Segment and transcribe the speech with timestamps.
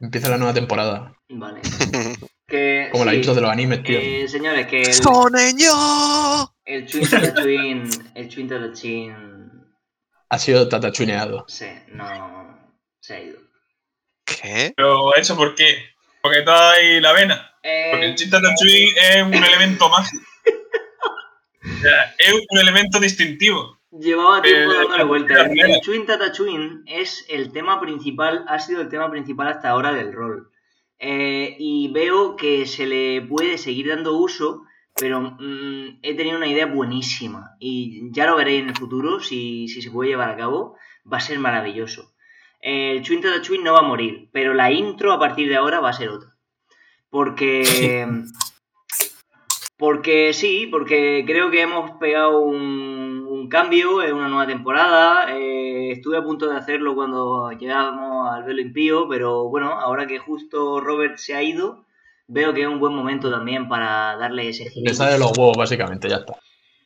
[0.00, 1.14] Empieza la nueva temporada.
[1.28, 1.60] Vale.
[2.50, 3.96] Que, Como la sí, intro de los animes, tío.
[4.00, 5.70] eh, señores, que el, ¡Soneño!
[6.64, 9.62] el Twin el Twin Tatooine,
[10.30, 11.44] Ha sido tatachuineado.
[11.46, 13.38] sí, no se ha ido.
[14.24, 14.72] ¿Qué?
[14.76, 15.76] Pero ¿eso por qué?
[16.20, 17.52] Porque está ahí la vena.
[17.62, 18.30] Porque Eh, el Chin
[19.00, 20.24] es un elemento mágico.
[21.62, 23.79] O sea, es un elemento distintivo.
[23.92, 25.36] Llevaba tiempo eh, vueltas.
[25.36, 25.74] la El, primera.
[25.74, 30.12] el Twin Tatooine es el tema principal, ha sido el tema principal hasta ahora del
[30.12, 30.50] rol.
[30.98, 34.64] Eh, y veo que se le puede seguir dando uso,
[34.96, 37.56] pero mm, he tenido una idea buenísima.
[37.58, 40.76] Y ya lo veréis en el futuro, si, si se puede llevar a cabo,
[41.10, 42.12] va a ser maravilloso.
[42.60, 45.90] El Twin Tatooine no va a morir, pero la intro a partir de ahora va
[45.90, 46.36] a ser otra.
[47.08, 48.06] Porque...
[49.80, 53.09] Porque sí, porque creo que hemos pegado un
[53.50, 55.26] cambio en una nueva temporada.
[55.36, 60.18] eh, estuve a punto de hacerlo cuando llegábamos al velo impío, pero bueno, ahora que
[60.18, 61.84] justo Robert se ha ido,
[62.26, 64.84] veo que es un buen momento también para darle ese giro.
[64.86, 66.34] Le sale de los huevos, básicamente, ya está.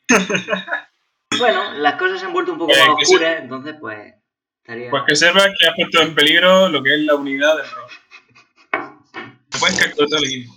[1.37, 4.13] Bueno, las cosas se han vuelto un poco Eh, más oscuras, entonces pues
[4.61, 4.89] estaría...
[4.89, 7.65] Pues que sepas que has puesto en peligro lo que es la unidad del.
[9.49, 10.53] Te puedes caer todo el equipo.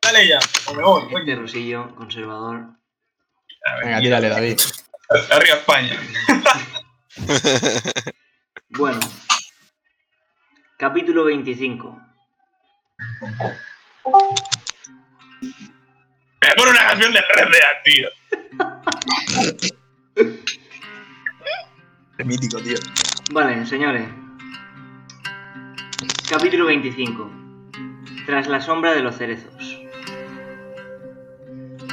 [0.00, 1.02] Dale ya, o me voy.
[1.12, 2.54] Este Rosillo, conservador.
[3.66, 4.58] a ver, Venga, tírale, David.
[5.30, 6.00] Arriba España.
[8.74, 9.00] Bueno.
[10.78, 12.00] Capítulo 25.
[16.40, 18.08] Me pone una canción de Red Dead, tío.
[22.16, 22.78] Es mítico, tío.
[23.32, 24.08] Vale, señores.
[26.30, 27.30] Capítulo 25.
[28.24, 29.54] Tras la sombra de los cerezos.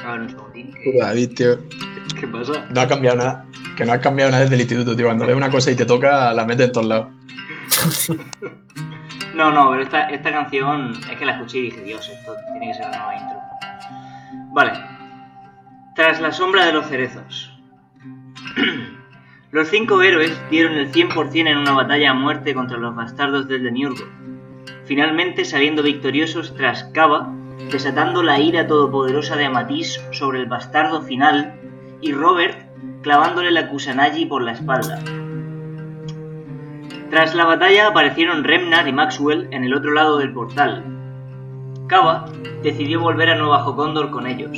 [0.06, 0.73] A ver, un segundín.
[0.81, 1.59] ¿Qué, David, tío.
[2.20, 2.67] Qué pasa?
[2.70, 3.45] No ha cambiado nada.
[3.75, 5.06] Que no has cambiado nada desde el instituto, tío.
[5.06, 7.08] Cuando ves una cosa y te toca, la metes en todos lados.
[9.39, 12.67] No, no, pero esta, esta canción es que la escuché y dije, Dios, esto tiene
[12.67, 13.38] que ser la nueva intro.
[14.52, 14.73] Vale.
[15.95, 17.57] Tras la sombra de los cerezos.
[19.51, 23.63] los cinco héroes dieron el 100% en una batalla a muerte contra los bastardos del
[23.63, 24.03] Demiurgo.
[24.84, 27.34] Finalmente saliendo victoriosos tras Cava,
[27.72, 31.53] desatando la ira todopoderosa de Amatís sobre el bastardo final,
[32.02, 32.58] y Robert
[33.02, 35.00] clavándole la Kusanagi por la espalda.
[37.10, 40.84] Tras la batalla aparecieron Remnar y Maxwell en el otro lado del portal.
[41.88, 42.26] Cava
[42.62, 44.52] decidió volver a Nueva Jocondor con ellos,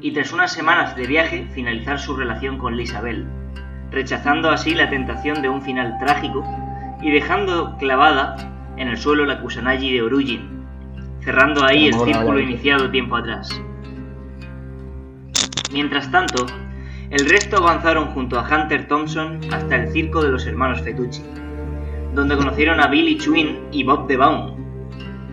[0.00, 3.26] y tras unas semanas de viaje finalizar su relación con Lisabel,
[3.90, 6.44] rechazando así la tentación de un final trágico
[7.02, 8.36] y dejando clavada
[8.76, 10.64] en el suelo la Kusanagi de Orugin,
[11.24, 13.60] cerrando ahí el círculo iniciado tiempo atrás.
[15.72, 16.46] Mientras tanto,
[17.10, 21.22] el resto avanzaron junto a Hunter Thompson hasta el circo de los hermanos Fetucci,
[22.14, 24.56] donde conocieron a Billy Chwin y Bob Baum,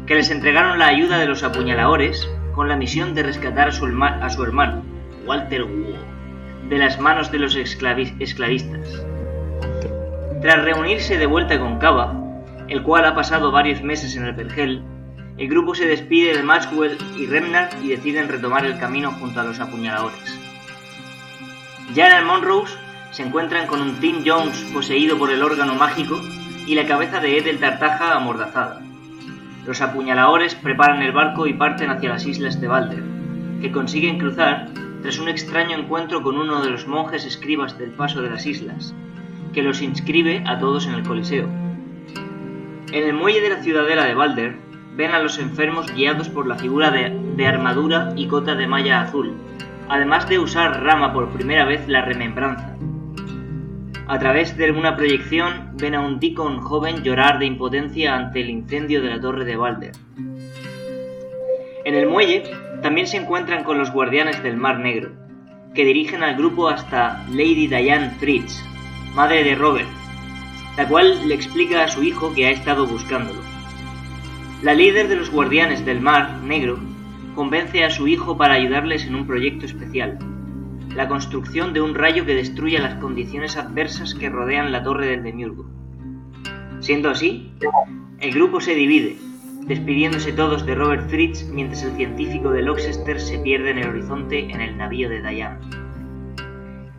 [0.05, 3.85] que les entregaron la ayuda de los apuñaladores con la misión de rescatar a su,
[3.85, 4.83] hermano,
[5.25, 5.95] Walter Wu,
[6.69, 9.03] de las manos de los esclavi- esclavistas.
[10.41, 12.21] Tras reunirse de vuelta con Cava,
[12.69, 14.81] el cual ha pasado varios meses en el Vergel,
[15.37, 19.43] el grupo se despide de Maxwell y Remnar y deciden retomar el camino junto a
[19.43, 20.44] los apuñaladores.
[21.93, 22.75] Ya en el Monrose
[23.11, 26.19] se encuentran con un Tim Jones poseído por el órgano mágico
[26.67, 28.81] y la cabeza de Edel Tartaja amordazada.
[29.65, 33.03] Los apuñaladores preparan el barco y parten hacia las islas de Balder,
[33.61, 34.67] que consiguen cruzar
[35.01, 38.93] tras un extraño encuentro con uno de los monjes escribas del paso de las islas,
[39.53, 41.47] que los inscribe a todos en el Coliseo.
[42.91, 44.57] En el muelle de la ciudadela de Balder,
[44.95, 49.35] ven a los enfermos guiados por la figura de armadura y cota de malla azul,
[49.89, 52.75] además de usar Rama por primera vez la remembranza.
[54.07, 58.49] A través de una proyección ven a un Deacon joven llorar de impotencia ante el
[58.49, 59.91] incendio de la torre de Balder.
[61.85, 62.43] En el muelle
[62.81, 65.11] también se encuentran con los guardianes del Mar Negro,
[65.73, 68.63] que dirigen al grupo hasta Lady Diane Fritz,
[69.15, 69.89] madre de Robert,
[70.77, 73.41] la cual le explica a su hijo que ha estado buscándolo.
[74.61, 76.79] La líder de los guardianes del Mar Negro
[77.35, 80.17] convence a su hijo para ayudarles en un proyecto especial,
[80.95, 85.23] la construcción de un rayo que destruya las condiciones adversas que rodean la torre del
[85.23, 85.65] Demiurgo.
[86.79, 87.51] Siendo así,
[88.19, 89.17] el grupo se divide,
[89.67, 94.51] despidiéndose todos de Robert Fritz mientras el científico de Loxester se pierde en el horizonte
[94.51, 95.59] en el navío de Diane.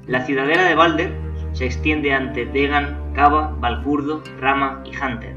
[0.06, 1.12] La ciudadela de Balder
[1.52, 5.34] se extiende ante Degan, Cava, Valcurdo, Rama y Hunter,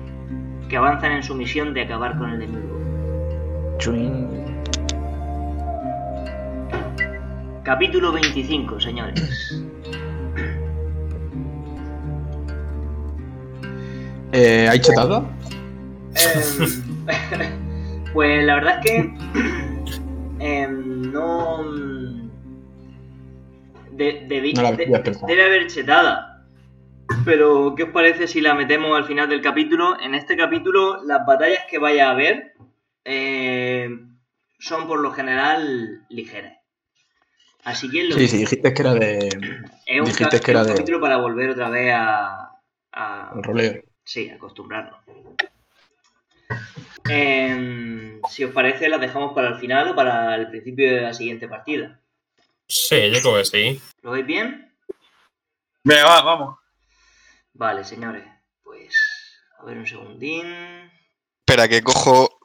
[0.68, 2.80] que avanzan en su misión de acabar con el Demiurgo.
[7.64, 9.62] Capítulo 25, señores.
[14.32, 15.28] Eh, ¿Hay chetado?
[16.16, 19.14] Em, pues la verdad es que
[20.40, 21.64] em, no.
[23.92, 24.86] De, debí- No de-
[25.28, 26.46] debe haber chetada.
[27.26, 30.00] Pero, ¿qué os parece si la metemos al final del capítulo?
[30.00, 32.54] En este capítulo, las batallas que vaya a haber
[33.04, 33.90] eh,
[34.60, 36.59] son por lo general ligeras.
[37.64, 39.28] Así que lo Sí, sí, dijiste que era de
[39.86, 42.52] es un, dijiste que era es un de- capítulo para volver otra vez a,
[42.92, 43.84] a- roleo.
[44.04, 45.00] Sí, acostumbrarnos.
[47.10, 51.14] Em, si os parece, las dejamos para el final o para el principio de la
[51.14, 52.00] siguiente partida.
[52.68, 53.82] Sí, yo creo que sí.
[54.02, 54.72] ¿Lo veis bien?
[55.84, 56.58] Venga, va, vamos.
[57.54, 58.24] Vale, señores.
[58.64, 58.94] Pues,
[59.60, 60.46] a ver un segundín.
[61.40, 62.40] Espera, que cojo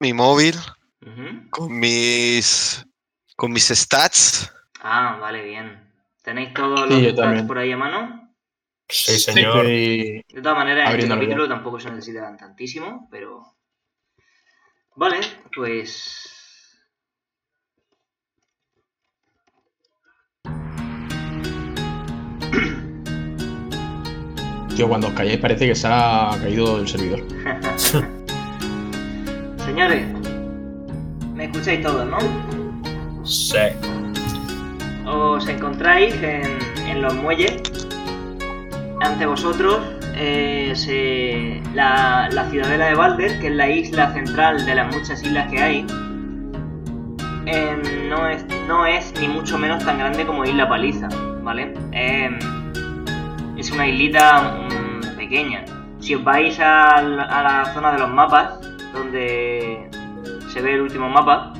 [0.00, 0.54] mi móvil
[1.50, 2.84] con mis
[3.38, 4.52] con mis stats.
[4.82, 5.92] Ah, vale, bien.
[6.24, 8.34] ¿Tenéis todos Sí, los stats por ahí a mano?
[8.88, 9.64] Sí, señor.
[9.64, 13.54] De todas maneras, en este capítulo tampoco se necesitan tantísimo, pero...
[14.96, 15.20] Vale,
[15.54, 16.74] pues...
[24.74, 27.22] Tío, cuando os calláis parece que se ha caído el servidor.
[29.64, 30.08] Señores,
[31.34, 32.18] me escucháis todos, ¿no?
[33.28, 33.58] Sí.
[35.06, 37.62] Os encontráis en, en los muelles.
[39.00, 39.80] Ante vosotros
[40.14, 45.22] eh, se- la, la ciudadela de Balder, que es la isla central de las muchas
[45.22, 45.86] islas que hay,
[47.46, 51.08] em, no, es, no es ni mucho menos tan grande como Isla Paliza,
[51.42, 51.74] ¿vale?
[51.92, 52.38] Em,
[53.56, 55.64] es una islita mm, pequeña.
[56.00, 58.58] Si os vais a la zona de los mapas,
[58.92, 59.88] donde
[60.48, 61.52] se ve el último mapa,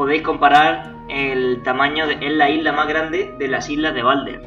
[0.00, 4.40] podéis comparar el tamaño de, es la isla más grande de las islas de Balder,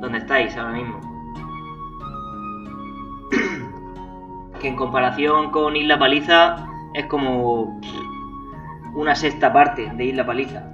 [0.00, 0.98] donde estáis ahora mismo.
[4.58, 7.78] que en comparación con Isla Paliza es como
[8.94, 10.64] una sexta parte de Isla Paliza.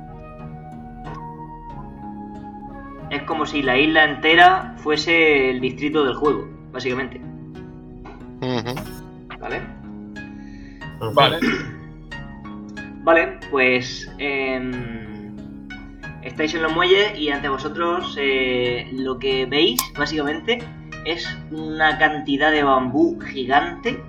[3.11, 7.21] Es como si la isla entera fuese el distrito del juego, básicamente.
[9.41, 9.63] ¿Vale?
[11.13, 11.39] Vale.
[13.03, 15.37] Vale, pues em,
[16.23, 20.59] estáis en los muelles y ante vosotros eh, lo que veis básicamente
[21.05, 24.01] es una cantidad de bambú gigante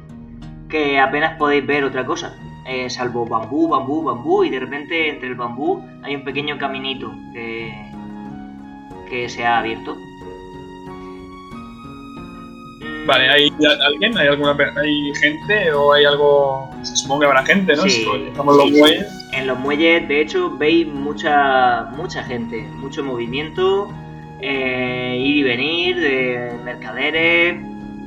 [0.70, 2.36] que apenas podéis ver otra cosa.
[2.66, 7.12] eh, salvo bambú, bambú, bambú y de repente entre el bambú hay un pequeño caminito
[7.34, 7.74] que,
[9.10, 9.98] que se ha abierto.
[13.06, 13.54] Vale, ¿hay
[13.86, 14.18] alguien?
[14.18, 16.70] ¿Hay alguna hay gente o hay algo?
[16.84, 17.84] Se supongo que habrá gente, ¿no?
[17.84, 18.80] Sí, Si estamos en los sí.
[18.80, 19.30] muelles.
[19.34, 23.90] En los muelles, de hecho, veis mucha mucha gente, mucho movimiento,
[24.42, 27.56] eh, ir y venir de mercaderes,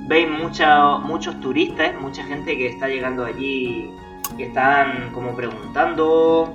[0.06, 3.90] veis mucha- muchos turistas, mucha gente que está llegando allí
[4.38, 6.54] y están como preguntando,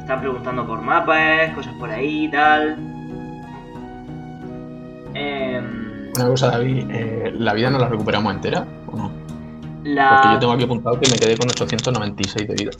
[0.00, 2.76] están preguntando por mapas, cosas por ahí y tal.
[5.14, 5.87] Em,
[6.18, 9.10] Una cosa, David, eh, ¿la vida no la recuperamos entera o no?
[9.84, 10.10] la...
[10.20, 12.70] Porque yo tengo aquí apuntado que me quedé con 896 de vida.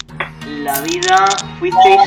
[0.62, 1.26] La vida,
[1.58, 2.00] fuisteis,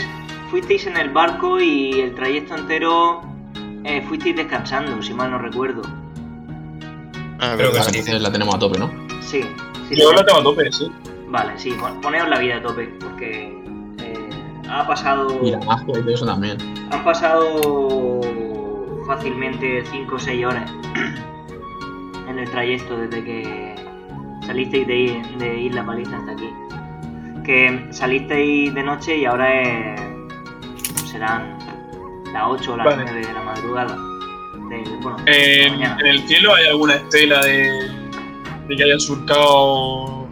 [0.50, 3.22] fuisteis en el barco y el trayecto entero
[3.84, 5.82] eh, fuisteis descansando, si mal no recuerdo.
[7.40, 7.90] Ah, Creo que sí.
[8.00, 8.92] Entonces la tenemos a tope, ¿no?
[9.22, 9.42] Sí,
[9.90, 9.96] sí.
[10.00, 10.92] Yo lo tengo a tope, sí.
[11.30, 13.58] Vale, sí, pon- poneos la vida a tope, porque
[14.00, 14.30] eh,
[14.70, 15.40] ha pasado.
[15.44, 16.58] Y la magia y todo eso también.
[16.92, 18.22] Han pasado
[19.06, 20.72] fácilmente 5 o 6 horas
[22.30, 23.76] en el trayecto desde que
[24.46, 26.50] salisteis de, de Isla Paliza hasta aquí.
[27.46, 30.02] Que salisteis de noche y ahora es-
[31.10, 31.58] serán
[32.34, 33.04] las 8 o las Vale.
[33.12, 33.98] 9 de la madrugada.
[34.70, 37.90] Del, bueno, de la En, el cielo hay alguna estela de,
[38.70, 40.28] de que hayan surcado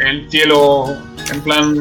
[0.00, 0.86] el cielo
[1.32, 1.74] en plan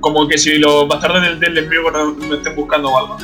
[0.00, 3.18] como que si los bastardos del, del enemigo no, no estén buscando algo.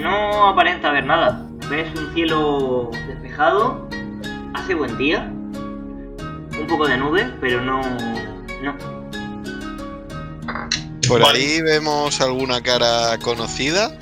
[0.00, 1.46] No aparenta haber nada.
[1.68, 3.88] Ves un cielo despejado,
[4.54, 7.80] hace buen día, un poco de nube, pero no.
[8.62, 8.74] No.
[11.08, 11.38] Por Vale.
[11.38, 13.92] ahí vemos alguna cara conocida.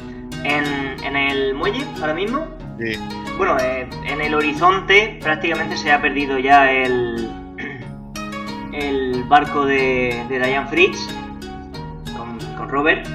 [0.45, 0.65] En,
[1.05, 2.47] en el muelle, ahora mismo,
[2.79, 2.97] Sí.
[3.37, 7.29] bueno, eh, en el horizonte prácticamente se ha perdido ya el.
[8.73, 11.09] el barco de, de Diane Fritz
[12.17, 13.07] con, con Robert.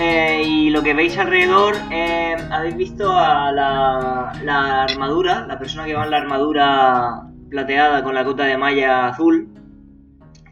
[0.00, 5.84] Eh, y lo que veis alrededor, eh, habéis visto a la, la armadura, la persona
[5.84, 9.48] que va en la armadura plateada con la cota de malla azul,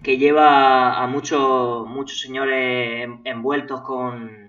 [0.03, 4.49] que lleva a muchos muchos señores en- envueltos con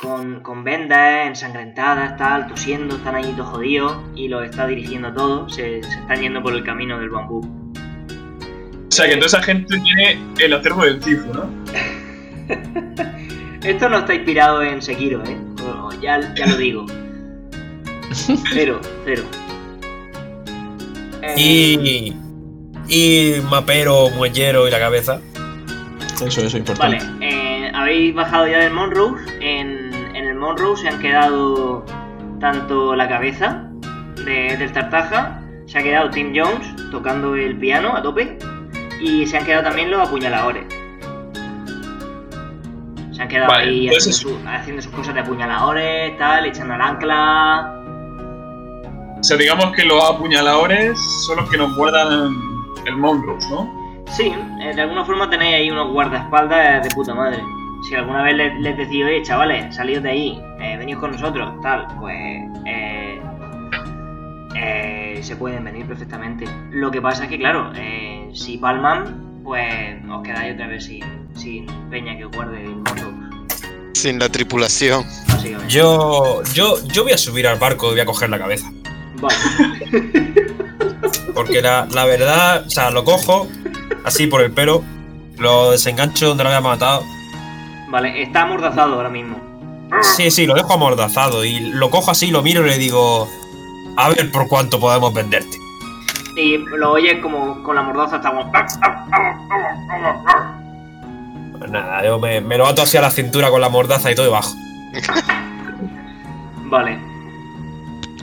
[0.00, 5.46] con, con vendas ensangrentadas, tal, tosiendo, están ahí todos jodidos y los está dirigiendo todo.
[5.50, 7.40] Se, se están yendo por el camino del bambú.
[7.40, 11.50] O sea que toda esa gente tiene el acervo del Tifu, ¿no?
[13.62, 15.36] Esto no está inspirado en Sekiro, ¿eh?
[16.00, 16.86] Ya, ya lo digo.
[18.52, 19.22] Cero, cero.
[21.22, 22.16] Eh, Y.
[22.88, 25.20] Y Mapero, Muellero y la cabeza.
[26.24, 26.98] Eso, eso, importante.
[26.98, 29.22] Vale, eh, habéis bajado ya del Monrose.
[29.40, 31.84] En, en el Monrose se han quedado
[32.40, 33.70] tanto la cabeza
[34.24, 38.38] de- del Tartaja, se ha quedado Tim Jones tocando el piano a tope,
[39.00, 40.64] y se han quedado también los apuñaladores.
[43.20, 46.72] Se han quedado Vale, ahí entonces haciendo, su- haciendo sus cosas de apuñaladores, tal, echando
[46.72, 47.74] al ancla.
[49.18, 52.32] O sea, digamos que los apuñaladores son los que nos guardan
[52.86, 54.04] el Monrose, ¿no?
[54.06, 57.42] Sí, eh, de alguna forma tenéis ahí unos guardaespaldas de puta madre.
[57.86, 61.60] Si alguna vez les, les decís, oye, chavales, salid de ahí, eh, venid con nosotros,
[61.60, 62.16] tal, pues
[62.64, 63.20] eh,
[64.56, 66.46] eh, se pueden venir perfectamente.
[66.70, 67.70] Lo que pasa es que, claro,
[68.32, 73.12] si palman, pues os quedáis otra vez sin, sin peña que guarde el morro,
[73.94, 75.04] Sin la tripulación.
[75.28, 75.72] básicamente.
[75.72, 76.42] Yo.
[76.54, 76.76] Yo.
[76.86, 78.70] Yo voy a subir al barco y voy a coger la cabeza.
[79.16, 79.36] Vale,
[81.34, 83.46] Porque la, la verdad, o sea, lo cojo
[84.04, 84.82] así por el pelo,
[85.38, 87.02] lo desengancho donde lo había matado.
[87.90, 89.38] vale, está amordazado ahora mismo.
[90.02, 93.28] Sí, sí, lo dejo amordazado y lo cojo así, lo miro y le digo,
[93.96, 95.56] a ver por cuánto podemos venderte.
[96.36, 98.50] Y lo oyes como con la mordaza, está como...
[101.60, 104.26] Pues nada, yo me, me lo ato hacia la cintura con la mordaza y todo
[104.26, 104.54] y bajo.
[106.70, 106.98] Vale.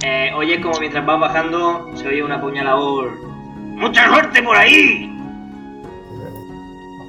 [0.03, 3.11] Eh, oye, como mientras vas bajando, se oye un apuñalador.
[3.75, 5.07] ¡Mucha suerte por ahí!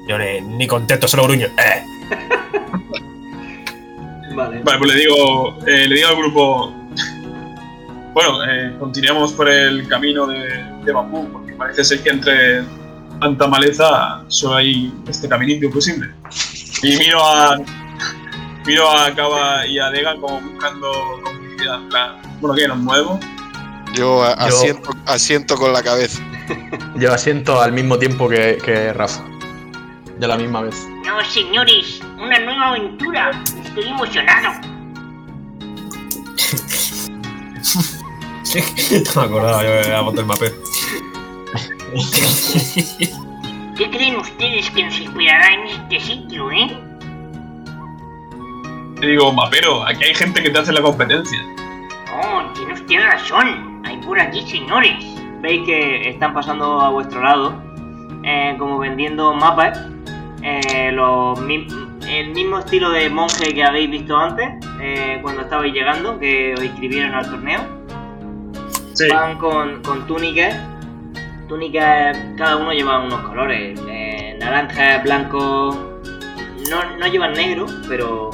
[0.07, 1.47] Yo ni, ni contesto, solo gruño.
[1.47, 1.83] Eh.
[4.35, 4.61] Vale.
[4.61, 6.71] Vale, pues le digo, eh, le digo al grupo.
[8.13, 12.61] Bueno, eh, continuamos por el camino de, de bambú, porque parece ser que entre
[13.19, 16.13] tanta maleza solo hay este caminito posible.
[16.83, 17.57] Y miro a.
[18.65, 20.91] Miro a Kaba y a Dega como buscando
[21.23, 21.79] complicidad.
[22.39, 22.67] Bueno, ¿qué?
[22.67, 23.19] ¿Nos movemos?
[23.95, 24.23] Yo,
[25.05, 26.21] Asiento, con la cabeza.
[26.95, 29.23] Yo asiento al mismo tiempo que, que Rafa.
[30.19, 30.87] De la misma vez.
[31.05, 33.31] No, señores, una nueva aventura.
[33.63, 34.61] Estoy emocionado.
[38.43, 38.59] Sí,
[39.15, 40.51] no me acordaba yo de la foto del mapeo.
[43.77, 46.77] ¿Qué creen ustedes que nos inspirará en este sitio, eh?
[48.99, 51.39] Le digo, mapero, aquí hay gente que te hace la competencia.
[52.13, 53.81] Oh, tiene usted razón.
[53.85, 55.05] Hay por aquí, señores.
[55.41, 57.53] Veis que están pasando a vuestro lado,
[58.23, 59.79] eh, como vendiendo mapas.
[60.41, 61.67] eh, los mi-
[62.09, 64.47] el mismo estilo de monje que habéis visto antes,
[64.81, 67.59] eh, cuando estabais llegando, que os inscribieron al torneo.
[68.93, 69.07] Sí.
[69.09, 70.55] Van con, con túnicas.
[71.49, 73.79] Túnicas, cada uno lleva unos colores.
[73.89, 75.99] eh, naranja, blanco.
[76.69, 78.29] No, no llevan negro, pero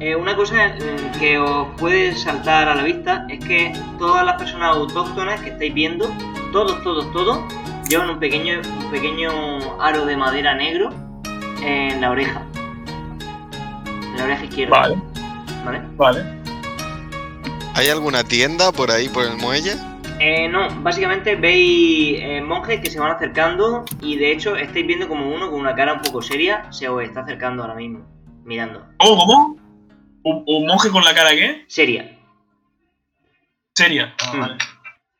[0.00, 4.34] eh, una cosa mm, que os puede saltar a la vista es que todas las
[4.36, 6.12] personas autóctonas que estáis viendo,
[6.52, 7.38] todos, todos, todos,
[7.88, 9.30] llevan un pequeño, un pequeño
[9.80, 10.90] aro de madera negro
[11.62, 12.42] en la oreja.
[13.86, 14.76] En la oreja izquierda.
[14.80, 14.96] Vale,
[15.64, 15.82] ¿Vale?
[15.96, 16.24] vale.
[17.74, 19.76] ¿Hay alguna tienda por ahí, por el muelle?
[20.26, 25.06] Eh, no, básicamente veis eh, monjes que se van acercando y de hecho estáis viendo
[25.06, 28.06] como uno con una cara un poco seria se os está acercando ahora mismo,
[28.42, 28.86] mirando.
[28.96, 29.56] ¿Cómo, cómo?
[30.22, 31.66] ¿Un, un monje con la cara qué?
[31.68, 32.18] Seria.
[33.76, 34.14] Seria.
[34.22, 34.40] Ah, Mm.
[34.40, 34.56] vale.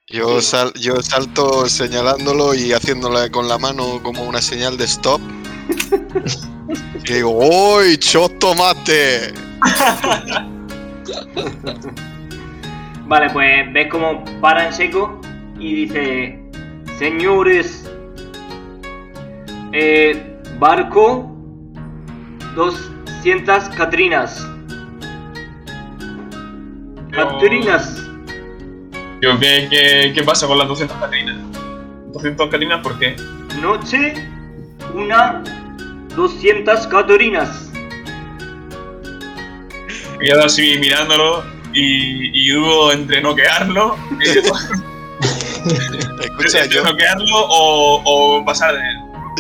[0.09, 5.21] Yo, sal- yo salto señalándolo y haciéndole con la mano como una señal de stop.
[7.09, 9.35] y digo, ¡Uy, chos tomate!
[13.07, 15.21] Vale, pues ves como para en seco
[15.59, 16.41] y dice,
[16.99, 17.91] señores,
[19.73, 21.31] eh, barco
[22.55, 24.49] 200 Catrinas.
[27.13, 28.01] Yo- Catrinas.
[29.21, 31.37] Digo, ¿qué, qué, qué pasa con las 200 catrinas?
[32.13, 33.17] 200 catrinas, ¿por qué?
[33.61, 34.15] Noche,
[34.95, 35.43] una
[36.17, 37.71] 200 Catrinas.
[40.21, 41.45] Quedo así mirándolo
[41.75, 43.97] y, y dudo entre noquearlo,
[46.23, 48.97] Escucha, entre yo, noquearlo o, o pasar de él.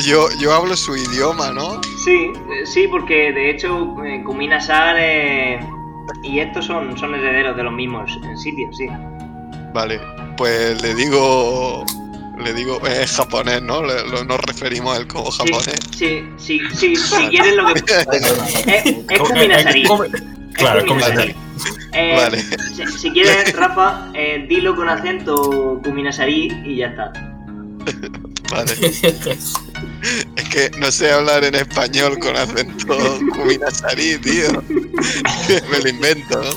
[0.06, 1.80] yo, yo hablo su idioma, ¿no?
[2.04, 5.60] Sí, eh, sí, porque de hecho eh, Kumina Sar eh,
[6.22, 8.86] y estos son, son herederos de los mismos eh, sitios, sí.
[9.72, 10.00] Vale,
[10.36, 11.84] pues le digo.
[12.36, 13.80] Le digo, es japonés, ¿no?
[13.80, 15.78] Le- lo- nos referimos a él como japonés.
[15.96, 17.80] Sí, sí, sí, sí, si quieres lo que...
[18.66, 19.84] Es, es Eh, Kumina eh, Sari.
[19.84, 20.08] come-
[20.54, 21.34] Claro, es Kuminasari.
[21.92, 22.42] Eh, Vale.
[22.74, 27.12] Si, si quieres, Rafa, eh, dilo con acento Kuminasari y ya está.
[28.50, 28.72] Vale.
[30.36, 32.96] Es que no sé hablar en español con acento
[33.34, 34.62] Kuminasari, tío.
[35.70, 36.50] Me lo invento, ¿no?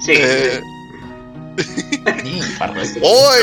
[0.00, 0.60] Sí, Eh.
[3.02, 3.38] ¡Oy!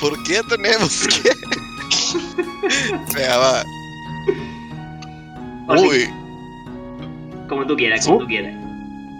[0.00, 1.30] ¿Por qué tenemos que...?
[3.14, 3.64] Venga, va.
[5.67, 6.09] O sí, Uy,
[7.47, 8.19] como tú quieras, como ¿Oh?
[8.21, 8.53] tú quieras.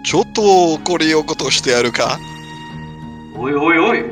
[0.03, 2.19] ちょっとこれをことしてやるか
[3.37, 4.03] Uy, uy, uy.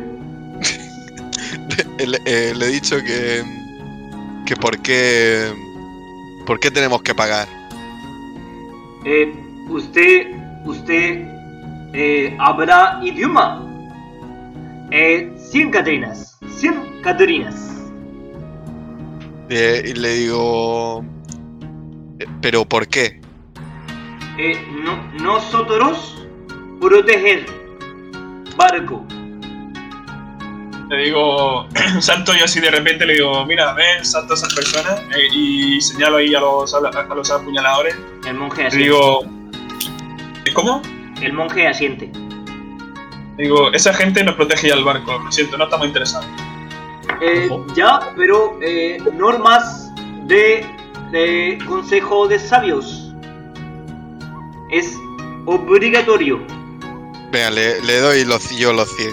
[2.06, 3.44] le, eh, le he dicho que...
[4.46, 5.52] Que por qué...
[6.46, 7.48] ¿Por qué tenemos que pagar?
[9.06, 9.34] Eh,
[9.70, 10.28] usted,
[10.66, 11.28] usted,
[11.94, 13.62] eh, habla idioma.
[14.92, 16.40] Eh, 100 Catrinas.
[16.58, 17.56] 100 Catrinas.
[19.50, 21.04] Eh, y le digo...
[22.41, 23.21] ¿Pero por qué?
[24.39, 26.27] Eh, no, nosotros
[26.81, 27.47] proteger
[28.57, 29.05] barco.
[30.89, 31.67] Le digo,
[32.01, 35.81] salto yo así de repente, le digo, mira, ven, salto a esas personas eh, y
[35.81, 37.97] señalo ahí a los, a, a los apuñaladores.
[38.27, 38.85] El monje Le asiente.
[38.85, 39.21] digo,
[40.55, 40.83] ¿cómo?
[41.21, 42.11] El monje asiente.
[43.37, 46.27] Le digo, esa gente nos protege ya el barco, lo siento, no estamos interesados.
[47.21, 49.91] Eh, ya, pero eh, normas
[50.27, 50.65] de,
[51.13, 53.13] de Consejo de Sabios.
[54.71, 54.93] Es
[55.47, 56.41] obligatorio.
[57.33, 59.13] Venga, le, le doy los, yo los 100.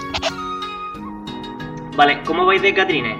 [1.95, 3.17] Vale, ¿cómo vais de Catrines?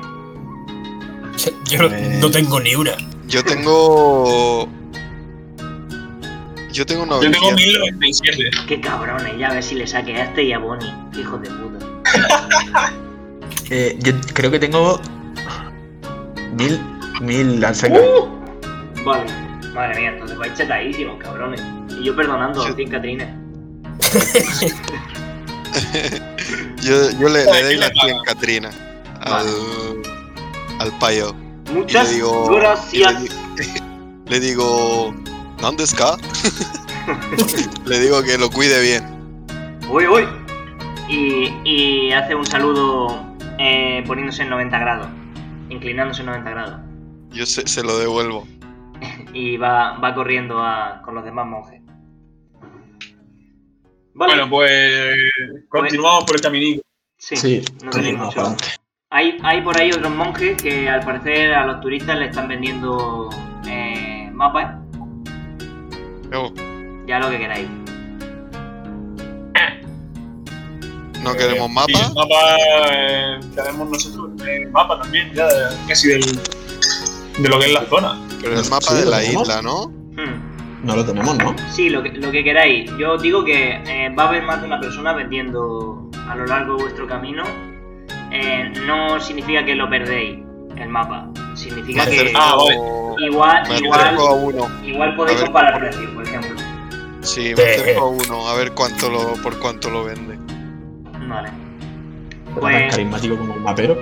[1.65, 1.89] Yo no,
[2.20, 2.92] no tengo ni una.
[3.27, 4.68] Yo tengo...
[6.72, 7.56] Yo tengo Yo tengo 900.
[7.56, 8.50] 1097.
[8.68, 10.92] Qué cabrones, ya a ver si le saque a este y a Bonnie.
[11.18, 11.86] Hijo de puta.
[13.70, 15.00] Eh, yo creo que tengo.
[16.51, 16.80] Mil.
[17.22, 17.96] Mil al seco.
[17.96, 18.43] ¡Uh!
[19.03, 19.25] Vale.
[19.74, 21.62] Madre mía, entonces vais chetadísimos, cabrones.
[22.00, 22.74] Y yo perdonando, Sí.
[22.77, 23.29] sin Catrines.
[26.81, 28.24] Yo, yo le, le doy ¿Quién las le 100 paga?
[28.25, 28.69] Catrina
[29.22, 29.48] al,
[30.79, 31.33] al payo.
[31.74, 33.13] Muchas le digo- gracias.
[33.24, 33.81] y le,
[34.27, 35.13] le digo,
[35.61, 36.18] ¿dónde está?
[37.85, 39.05] le digo que lo cuide bien.
[39.89, 40.27] Uy, uy.
[41.09, 43.25] Y, y hace un saludo
[43.59, 45.07] eh, poniéndose en 90 grados.
[45.70, 46.79] Inclinándose en 90 grados.
[47.31, 48.46] Yo se, se lo devuelvo.
[49.33, 51.81] Y va, va corriendo a- con los demás monjes.
[54.16, 54.33] Vale.
[54.35, 55.16] Bueno, pues
[55.70, 56.81] continuamos por el caminito.
[57.18, 58.55] sí, Sí, no tenéis mucho.
[59.09, 63.29] Hay, hay por ahí otros monjes que al parecer a los turistas le están vendiendo
[63.68, 64.75] eh, mapas.
[66.31, 66.51] Yo,
[67.07, 67.68] Ya lo que queráis.
[71.24, 71.87] no queremos Eh, mapa.
[71.87, 72.57] sí, mapa
[72.92, 75.48] eh, tenemos nosotros el mapa también, ya
[75.87, 76.22] casi del,
[77.39, 78.20] de lo que es la zona.
[78.44, 79.48] Pero el mapa Sí, de la tenemos.
[79.48, 79.88] isla, ¿no?
[79.88, 80.86] Hmm.
[80.86, 81.56] No lo tenemos, ¿no?
[81.72, 82.92] Sí, lo que, lo que queráis.
[82.98, 86.46] Yo os digo que eh, va a haber más de una persona vendiendo a lo
[86.46, 87.44] largo de vuestro camino.
[88.32, 90.40] Eh, no significa que lo perdéis,
[90.75, 91.29] el mapa.
[91.56, 92.75] Significa Me que acerco, Ah, vale.
[93.25, 94.68] igual, me igual, acerco a uno.
[94.84, 96.50] igual podéis comparar precios, por ejemplo.
[97.22, 98.48] Sí, me Eh, acerco a uno.
[98.50, 100.38] A ver cuánto lo, por cuánto lo vende.
[101.29, 101.50] Vale.
[102.60, 103.98] Pues- tan carismático como un mapero.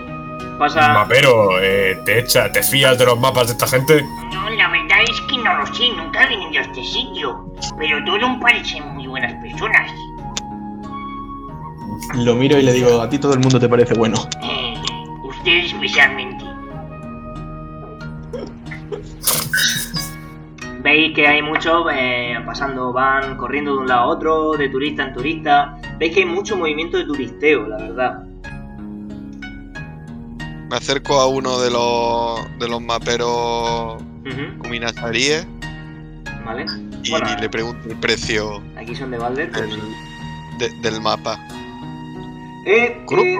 [0.58, 0.94] Pasa.
[0.94, 4.04] Mapero, eh, ¿te, echa, ¿te fías de los mapas de esta gente?
[4.32, 7.52] No, la verdad es que no lo sé, nunca he venido a este sitio.
[7.78, 9.92] Pero todos parecen muy buenas personas.
[12.16, 14.18] Lo miro y le digo, a ti todo el mundo te parece bueno.
[14.44, 14.76] Eh,
[15.24, 16.46] usted especialmente.
[20.84, 25.04] Veis que hay muchos eh, pasando, van corriendo de un lado a otro, de turista
[25.04, 25.78] en turista.
[26.00, 28.31] Veis que hay mucho movimiento de turisteo, la verdad.
[30.72, 34.02] Me acerco a uno de los, de los maperos
[34.60, 35.46] Kuminasaríes
[36.46, 36.66] ¿Vale?
[37.04, 39.52] y Bueno, le pregunto el precio Aquí son de Balder.
[39.52, 39.82] pues del,
[40.60, 41.38] de- del mapa.
[42.66, 43.40] Eh, eh,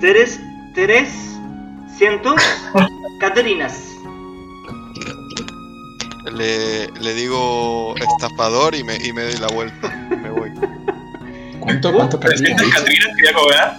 [0.00, 0.40] tres,
[0.74, 1.10] tres,
[1.96, 2.40] cientos,
[3.20, 3.78] Caterinas.
[6.32, 9.88] Le, le digo estafador y me, y me doy la vuelta.
[10.10, 10.50] Me voy.
[11.60, 13.76] ¿Cuánto, cuánto 300 Catrinas quería cobrar.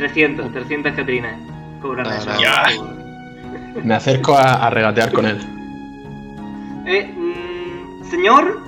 [0.00, 1.36] 300, 300 Caterinas.
[1.82, 2.30] Cobran Ah, eso.
[2.40, 3.82] ya.
[3.84, 5.38] Me acerco a, a regatear con él.
[6.86, 8.60] Eh, mm, señor,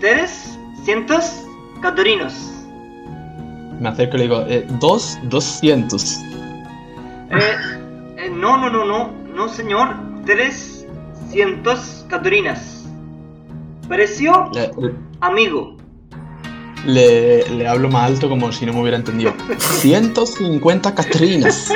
[0.00, 1.46] tres, cientos,
[1.82, 2.34] Caterinos.
[3.80, 6.20] Me acerco y le digo, eh, dos, doscientos.
[7.30, 7.54] Eh,
[8.16, 9.94] eh, no, no, no, no, no, señor.
[10.24, 10.86] Tres
[11.30, 12.86] cientos Caterinas.
[13.86, 14.70] Precio Eh,
[15.20, 15.76] amigo.
[16.86, 19.32] Le, le hablo más alto como si no me hubiera entendido.
[19.58, 21.72] 150 castrinas.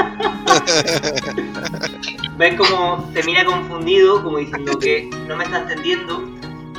[2.36, 6.22] Ves como te mira confundido, como diciendo que no me está entendiendo,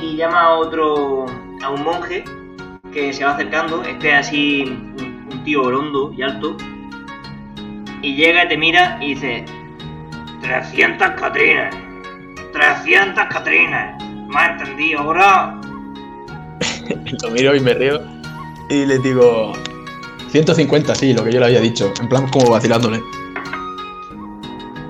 [0.00, 1.26] y llama a otro,
[1.62, 2.24] a un monje
[2.92, 6.56] que se va acercando, este así, un, tío grondo y alto,
[8.02, 9.44] y llega y te mira y dice,
[10.40, 11.74] 300 catrinas,
[12.52, 15.60] 300 catrinas, ¿me has entendido ahora?
[17.22, 18.00] Lo miro y me río.
[18.68, 19.52] Y le digo.
[20.30, 21.92] 150, sí, lo que yo le había dicho.
[22.00, 23.00] En plan, como vacilándole.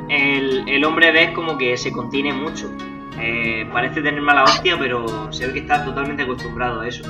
[0.08, 2.70] El, el hombre ves como que se contiene mucho.
[3.20, 7.02] Eh, parece tener mala hostia, pero se ve que está totalmente acostumbrado a eso.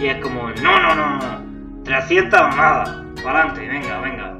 [0.00, 1.82] Y es como, no, no, no, no.
[1.84, 3.04] 300 nada.
[3.22, 4.36] Para adelante, venga, venga.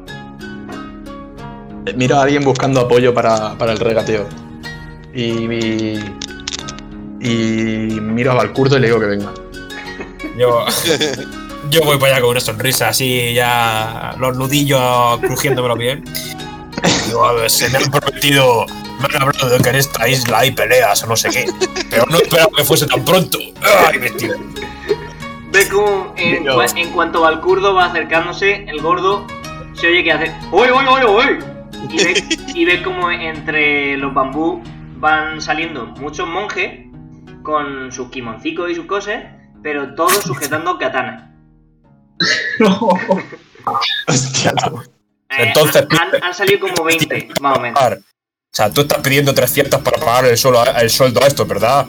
[1.87, 4.27] Eh, Miro a alguien buscando apoyo para, para el regateo.
[5.14, 6.05] Y, y.
[7.21, 9.33] y miro a Valcurdo y le digo que venga.
[10.38, 10.64] Yo,
[11.70, 16.05] yo voy para allá con una sonrisa así, ya los nudillos crujiéndomelo bien.
[17.07, 18.66] Digo, a ver, se me han prometido,
[19.01, 21.46] me han hablado de que en esta isla hay peleas o no sé qué,
[21.90, 23.38] pero no esperaba que fuese tan pronto.
[23.88, 24.35] ¡Ay, mentira!
[26.16, 29.27] En, Yo- en cuanto Valcurdo va acercándose, el gordo
[29.72, 31.38] se oye que hace ¡Oy, oy, oy, oy!
[31.90, 34.62] Y ves, y ves como entre los bambú
[34.96, 36.87] van saliendo muchos monjes
[37.42, 39.22] con sus kimoncicos y sus cosas,
[39.62, 41.25] pero todos sujetando katanas.
[44.09, 44.83] Hostia, no.
[44.83, 47.81] Eh, Entonces, han, han salido como 20, más o menos.
[47.83, 47.97] O
[48.53, 51.87] sea, tú estás pidiendo 300 para pagar el, suelo, el sueldo a esto, ¿verdad?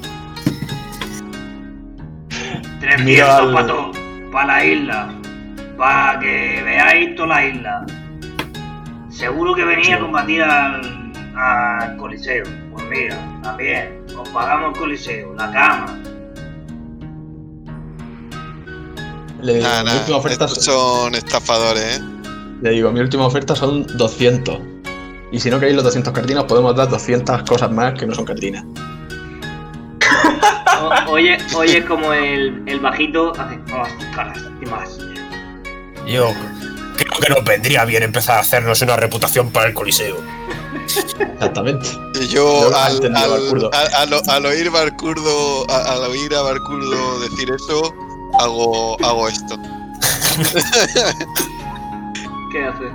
[2.79, 3.91] 300 Mira al- para todo,
[4.31, 5.13] para la isla,
[5.77, 7.85] para que veáis toda la isla.
[9.09, 12.43] Seguro que venía a combatir al, al Coliseo.
[12.71, 15.97] Pues mira, también, os pagamos el Coliseo, la cama.
[19.41, 22.01] Le digo, Nah, mi última oferta estos son, son estafadores, ¿eh?
[22.61, 24.59] le digo, mi última oferta son 200.
[25.31, 28.25] Y si no queréis los 200 cartinas, podemos dar 200 cosas más que no son
[28.25, 28.63] cartinas.
[31.07, 34.89] Oye, oye como el, el bajito hace ostras, y más.
[36.05, 36.31] Yo
[36.95, 40.17] creo que nos vendría bien empezar a hacernos una reputación para el Coliseo.
[40.85, 41.89] Exactamente.
[42.21, 43.69] Y yo, al, al- Barcurdo.
[43.73, 47.93] al- al- al oír Barcurdo, a- al oír a Barcurdo decir eso,
[48.39, 49.57] hago, hago esto.
[52.51, 52.85] ¿Qué hace?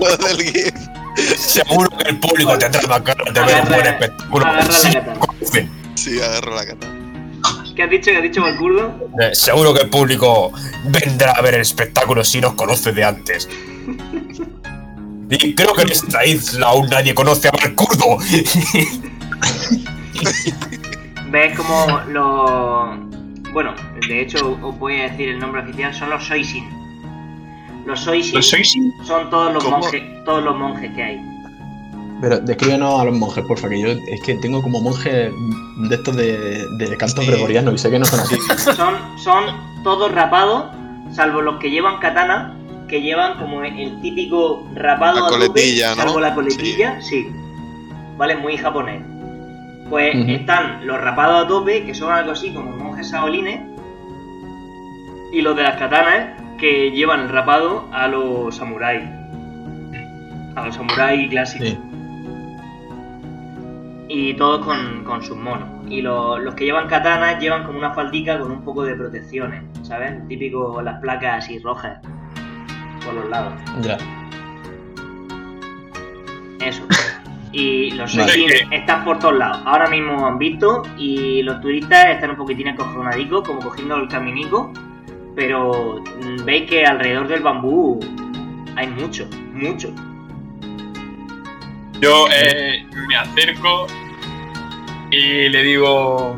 [0.00, 0.74] Lo del GIF.
[1.38, 2.52] Seguro que el público
[2.88, 4.46] más ganas de ver un buen espectáculo.
[4.46, 4.78] Agarra la
[5.42, 5.68] Sí.
[5.94, 6.92] Sí, agarro la katana.
[7.74, 8.10] ¿Qué has dicho?
[8.10, 8.94] ¿Qué has dicho, Valcurdo?
[9.20, 10.52] Eh, seguro que el público
[10.84, 13.48] vendrá a ver el espectáculo si nos conoce de antes.
[15.28, 18.18] Y creo que en esta isla aún nadie conoce a Barcurdo.
[21.30, 23.52] Ves como los.
[23.52, 23.72] Bueno,
[24.08, 26.68] de hecho, os voy a decir el nombre oficial: son los Soisin.
[27.86, 28.76] Los Soisin ¿Lo sois?
[29.04, 29.78] son todos los ¿Cómo?
[29.78, 31.20] monjes, todos los monjes que hay.
[32.20, 35.30] Pero descríbenos a los monjes, porfa, que yo es que tengo como monjes
[35.88, 37.28] de estos de, de canto Sí.
[37.28, 38.36] gregoriano y sé que no son así.
[38.74, 39.44] Son, son
[39.84, 40.64] todos rapados,
[41.14, 42.54] salvo los que llevan katana,
[42.88, 46.02] que llevan como el típico rapado La a tope, coletilla, ¿no?
[46.02, 47.28] salvo la coletilla, sí.
[48.16, 49.02] Vale, muy japonés.
[49.90, 53.60] Pues están los rapados a tope, que son algo así como monjes saolines,
[55.32, 59.02] y los de las katanas, que llevan el rapado a los samuráis.
[60.56, 61.68] A los samuráis clásicos.
[61.68, 61.78] Sí.
[64.08, 65.68] Y todos con, con sus monos.
[65.88, 69.62] Y lo- los que llevan katanas llevan como una faldica con un poco de protecciones,
[69.82, 70.26] ¿sabes?
[70.28, 71.98] Típico las placas así rojas
[73.04, 73.52] por los lados.
[73.82, 73.98] Ya.
[76.60, 76.82] Eso.
[77.56, 78.32] Y los Vale.
[78.32, 79.62] Soisin están por todos lados.
[79.64, 84.74] Ahora mismo han visto y los turistas están un poquitín acojonadicos, como cogiendo el caminico.
[85.34, 87.98] Pero mm, veis que alrededor del bambú
[88.76, 89.90] hay mucho, mucho.
[91.98, 93.86] Yo eh, me acerco
[95.10, 96.36] y le digo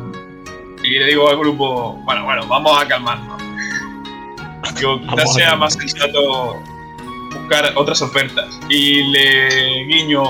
[0.81, 3.43] y le digo al grupo, bueno, bueno, vamos a calmarnos.
[4.77, 6.63] Digo, quizás sea más sensato
[7.33, 8.57] buscar otras ofertas.
[8.69, 10.23] Y le guiño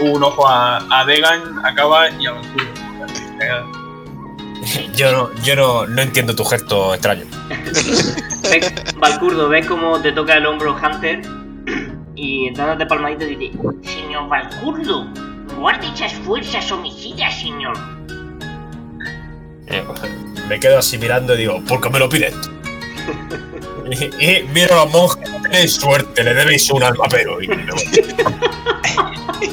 [0.00, 2.68] un ojo a, a Degan, a Cava y a Valkyrie.
[4.96, 7.24] Yo no, yo no, no entiendo tu gesto extraño.
[8.50, 11.20] Ves- Valcurdo, ves cómo te toca el hombro Hunter
[12.14, 13.50] y dándote palmaditas dice,
[13.82, 15.06] Señor Valcurdo,
[15.58, 17.76] guarde esas fuerzas homicidas, señor.
[19.66, 19.84] Eh,
[20.48, 22.34] me quedo así mirando y digo, ¿por qué me lo pides?
[23.90, 27.42] Y, y miro a los monjes, tenéis suerte, le debéis un alma pero.
[27.42, 27.82] Y me voy.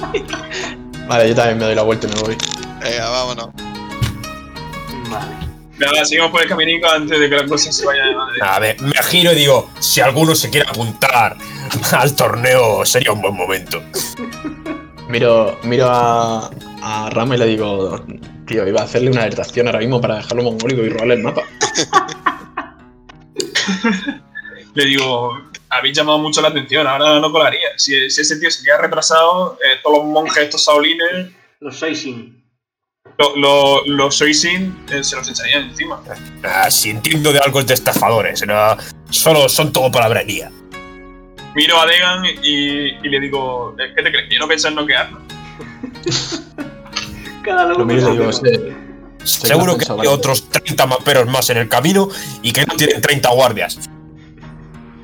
[1.07, 2.37] Vale, yo también me doy la vuelta y me voy.
[2.81, 3.49] Venga, vámonos.
[5.09, 5.31] vale.
[5.77, 8.39] Nada, seguimos por el caminico antes de que la cosa se vaya de madre.
[8.41, 11.35] A ver, me giro y digo, si alguno se quiere apuntar
[11.91, 13.81] al torneo, sería un buen momento.
[15.09, 16.49] Miro, miro a,
[16.83, 17.99] a Rama y le digo,
[18.45, 21.41] tío, iba a hacerle una alertación ahora mismo para dejarlo mongólico y robarle el mapa.
[24.73, 25.37] Le digo,
[25.71, 27.69] habéis llamado mucho la atención, ahora no colaría.
[27.77, 32.43] Si, si ese tío se queda retrasado, eh, todos los monjes, estos saolines, Los Soisin.
[33.17, 36.01] lo- lo- los Soisin eh, se los echarían encima.
[36.43, 38.77] Ah, si entiendo de algo es de estafadores, no,
[39.09, 40.51] solo son todo palabrería.
[41.55, 44.29] Miro a Degan y, y le digo, eh, ¿qué te crees?
[44.29, 45.19] ¿Que yo no pienso en noquearlo?
[47.43, 48.77] Cada loco Lo miro y con le su digo, tema.
[49.23, 50.11] "Sí, Seguro que hay yo".
[50.13, 52.09] otros 30 maperos más en el camino
[52.41, 53.79] y que no tienen 30 guardias.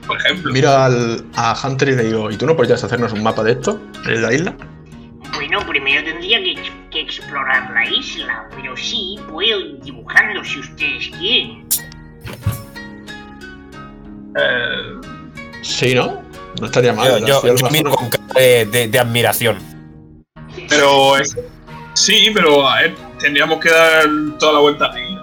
[0.08, 0.52] Por ejemplo.
[0.54, 3.52] Miro al, a Hunter y le digo, ¿y tú no podrías hacernos un mapa de
[3.54, 3.80] esto?
[4.06, 4.56] ¿En la isla?
[5.36, 10.60] Bueno, primero tendría que, ex- que explorar la isla, pero sí, puedo ir dibujando si
[10.60, 11.68] ustedes quieren.
[14.36, 15.02] Eh,
[15.62, 16.22] Sí, ¿no?
[16.62, 17.24] No estaría mal.
[17.26, 19.58] Yo, yo- miro con cara de, de- de admiración.
[20.70, 21.38] pero es-
[21.94, 24.06] sí, pero a ver, tendríamos que dar
[24.40, 25.16] toda la vuelta ahí.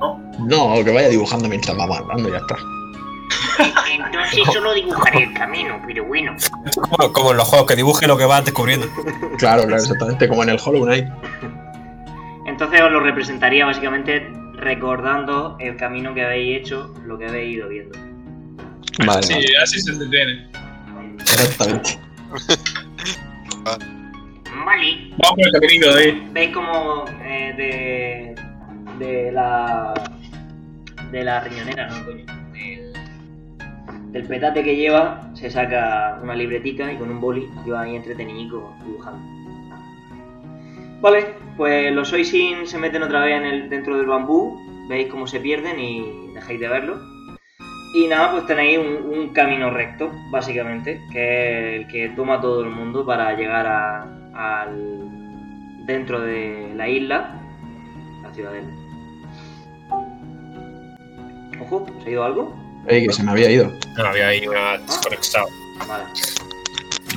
[0.00, 0.18] ¿no?
[0.40, 2.56] No, que vaya dibujando mientras vamos hablando y ya está.
[3.94, 6.36] Entonces solo dibujaré el camino, pero bueno.
[6.90, 8.86] Como, como en los juegos, que dibuje lo que vas descubriendo.
[9.38, 11.06] Claro, claro, exactamente como en el Hollow Knight.
[12.46, 17.68] Entonces os lo representaría básicamente recordando el camino que habéis hecho, lo que habéis ido
[17.68, 17.98] viendo.
[19.04, 20.48] Vale, Sí, vale, así se entretiene.
[21.20, 21.98] exactamente.
[24.64, 26.28] Vale, Vamos por el caminico de ahí.
[26.32, 28.34] Veis como eh,
[28.98, 29.94] de, de la
[31.10, 32.24] de la riñonera, no coño,
[34.16, 37.96] del petate que lleva se saca una libretica y con un boli y va ahí
[37.96, 39.20] entretenido dibujando.
[41.02, 45.26] Vale, pues los Soisin se meten otra vez en el, dentro del bambú, veis cómo
[45.26, 46.98] se pierden y dejáis de verlo.
[47.94, 52.62] Y nada, pues tenéis un, un camino recto, básicamente, que es el que toma todo
[52.62, 57.38] el mundo para llegar a, al dentro de la isla,
[58.22, 58.68] la ciudadela.
[61.60, 62.65] Ojo, ¿se ha ido algo?
[62.88, 63.72] Ey, que se me había ido.
[63.96, 65.46] No, había ahí una desconectado.
[65.86, 66.04] Vale.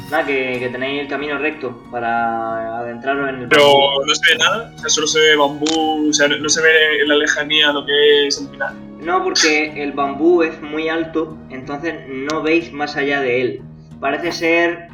[0.10, 4.06] Nada, que, que tenéis el camino recto para adentraros en el Pero bambú.
[4.06, 7.02] no se ve nada, o sea, solo se ve bambú, o sea, no se ve
[7.02, 8.74] en la lejanía lo que es el final.
[9.00, 13.62] No, porque el bambú es muy alto, entonces no veis más allá de él.
[14.00, 14.88] Parece ser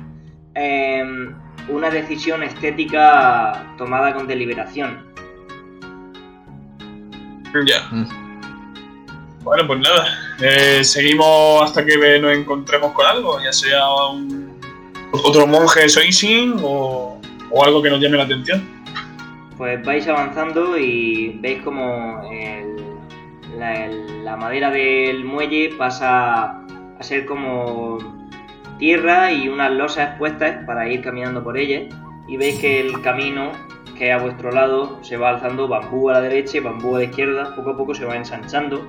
[0.54, 1.34] em,
[1.70, 5.06] una decisión estética tomada con deliberación.
[7.66, 7.88] Ya.
[7.90, 8.25] Mm.
[9.46, 10.08] Bueno, pues nada,
[10.42, 14.60] eh, seguimos hasta que nos encontremos con algo, ya sea un,
[15.24, 18.68] otro monje Soisin o, o algo que nos llame la atención.
[19.56, 22.76] Pues vais avanzando y veis como el-
[24.26, 26.58] la madera del muelle pasa
[27.00, 28.00] a ser como
[28.80, 31.84] tierra y unas losas puestas para ir caminando por ellas.
[32.28, 33.52] Y veis que el camino
[33.98, 37.06] que a vuestro lado se va alzando bambú a la derecha y bambú a la
[37.06, 38.86] izquierda, poco a poco se va ensanchando.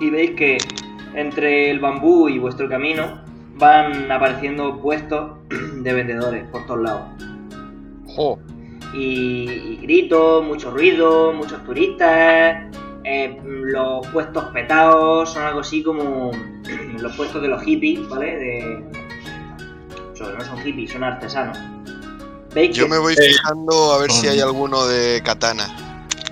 [0.00, 0.58] Y veis que
[1.14, 3.20] entre el bambú y vuestro camino
[3.56, 5.32] van apareciendo puestos
[5.82, 7.02] de vendedores por todos lados
[8.16, 8.38] Jo,
[8.94, 8.98] y,
[9.50, 12.64] y gritos, mucho ruido, muchos turistas,
[13.04, 16.30] eh, los puestos petados, son algo así como
[17.00, 18.36] los puestos de los hippies, ¿vale?
[18.36, 18.84] De...
[20.14, 21.56] Sobre, no son hippies, son artesanos.
[22.54, 25.68] ¿Veis yo que- me voy fijando a ver si hay alguno de katana.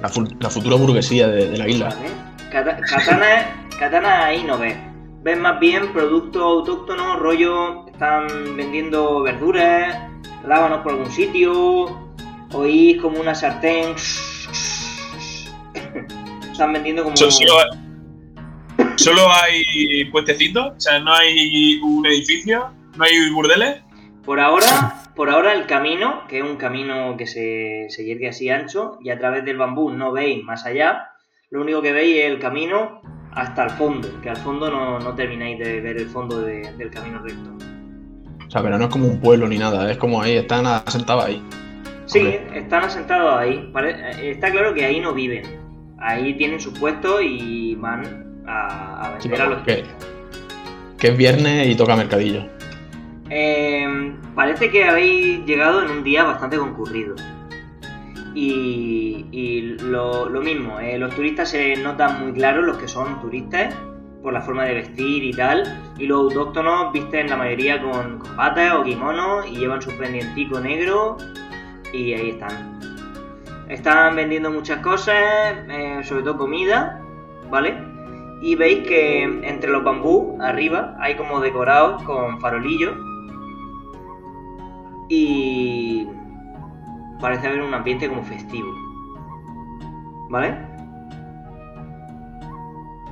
[0.03, 1.89] La, fu- la futura burguesía de, de la isla.
[1.91, 2.28] Vale.
[2.51, 4.77] Kata- Katana, katana ahí no ves.
[5.23, 9.99] Ves más bien productos autóctonos, rollo, están vendiendo verduras,
[10.45, 12.15] rábanos por algún sitio,
[12.55, 13.95] oís como una sartén.
[16.53, 17.17] Están vendiendo como...
[17.17, 17.55] So- Solo,
[18.97, 23.83] solo hay puestecitos, o sea, no hay un edificio, no hay burdeles.
[24.25, 28.51] Por ahora, por ahora el camino, que es un camino que se, se yergue así
[28.51, 31.11] ancho, y a través del bambú no veis más allá,
[31.51, 33.01] lo único que veis es el camino
[33.33, 36.91] hasta el fondo, que al fondo no, no termináis de ver el fondo de- del
[36.91, 37.51] camino recto.
[38.47, 41.25] O sea, pero no es como un pueblo ni nada, es como ahí, están asentados
[41.25, 41.43] ahí.
[42.07, 42.47] Sí, Hombre.
[42.55, 43.71] están asentados ahí.
[43.85, 45.43] Eh, Está claro que ahí no viven.
[45.99, 49.85] Ahí tienen sus puestos y van a, a Sí, vender a los que,
[50.99, 52.47] que es viernes y toca mercadillo.
[53.31, 57.15] Eh, parece que habéis llegado en un día bastante concurrido.
[58.41, 63.75] Y, lo, mismo, eh, los turistas se notan muy claros, los que son turistas,
[64.23, 65.65] por la forma de vestir y tal.
[65.99, 71.17] Y los autóctonos visten la mayoría con, con o kimonos y llevan su pendientico negro.
[71.93, 72.79] Y ahí están.
[73.69, 75.17] están vendiendo muchas cosas,
[75.69, 77.03] eh, sobre todo comida,
[77.51, 77.77] ¿vale?
[78.41, 82.95] Y veis que entre los bambú, arriba, hay como decorados con farolillos.
[85.09, 86.07] Y
[87.21, 88.69] parece haber un ambiente como festivo.
[90.31, 90.57] ¿Vale?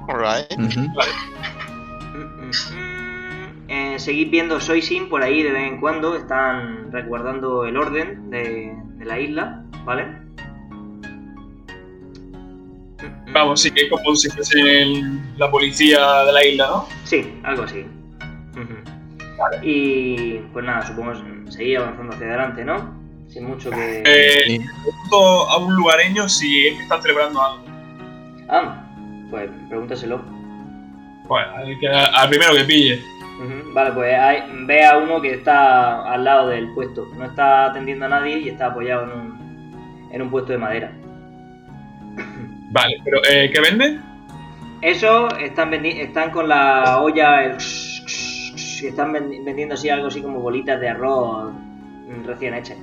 [0.08, 0.56] Alright.
[0.56, 3.68] Mm, mm, mm.
[3.68, 6.14] Eh, seguid viendo Soisin por ahí de vez en cuando.
[6.14, 10.06] Están resguardando el orden de, de la isla, ¿vale?
[13.02, 13.32] Mm.
[13.32, 16.86] Vamos, sí que es como si fuese el- la policía de la isla, ¿no?
[17.04, 17.84] Sí, algo así.
[18.52, 18.74] Ujú.
[19.62, 22.95] Y pues nada, supongo que seguir avanzando hacia adelante, ¿no?
[23.28, 24.02] Sin mucho que.
[24.06, 27.64] Eh, pregunto a un lugareño si es que están celebrando algo.
[28.48, 28.84] Ah,
[29.30, 30.20] pues pregúntaselo.
[31.28, 33.00] Bueno, al, que- al primero que pille.
[33.74, 37.06] Vale, pues hay- ve a uno que está al lado del puesto.
[37.16, 40.92] No está atendiendo a nadie y está apoyado en un, en un puesto de madera.
[42.72, 43.98] Vale, pero eh, ¿qué vende?
[44.82, 50.20] Eso están, vendi- están con la olla, el y están vendi- vendiendo así algo así
[50.22, 51.52] como bolitas de arroz
[52.24, 52.76] recién hechas.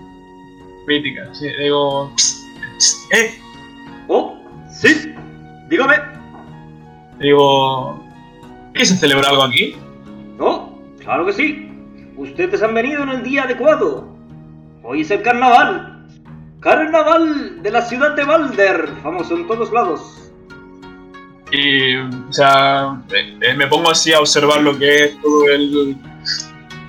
[0.87, 2.11] Mítica, sí, digo.
[3.11, 3.39] ¡Eh!
[4.07, 4.37] ¡Oh!
[4.69, 5.13] ¡Sí!
[5.69, 5.95] ¡Dígame!
[7.19, 8.03] Digo.
[8.73, 9.75] ¿Qué se celebra algo aquí?
[10.39, 10.77] ¡Oh!
[10.99, 11.69] ¡Claro que sí!
[12.17, 14.07] Ustedes han venido en el día adecuado.
[14.83, 16.07] Hoy es el carnaval.
[16.59, 20.31] Carnaval de la ciudad de Balder, famoso en todos lados.
[21.51, 25.97] Y, o sea, eh, eh, me pongo así a observar lo que es todo el,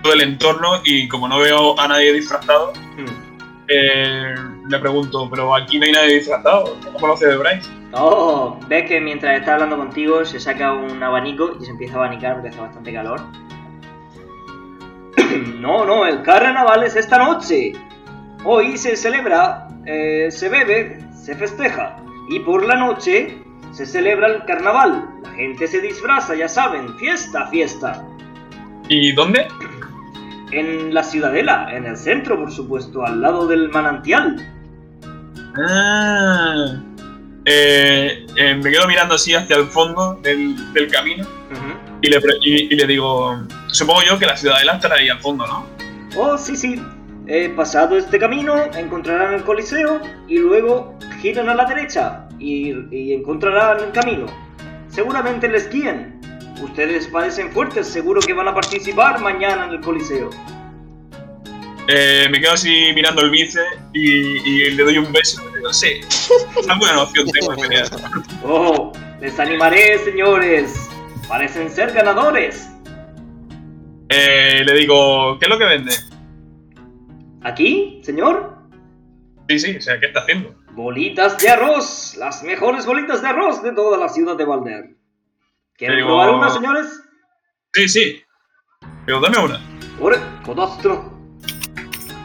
[0.03, 3.24] todo el entorno y como no veo a nadie disfrazado, Hmm.
[3.69, 4.35] Eh,
[4.69, 6.77] le pregunto, ¿pero aquí no hay nadie disfrazado?
[6.93, 7.71] ¿Cómo lo celebráis?
[7.93, 11.99] Oh, ves que mientras está hablando contigo se saca un abanico y se empieza a
[11.99, 13.21] abanicar porque hace bastante calor.
[15.61, 17.73] no, no, el carnaval es esta noche.
[18.45, 21.97] Hoy se celebra, eh, se bebe, se festeja.
[22.29, 23.39] Y por la noche
[23.73, 25.09] se celebra el carnaval.
[25.23, 28.07] La gente se disfraza, ya saben, fiesta, fiesta.
[28.89, 29.49] ¿Y dónde?
[30.59, 34.37] En la ciudadela, en el centro, por supuesto, al lado del manantial.
[35.57, 36.81] Ah,
[37.45, 41.25] eh, eh, me quedo mirando así hacia el fondo del, del camino
[42.03, 43.37] y le, pre- y- y le digo,
[43.69, 45.65] supongo yo que la ciudadela estará ahí al fondo, ¿no?
[46.17, 46.81] Oh, sí, sí.
[47.27, 53.15] Eh, pasado este camino, encontrarán el Coliseo y luego giran a la derecha y, y
[53.15, 54.27] encontrarán el camino.
[54.89, 56.14] Seguramente les guíen.
[56.65, 60.31] Ustedes parecen fuertes, seguro que van a participar mañana en el Coliseo.
[61.89, 63.61] Eh, me quedo así mirando el bice
[63.93, 66.01] y, y le doy un beso y le digo, sí,
[66.65, 67.89] una buena opción tengo de pelear.
[68.43, 70.89] Oh, les animaré, señores.
[71.29, 72.71] Parecen ser ganadores.
[74.09, 75.93] Eh, le digo, ¿qué es lo que vende?
[77.43, 78.57] ¿Aquí, señor?
[79.51, 80.55] Sí, sí, o sea, ¿qué está haciendo?
[80.73, 82.17] Bolitas de arroz.
[82.19, 84.94] Las mejores bolitas de arroz de toda la ciudad de Balder.
[85.77, 87.03] ¿Quieren Pero- probar una, señores?
[87.73, 88.23] Sí, sí.
[89.07, 89.61] Digo, dame una.
[90.01, 90.19] ¡Ore!
[90.45, 91.13] ¡Codastro!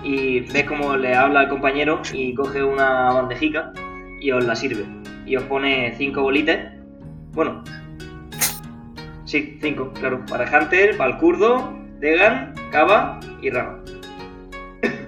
[0.04, 3.74] Y ves como le habla al compañero y coge una bandejica
[4.22, 4.86] y os la sirve.
[5.26, 6.60] Y os pone cinco bolitas.
[7.32, 7.64] Bueno.
[9.26, 10.24] Sí, cinco, claro.
[10.26, 13.80] Para Hunter, Valkurdo, Degan, Kava y Rama.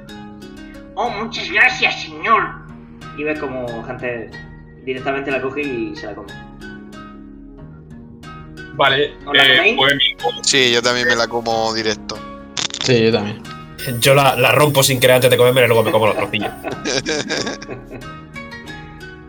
[0.95, 2.43] Oh, muchas gracias, señor.
[3.17, 4.29] Y ves como Hunter
[4.83, 6.31] directamente la coge y se la come.
[8.73, 9.93] Vale, ¿Os la eh, pues
[10.43, 12.17] Sí, yo también me la como directo.
[12.83, 13.41] Sí, yo también.
[13.99, 16.51] Yo la, la rompo sin querer antes de comerme y luego me como los trocillos.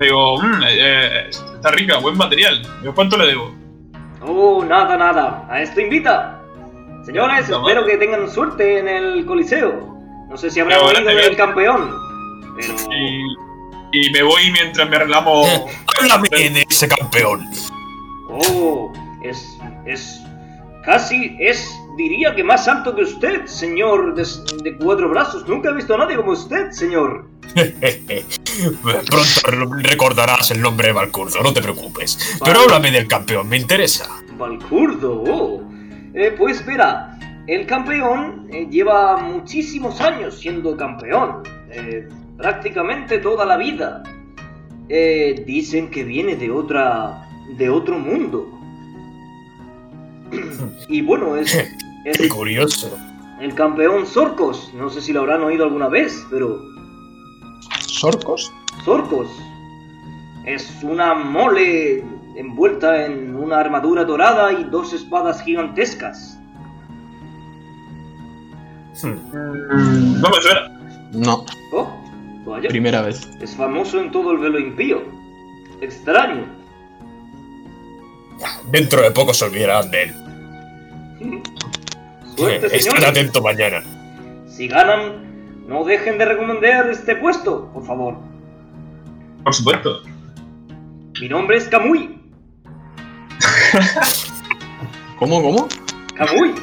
[0.01, 2.63] digo, "Mm, eh, está rica, buen material.
[2.81, 3.55] Digo, ¿cuánto le debo?
[4.23, 5.47] ¡Oh, nada, nada!
[5.51, 6.39] ¡A esto invita!
[7.05, 9.99] Señores, No, espero que tengan suerte en el Coliseo.
[10.31, 11.37] No sé si habrán Pero, oído del gracias.
[11.37, 11.91] campeón.
[12.57, 12.75] Pero...
[13.93, 15.45] Y, y me voy mientras me reclamo.
[16.01, 17.45] Háblame de ese campeón.
[18.29, 18.93] Oh,
[19.25, 19.45] es.
[19.87, 20.21] es.
[20.85, 21.69] casi es.
[21.97, 24.27] diría que más alto que usted, señor de,
[24.63, 25.47] de cuatro brazos.
[25.49, 27.27] Nunca he visto a nadie como usted, señor.
[28.83, 32.39] Pronto recordarás el nombre de Valkurdo, no te preocupes.
[32.45, 34.07] Pero háblame del campeón, me interesa.
[34.39, 35.63] Valkurdo, oh.
[36.15, 41.43] Eh, pues verá, el campeón eh, lleva muchísimos años siendo campeón.
[41.71, 44.03] eh, prácticamente toda la vida.
[44.89, 47.29] Eh, dicen que viene de otra.
[47.57, 48.49] de otro mundo.
[50.89, 51.53] Y bueno, es.
[52.05, 52.97] Qué es curioso.
[53.41, 54.73] el campeón Zorcos.
[54.75, 56.61] No sé si lo habrán oído alguna vez, pero.
[57.87, 58.53] ¿Sorcos?
[58.85, 59.29] Zorcos.
[60.47, 62.03] Es una mole
[62.37, 66.39] envuelta en una armadura dorada y dos espadas gigantescas.
[69.03, 69.09] Hmm.
[69.33, 70.81] Mm, no me suena.
[71.13, 71.45] No.
[71.73, 71.91] Oh,
[72.47, 73.29] Vaya, Primera vez.
[73.41, 75.03] es famoso en todo el velo impío.
[75.81, 76.45] Extraño.
[78.71, 80.15] Dentro de poco se olvidarán de él.
[82.37, 83.05] Suerte, Estén señores.
[83.09, 83.83] atentos mañana.
[84.47, 88.17] Si ganan, no dejen de recomendar este puesto, por favor.
[89.45, 90.03] Por supuesto.
[91.21, 92.19] Mi nombre es Kamui.
[95.19, 95.69] ¿Cómo, cómo?
[96.17, 96.55] Kamui.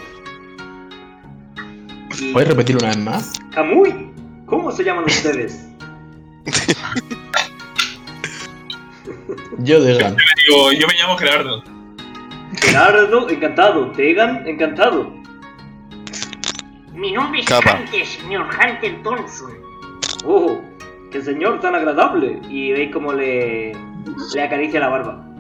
[2.20, 3.34] Y- ¿Puedes repetir una vez más?
[3.51, 4.12] Kamui.
[4.45, 5.66] ¿Cómo se llaman ustedes?
[9.60, 9.80] Yo.
[9.84, 11.64] Digo, yo me llamo Gerardo.
[12.62, 13.91] Gerardo, encantado.
[13.91, 15.14] Tegan, encantado.
[16.93, 17.80] Mi nombre es Capa.
[17.80, 19.51] Hunter, señor Hunter Thompson.
[20.26, 20.60] Oh,
[21.12, 22.39] qué señor tan agradable.
[22.49, 23.74] Y veis cómo le,
[24.34, 25.26] le acaricia la barba.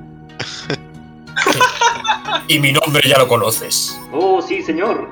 [2.47, 3.99] Y mi nombre ya lo conoces.
[4.11, 5.07] Oh, sí, señor.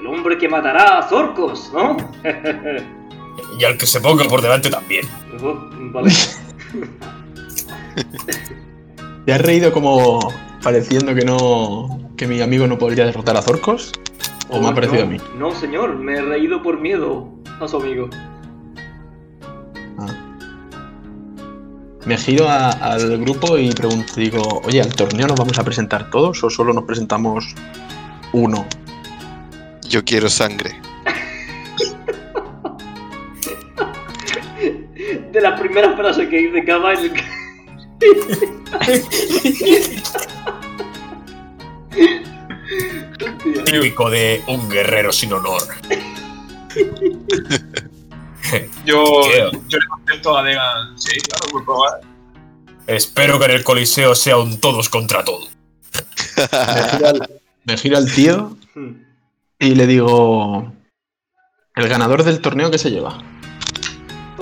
[0.00, 1.96] El hombre que matará a Zorcos, ¿no?
[3.58, 5.06] Y al que se ponga por delante también.
[5.42, 5.54] Oh,
[5.92, 6.10] vale.
[9.26, 10.32] ¿Te has reído como
[10.62, 11.98] pareciendo que no.
[12.16, 13.92] que mi amigo no podría derrotar a Zorcos?
[14.48, 15.16] ¿O me ha Oh, parecido no, a mí?
[15.38, 17.28] No, señor, me he reído por miedo
[17.60, 18.08] a su amigo.
[19.98, 20.06] Ah.
[22.04, 26.10] Me giro a- al grupo y pregunto, digo, oye, ¿al torneo nos vamos a presentar
[26.10, 27.54] todos o solo nos presentamos
[28.32, 28.66] uno?
[29.88, 30.80] Yo quiero sangre.
[35.32, 37.12] De la primera frase que dice Cava en el...
[43.64, 45.62] Típico de un guerrero sin honor.
[48.84, 50.98] Yo, le contesto a Degan.
[50.98, 52.00] Sí, claro, por probar.
[52.86, 55.48] Espero que en el Coliseo sea un todos contra todo.
[57.64, 58.56] Me giro al, tío
[59.58, 60.72] y le digo,
[61.76, 63.22] ¿el ganador del torneo qué se lleva?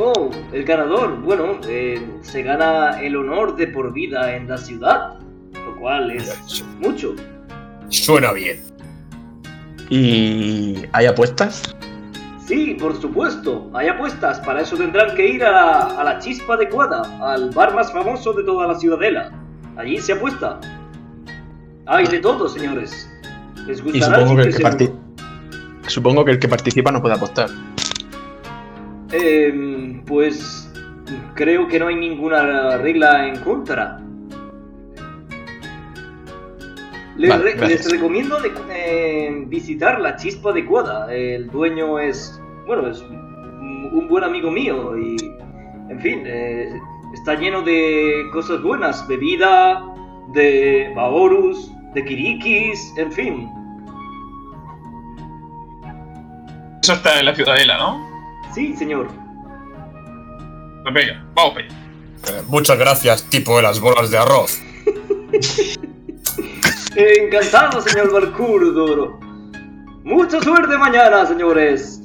[0.00, 1.20] Oh, el ganador.
[1.22, 5.18] Bueno, eh, se gana el honor de por vida en la ciudad,
[5.54, 7.16] lo cual es mucho.
[7.88, 8.62] Suena bien.
[9.90, 11.62] ¿Y hay apuestas?
[12.46, 14.38] Sí, por supuesto, hay apuestas.
[14.40, 18.32] Para eso tendrán que ir a la, a la chispa adecuada, al bar más famoso
[18.32, 19.32] de toda la ciudadela.
[19.76, 20.60] Allí se apuesta.
[21.86, 23.10] Hay de todo, señores.
[23.66, 27.48] ¿Les Y gustará supongo que, el que supongo que el que participa no puede apostar.
[29.12, 30.70] Em, pues
[31.34, 34.00] creo que no hay ninguna regla en contra.
[37.16, 41.12] Les, Vale, re- les recomiendo de- eh, visitar la chispa adecuada.
[41.12, 43.28] El dueño es, bueno, es un
[43.90, 45.16] un buen amigo mío y,
[45.88, 46.68] en fin, eh,
[47.14, 49.82] está lleno de cosas buenas, bebida,
[50.34, 53.48] de baorus, de kirikis, en fin.
[56.82, 58.07] Eso está en la ciudadela, ¿no?
[58.54, 59.08] Sí, señor.
[60.82, 61.74] Pues venga, vamos para allá.
[62.28, 64.60] Eh, muchas gracias, tipo de las bolas de arroz.
[66.96, 69.20] Encantado, señor Balcurduro.
[70.04, 72.00] Mucha suerte mañana, señores.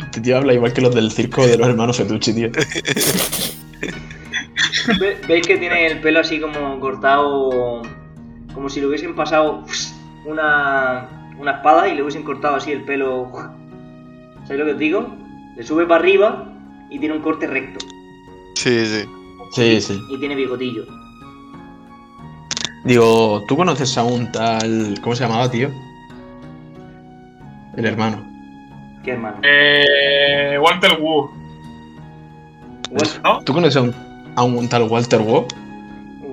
[0.00, 2.50] Este tío habla igual que los del circo de los hermanos Fetucci, tío.
[4.98, 7.82] Ve- ¿Veis que tiene el pelo así como cortado?
[8.52, 9.64] Como si le hubiesen pasado
[10.26, 11.08] una,
[11.38, 13.30] una espada y le hubiesen cortado así el pelo.
[14.42, 15.16] ¿Sabéis lo que os digo?
[15.56, 16.52] Le sube para arriba
[16.90, 17.84] y tiene un corte recto.
[18.56, 19.04] Sí, sí.
[19.52, 20.00] Sí, sí.
[20.10, 20.84] Y tiene bigotillo.
[22.84, 24.98] Digo, ¿tú conoces a un tal...
[25.02, 25.70] ¿Cómo se llamaba, tío?
[27.76, 28.24] El hermano.
[29.04, 29.38] ¿Qué hermano?
[29.42, 31.30] Eh, Walter Wu.
[33.44, 33.94] ¿Tú conoces a un,
[34.36, 35.46] a un tal Walter Wu?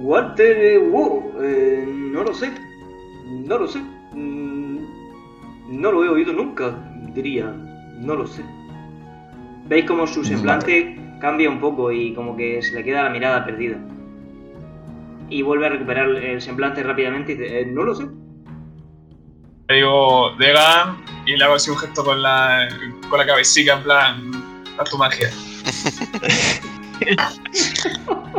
[0.01, 2.51] Walter eh, Wu, eh, no lo sé.
[3.25, 3.79] No lo sé.
[4.13, 4.77] Mm,
[5.69, 6.73] No lo he oído nunca,
[7.13, 7.53] diría.
[7.99, 8.43] No lo sé.
[9.67, 13.45] Veis como su semblante cambia un poco y como que se le queda la mirada
[13.45, 13.77] perdida.
[15.29, 18.05] Y vuelve a recuperar el semblante rápidamente y dice, "Eh, no lo sé.
[19.67, 22.69] Le digo Degan y le hago así un gesto con la,
[23.09, 24.31] con la cabecita en plan,
[24.77, 25.29] haz tu magia.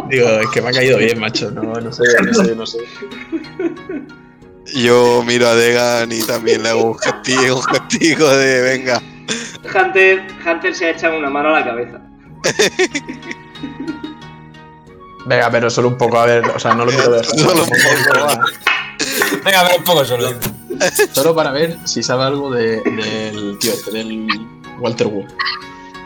[0.09, 1.51] Digo, es que me ha caído bien, macho.
[1.51, 2.79] No, no sé, no sé, no sé.
[4.75, 9.03] Yo miro a Degan y también le hago un gestico, un gestico de venga.
[9.75, 12.01] Hunter, Hunter se ha echado una mano a la cabeza.
[15.27, 17.25] Venga, pero solo un poco, a ver, o sea, no lo quiero ver.
[17.25, 18.41] Solo un poco, va.
[19.45, 20.29] Venga, a ver un poco solo.
[21.13, 24.27] Solo para ver si sabe algo de- del tío este, del
[24.79, 25.27] Walter Wu.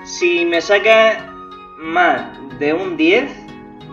[0.04, 1.30] Si me saca
[1.78, 2.22] más
[2.58, 3.30] de un 10,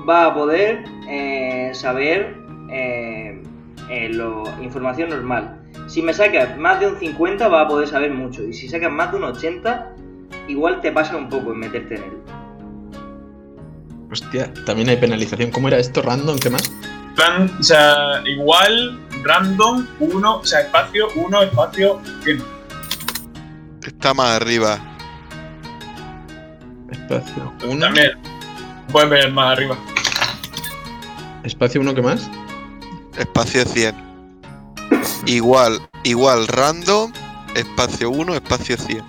[0.09, 2.35] va a poder eh, saber
[2.71, 3.41] eh,
[3.89, 5.58] eh, lo- información normal.
[5.89, 8.43] Si me sacas más de un 50, va a poder saber mucho.
[8.43, 9.95] Y si sacas más de un 80,
[10.47, 12.11] igual te pasa un poco en meterte en él.
[14.11, 15.49] Hostia, también hay penalización.
[15.49, 16.03] ¿Cómo era esto?
[16.03, 16.37] ¿Random?
[16.37, 16.71] ¿Qué más?
[17.15, 22.43] Plan, o sea, igual, random, 1, o sea, espacio, 1, espacio, 100.
[23.83, 24.77] Está más arriba.
[26.91, 27.79] Espacio 1.
[27.79, 28.11] También.
[28.91, 29.75] Pueden ver más arriba.
[31.43, 32.29] Espacio 1, ¿qué más?
[33.17, 34.08] Espacio 100.
[35.25, 37.11] Igual, igual, random,
[37.55, 39.03] espacio 1, espacio 100.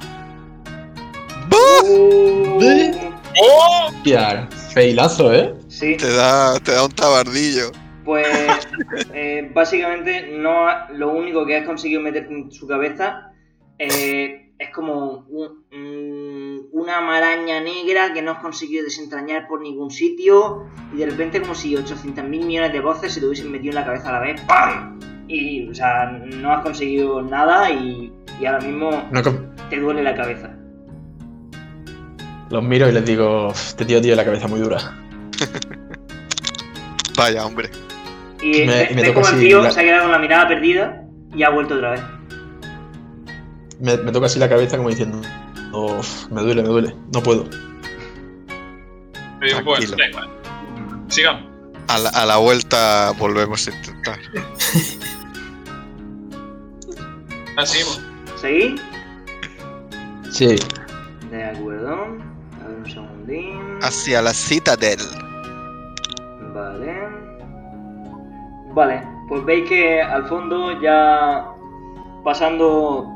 [2.63, 3.11] ¿Eh?
[3.43, 3.87] ¡Oh!
[3.89, 5.55] Hostia, feilazo, ¿eh?
[5.69, 7.71] Sí, Te da, te da un tabardillo.
[8.05, 8.27] pues
[9.15, 13.33] eh, básicamente no ha- lo único que has conseguido meter en su cabeza
[13.79, 19.91] eh, es como un- mm, una maraña negra que no has conseguido desentrañar por ningún
[19.91, 23.75] sitio y de repente como si 800.000 millones de voces se te hubiesen metido en
[23.77, 24.99] la cabeza a la vez ¡pam!
[25.33, 29.23] Y o sea no has conseguido nada y, y ahora mismo No,
[29.71, 30.51] te duele la cabeza
[32.51, 34.79] los miro y les digo, "Uf, este tío tiene la cabeza muy dura.
[37.17, 37.71] Vaya, hombre.
[38.43, 40.19] y me- me ves toca como el así tío la- se ha quedado con la
[40.19, 41.05] mirada perdida
[41.35, 42.01] y ha vuelto otra vez
[43.79, 45.21] Me, me toca así la cabeza como diciendo,
[45.73, 47.45] "Uf, me duele, me duele, no puedo.
[49.41, 49.97] Digo, pues, Tranquilo.
[49.97, 50.29] da igual.
[51.09, 51.43] Sigamos.
[51.89, 54.19] A la, a la vuelta volvemos a intentar.
[57.57, 57.79] Así,
[58.37, 58.81] ¿seguís?
[60.31, 60.57] Sí.
[61.31, 61.95] De acuerdo.
[62.63, 63.59] A ver un segundín.
[63.83, 64.99] Hacia la Citadel.
[66.55, 66.95] Vale.
[68.73, 71.45] Vale, pues veis que al fondo, ya
[72.25, 73.09] pasando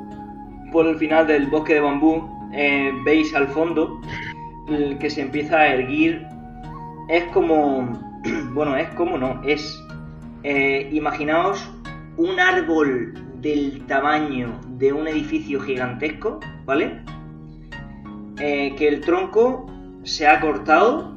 [0.72, 4.00] por el final del bosque de bambú, eh, veis al fondo
[4.68, 6.26] el que se empieza a erguir.
[7.08, 8.02] Es como.
[8.54, 9.78] Bueno, es como no, es.
[10.44, 11.68] eh, imaginaos
[12.16, 13.12] un árbol
[13.44, 17.02] del tamaño de un edificio gigantesco, ¿vale?
[18.40, 19.66] Eh, que el tronco
[20.02, 21.14] se ha cortado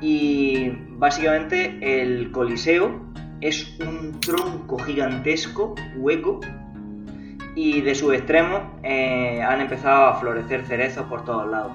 [0.00, 3.00] y básicamente el coliseo
[3.40, 6.40] es un tronco gigantesco, hueco,
[7.54, 11.72] y de sus extremos eh, han empezado a florecer cerezos por todos lados.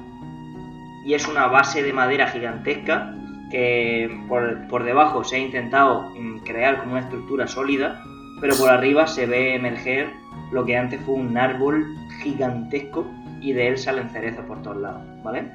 [1.05, 3.15] Y es una base de madera gigantesca
[3.49, 8.03] que por, por debajo se ha intentado mm, crear como una estructura sólida,
[8.45, 10.07] pero por arriba se ve emerger
[10.51, 11.83] lo que antes fue un árbol
[12.21, 13.03] gigantesco
[13.41, 15.51] y de él salen cerezos por todos lados, ¿vale?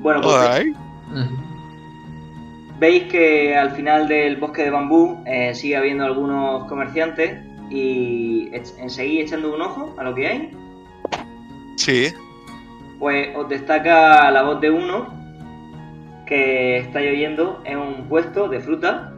[0.00, 0.64] Bueno, pues.
[2.78, 7.38] Veis que al final del bosque de bambú eh, sigue habiendo algunos comerciantes
[7.68, 10.50] y ech- en seguir echando un ojo a lo que hay,
[11.76, 12.06] Sí.
[12.98, 15.06] pues os destaca la voz de uno
[16.24, 19.10] que estáis oyendo en un puesto de fruta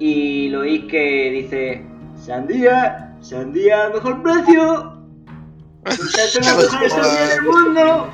[0.00, 1.84] y lo oís que dice
[2.16, 4.96] sandía, sandía al mejor precio,
[5.84, 8.12] estas son las mejores sandías del mundo.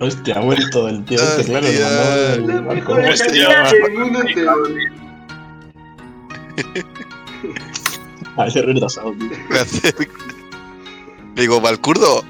[0.00, 1.66] Hostia, ha vuelto el tío este, claro.
[1.66, 2.36] Hostia.
[2.36, 4.52] lo mandaba del mundo entero.
[8.36, 9.30] Ah, ese retrasado, tío.
[9.48, 10.14] Me acerco.
[11.34, 12.24] Digo, Valcurdo,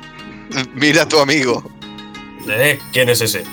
[0.75, 1.63] mira a tu amigo.
[2.49, 2.79] ¿Eh?
[2.93, 3.45] ¿Quién es ese?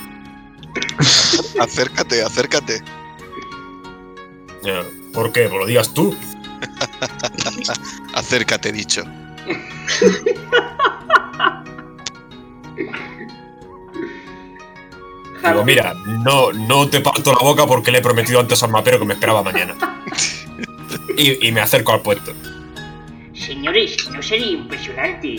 [1.58, 2.82] Acércate, acércate.
[4.64, 4.82] Eh,
[5.12, 5.48] ¿Por qué?
[5.48, 6.16] ¿Por lo digas tú?
[8.14, 9.02] Acércate, dicho.
[15.44, 18.98] Digo, mira, no, no te parto la boca porque le he prometido antes al mapero
[19.00, 19.74] que me esperaba mañana.
[21.16, 22.32] Y, y me acerco al puesto.
[23.34, 25.36] Señores, ¿no sería impresionante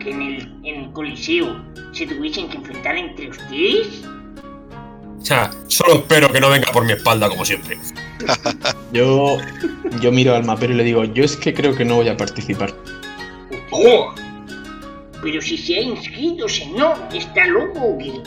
[0.00, 1.62] que en el, en el Coliseo
[1.92, 4.02] se tuviesen que enfrentar entre ustedes?
[5.20, 7.78] O sea, solo espero que no venga por mi espalda como siempre.
[8.92, 9.38] Yo,
[10.00, 12.16] yo miro al mapero y le digo, yo es que creo que no voy a
[12.16, 12.74] participar.
[13.70, 14.14] ¡Oh!
[15.22, 18.20] Pero si se ha inscrito, señor, ¿está loco qué?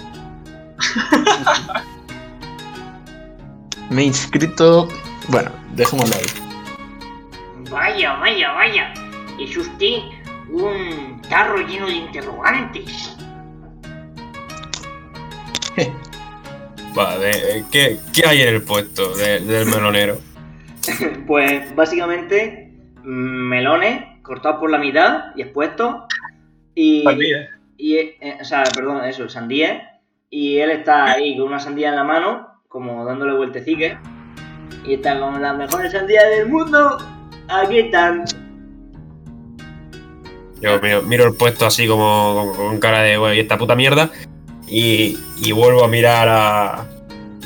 [3.90, 4.88] Me he inscrito...
[5.28, 6.26] Bueno, dejémoslo ahí.
[7.70, 8.94] Vaya, vaya, vaya.
[9.40, 9.98] Es usted
[10.50, 13.16] un tarro lleno de interrogantes.
[16.98, 20.18] Eh, ¿qué, qué hay en el puesto de- del melonero?
[21.28, 22.72] Pues básicamente
[23.04, 25.96] melones cortados por la mitad y expuestos
[26.76, 27.50] y, Sandía.
[27.78, 31.96] y eh, o sea, perdón, eso, sandía y él está ahí con una sandía en
[31.96, 33.98] la mano como dándole vueltecique
[34.86, 36.98] y está con las mejores sandías del mundo.
[37.48, 38.26] Aquí están.
[40.62, 43.76] Yo miro, miro el puesto así como con, con cara de, "Bueno, ¿y esta puta
[43.76, 44.10] mierda?
[44.68, 46.74] Y, y vuelvo a mirar a,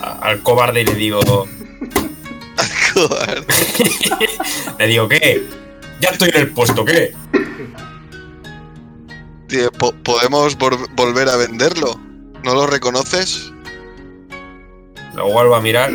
[0.02, 1.20] a- al cobarde y le digo,
[2.94, 3.46] Joder.
[4.80, 5.44] le digo, ¿qué?
[6.02, 7.14] Ya estoy en el puesto, ¿qué?
[9.48, 12.00] Tío, po- ¿Podemos volver a venderlo?
[12.44, 13.52] ¿No lo reconoces?
[15.16, 15.92] Lo vuelvo a mirar.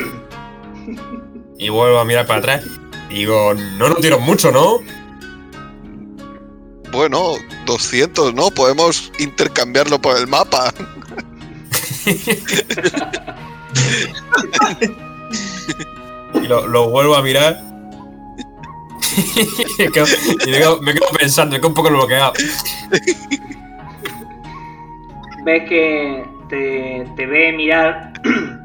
[1.59, 2.65] Y vuelvo a mirar para atrás.
[3.09, 4.81] Digo, no nos dieron mucho, ¿no?
[6.95, 7.35] Bueno,
[7.67, 8.51] 200, ¿no?
[8.51, 10.73] Podemos intercambiarlo por el mapa.
[16.35, 17.61] Y lo, lo vuelvo a mirar.
[19.79, 20.07] y quedo-
[20.47, 22.33] y me quedo- me quedo pensando, me quedo un poco bloqueado.
[25.45, 28.13] Ves que te, te ve mirar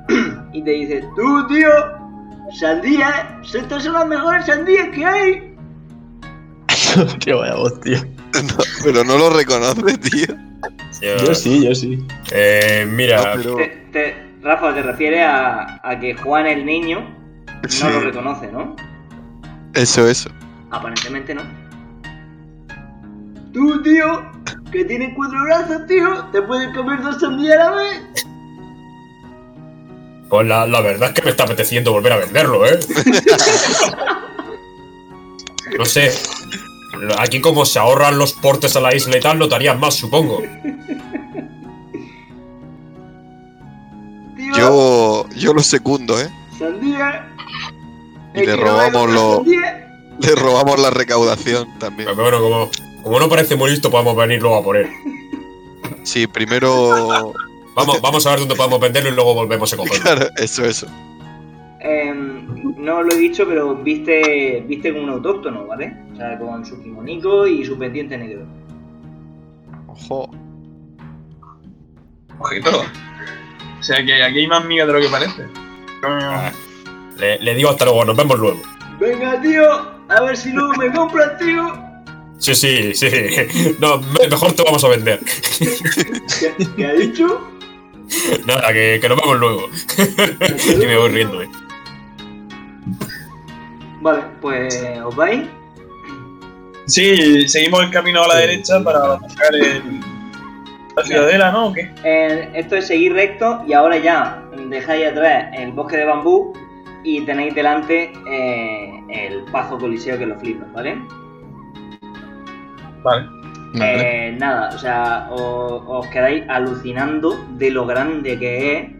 [0.53, 1.69] y te dice, tú tío,
[2.59, 5.45] sandía, estas son las mejores sandías que hay.
[7.23, 7.99] Tío, vaya voz, tío.
[8.33, 10.27] No, pero no lo reconoce, tío.
[11.25, 12.05] Yo sí, yo sí.
[12.31, 16.99] Eh, mira, No, pero- Te- te- Rafa, te refiere a, a que Juan el niño
[17.63, 17.83] no Sí.
[17.83, 18.75] lo reconoce, ¿no?
[19.73, 20.29] Eso, eso.
[20.71, 21.41] Aparentemente no.
[23.53, 24.31] Tú, tío,
[24.71, 28.01] que tienes cuatro brazos, tío, te puedes comer dos sandías a la vez.
[30.29, 32.79] pues la, la verdad es que me está apeteciendo volver a venderlo, ¿eh?
[35.77, 36.11] No sé.
[37.19, 40.41] Aquí como se ahorran los portes a la isla y tal, notarían más, supongo.
[44.55, 46.29] Yo, yo lo secundo, ¿eh?
[46.57, 47.27] sandía.
[48.33, 52.09] Y le robamos lo- Le robamos la recaudación también.
[52.09, 52.69] Pero bueno, como,
[53.03, 54.89] como no parece muy listo, podemos venir luego a por él.
[56.03, 57.33] Sí, primero.
[57.75, 60.01] Vamos, vamos a ver dónde podemos venderlo y luego volvemos a cogerlo.
[60.01, 60.87] Claro, eso, eso.
[61.81, 62.45] Em,
[62.77, 65.95] no lo he dicho, pero viste, viste como un autóctono, ¿vale?
[66.13, 68.45] O sea, con su kimonico y su pendiente negro.
[69.87, 70.29] Ojo.
[72.39, 72.83] Ojito.
[73.79, 75.47] O sea que aquí hay más miga de lo que parece.
[77.17, 78.61] Le, le digo hasta luego, nos vemos luego.
[78.99, 79.65] Venga, tío,
[80.09, 81.73] a ver si luego me compras, tío.
[82.39, 83.75] Sí, sí, sí.
[83.79, 85.19] No, me- mejor te vamos a vender.
[85.59, 87.49] ¿Qué, qué ha dicho?
[88.45, 89.69] Nada, que, que nos vemos luego.
[90.81, 91.49] y me voy riendo, eh.
[94.01, 95.47] Vale, pues os vais.
[96.85, 99.99] Sí, seguimos el camino a la derecha para buscar el,
[100.95, 101.67] la ciudadela, ¿no?
[101.67, 101.91] ¿O qué?
[102.03, 106.53] Eh, esto es seguir recto y ahora ya dejáis atrás el bosque de bambú
[107.03, 110.97] y tenéis delante eh, el Pazo Coliseo que lo flipas, ¿vale?
[113.03, 113.27] Vale.
[113.75, 114.29] Vale.
[114.29, 118.98] Eh, nada, o sea, os, os quedáis alucinando de lo grande que es,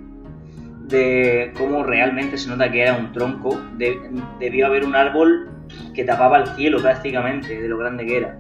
[0.90, 3.60] de cómo realmente se nota que era un tronco.
[3.78, 4.00] De-
[4.40, 5.50] debió haber un árbol
[5.94, 8.38] que tapaba el cielo prácticamente, de lo grande que era.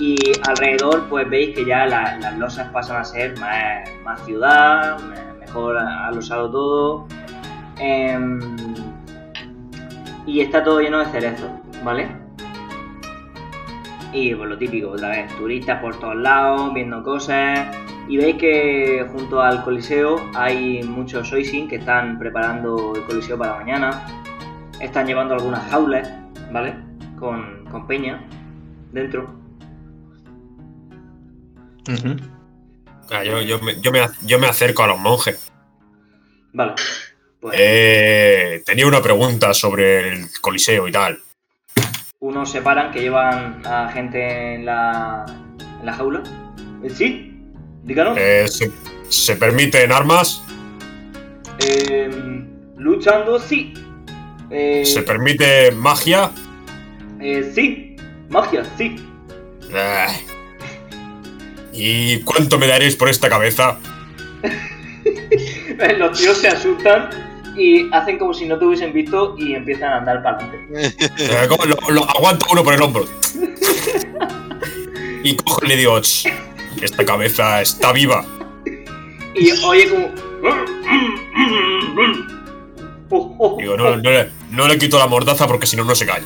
[0.00, 0.16] Y
[0.48, 5.40] alrededor, pues veis que ya la- las losas pasan a ser más, más ciudad, me-
[5.46, 7.06] mejor alosado todo.
[7.78, 8.38] Em,
[10.26, 11.50] y está todo lleno de cerezos,
[11.84, 12.08] ¿vale?
[14.12, 17.66] Y pues lo típico, otra vez, turistas por todos lados, viendo cosas.
[18.08, 23.56] Y veis que junto al Coliseo hay muchos Soisin que están preparando el Coliseo para
[23.56, 24.06] mañana.
[24.80, 26.08] Están llevando algunas jaulas,
[26.50, 26.74] ¿vale?
[27.18, 28.24] Con, con peña
[28.92, 29.38] dentro.
[33.10, 35.50] Ah, yo, yo, me, yo, me, yo me acerco a los monjes.
[36.52, 36.74] Vale.
[37.40, 41.18] Pues Eh, tenía una pregunta sobre el coliseo y tal.
[42.20, 45.24] unos se paran que llevan a gente en la,
[45.80, 46.22] en la jaula.
[46.88, 47.27] ¿Sí?
[47.88, 48.16] Díganos.
[48.20, 48.70] Eh, ¿se,
[49.08, 50.42] se permiten armas?
[51.60, 52.08] Eh,
[52.76, 53.74] luchando, sí.
[54.50, 56.30] Eh, ¿Se permite magia?
[57.20, 57.96] eh, sí.
[58.28, 58.94] Magia, sí.
[59.74, 60.06] Eh.
[61.72, 63.78] ¿Y cuánto me daréis por esta cabeza?
[65.98, 67.08] Los tíos se asustan
[67.56, 70.94] y hacen como si no te hubiesen visto y empiezan a andar para adelante.
[71.66, 73.04] Lo, lo- aguanto uno por el hombro.
[75.24, 76.28] Y cojo y le digo, "Ch,
[76.82, 78.24] esta cabeza está viva.
[79.34, 80.08] Y oye como...
[83.58, 86.22] Digo, no, no le, no le quito la mordaza porque si no, no se cae.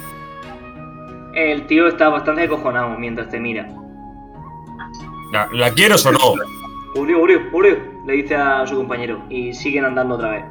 [1.35, 3.69] El tío está bastante acojonado mientras te mira.
[5.33, 6.35] ¿La, la quieres o no?
[6.95, 9.23] Oreo, Oreo, Oreo, le dice a su compañero.
[9.31, 10.45] Y siguen andando otra vez.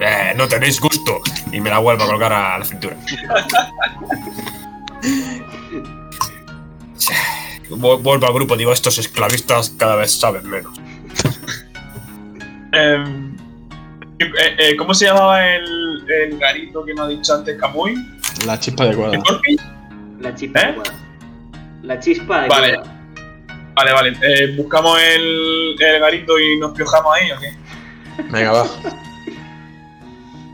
[0.00, 1.20] Eh, no tenéis gusto.
[1.50, 2.96] Y me la vuelvo a colgar a la cintura.
[7.76, 10.72] Vu- Vuelvo al grupo, digo, estos esclavistas cada vez saben menos.
[12.72, 13.34] Em,
[14.18, 17.94] eh, eh, ¿Cómo se llamaba el, el garito que me ha dicho antes Camuy?
[18.46, 18.86] La chispa.
[18.86, 19.56] ¿El Corpi?
[20.20, 20.64] La chispa ¿Eh?
[20.64, 20.94] adecuada.
[21.82, 22.80] La chispa de Vale.
[23.74, 24.16] Vale, vale.
[24.22, 28.22] Eh, ¿Buscamos el, el garito y nos piojamos ahí o qué?
[28.30, 28.66] Venga, va.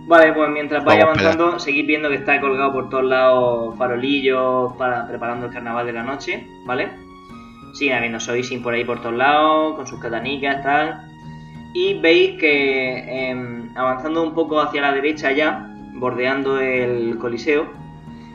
[0.06, 4.72] Vale, pues mientras vaya Vamos avanzando, seguid viendo que está colgado por todos lados farolillos
[4.78, 6.88] para preparando el carnaval de la noche, ¿vale?
[7.74, 11.08] Siguen habiendo Soisin por ahí por todos lados, con sus katanicas, tal.
[11.74, 17.70] Y veis que em, avanzando un poco hacia la derecha ya, bordeando el Coliseo,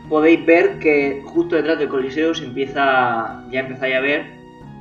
[0.09, 4.25] podéis ver que justo detrás del Coliseo se empieza, ya empezáis a ver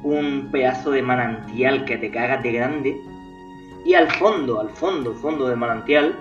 [0.03, 3.01] un pedazo de manantial que te cagas de grande.
[3.85, 6.17] Y al fondo, al fondo, fondo del manantial,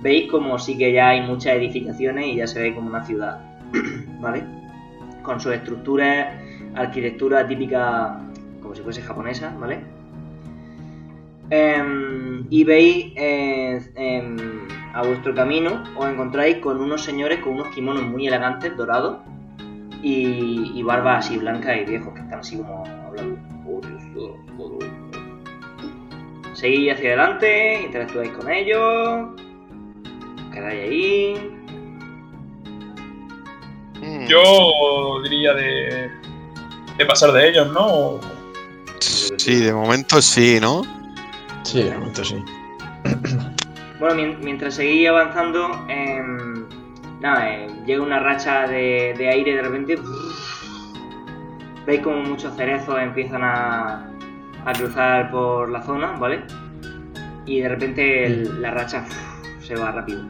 [0.00, 3.40] veis como sí que ya hay muchas edificaciones y ya se ve como una ciudad,
[4.20, 4.44] ¿vale?
[5.22, 6.28] Con sus estructuras,
[6.76, 8.20] arquitectura típica,
[8.62, 9.80] como si fuese japonesa, ¿vale?
[11.50, 14.36] Em, y veis eh, em,
[14.94, 19.18] a vuestro camino, os encontráis con unos señores con unos kimonos muy elegantes, dorados,
[20.02, 23.38] y, y barbas así blancas y viejos, que están así como hablando.
[23.68, 26.54] "Oh, Dios, oh, oh, oh".
[26.54, 29.28] Seguís hacia adelante, interactuáis con ellos,
[30.52, 31.52] quedáis ahí.
[34.02, 36.10] Mm, Yo diría de,
[36.98, 37.86] de pasar de ellos, ¿no?
[37.86, 38.20] O-
[39.00, 40.82] Sí, de momento sí, ¿no?
[41.62, 42.42] Sí, de momento sí.
[43.98, 46.66] Bueno, mien- mientras seguís avanzando, em,
[47.20, 49.98] nada, eh, llega una racha de, de aire de repente.
[51.86, 54.06] Veis como muchos cerezos empiezan a,
[54.66, 56.42] a cruzar por la zona, ¿vale?
[57.46, 59.06] Y de repente el- la racha
[59.66, 60.20] se va rápido.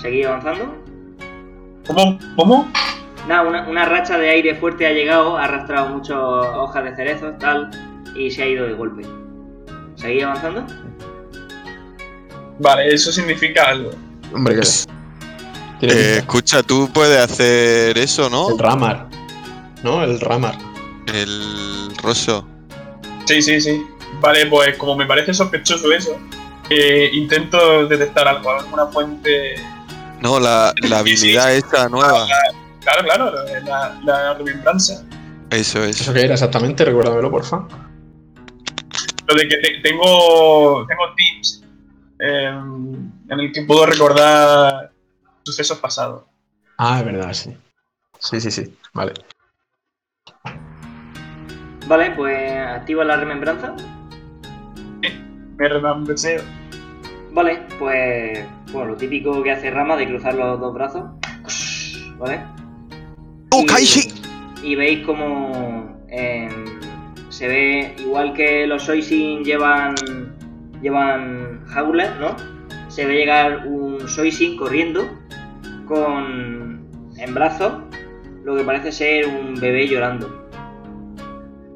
[0.00, 0.72] ¿Seguís avanzando?
[1.86, 2.18] ¿Cómo?
[2.36, 2.68] ¿Cómo?
[3.28, 7.38] Nada, una, una racha de aire fuerte ha llegado, ha arrastrado muchas hojas de cerezos,
[7.38, 7.70] tal,
[8.14, 9.02] y se ha ido de golpe.
[9.96, 10.66] ¿Seguís avanzando?
[12.58, 13.90] Vale, eso significa algo.
[14.34, 14.56] Hombre,
[15.80, 18.50] que Eh, escucha, tú puedes hacer eso, ¿no?
[18.50, 19.08] El Ramar.
[19.82, 20.02] ¿No?
[20.04, 20.56] El Ramar.
[21.12, 22.46] El roso.
[23.26, 23.86] Sí, sí, sí.
[24.20, 26.16] Vale, pues como me parece sospechoso eso,
[26.70, 29.54] eh, intento detectar algo, alguna fuente.
[30.20, 31.26] No, la, la Sí, sí.
[31.26, 32.26] habilidad esta nueva.
[32.84, 33.32] Claro, claro,
[33.64, 35.04] la, la remembranza.
[35.50, 36.00] Eso es.
[36.00, 36.84] ¿Eso qué era exactamente?
[36.84, 37.66] Recuérdamelo, porfa.
[39.26, 41.64] Lo de que te- tengo, tengo Teams
[42.20, 44.92] eh, en el que puedo recordar
[45.44, 46.24] sucesos pasados.
[46.78, 47.56] Ah, es verdad, sí.
[48.18, 48.76] Sí, sí, sí.
[48.92, 49.14] Vale.
[51.86, 53.74] Vale, pues activa la remembranza.
[55.56, 56.14] Me remembré.
[57.32, 61.04] Vale, pues bueno, lo típico que hace Rama de cruzar los dos brazos.
[62.18, 62.44] ¿Vale?
[63.56, 64.08] ¡Oh, Y- Kaishi!
[64.64, 66.48] Y veis como em,
[67.28, 69.94] se ve, igual que los Soisin llevan
[70.82, 72.34] llevan jaulas, ¿no?
[72.88, 75.08] Se ve llegar un Soisin corriendo
[75.86, 76.84] con
[77.16, 77.74] en brazos
[78.44, 80.48] lo que parece ser un bebé llorando.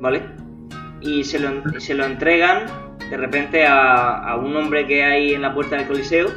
[0.01, 0.23] ¿Vale?
[1.01, 2.67] Y se lo, se lo entregan
[3.09, 6.29] de repente a, a un hombre que hay en la puerta del Coliseo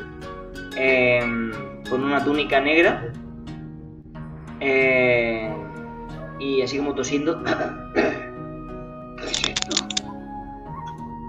[0.75, 1.51] em,
[1.89, 3.10] con una túnica negra
[4.61, 5.51] eh,
[6.39, 7.41] y así como tosiendo.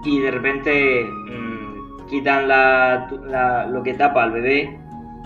[0.05, 4.77] Y de repente mm, quitan la- lo que tapa al bebé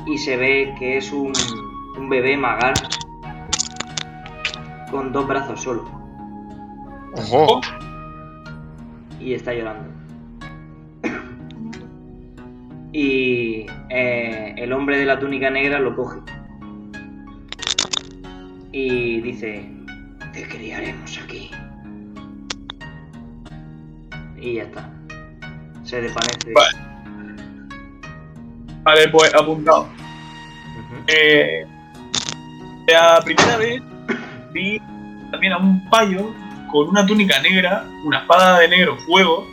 [0.05, 1.33] y se ve que es un,
[1.97, 2.75] un bebé magar
[4.91, 5.83] con dos brazos solo
[7.15, 7.59] ¡Ojo!
[9.19, 9.89] y está llorando.
[12.93, 16.19] Y eh, el hombre de la túnica negra lo coge.
[18.79, 19.67] Y dice,
[20.33, 21.49] te criaremos aquí.
[24.39, 24.87] Y ya está.
[25.83, 26.53] Se desvanece.
[26.53, 26.69] Vale.
[28.83, 29.87] Vale, pues apuntado.
[31.07, 31.65] Eh,
[32.87, 33.81] la primera vez
[34.53, 34.79] vi
[35.31, 36.31] también a un payo
[36.71, 39.47] con una túnica negra, una espada de negro fuego,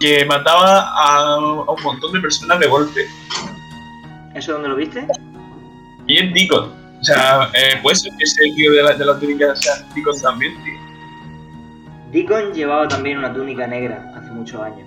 [0.00, 3.02] que mataba a, a un montón de personas de golpe.
[4.34, 5.06] ¿Eso dónde lo viste?
[6.06, 6.77] Y Deacon.
[7.00, 10.74] O sea, eh, pues ese tío de la, de la túnica sea Deacon también, tío.
[12.12, 14.80] Deacon llevaba también una túnica negra hace muchos años.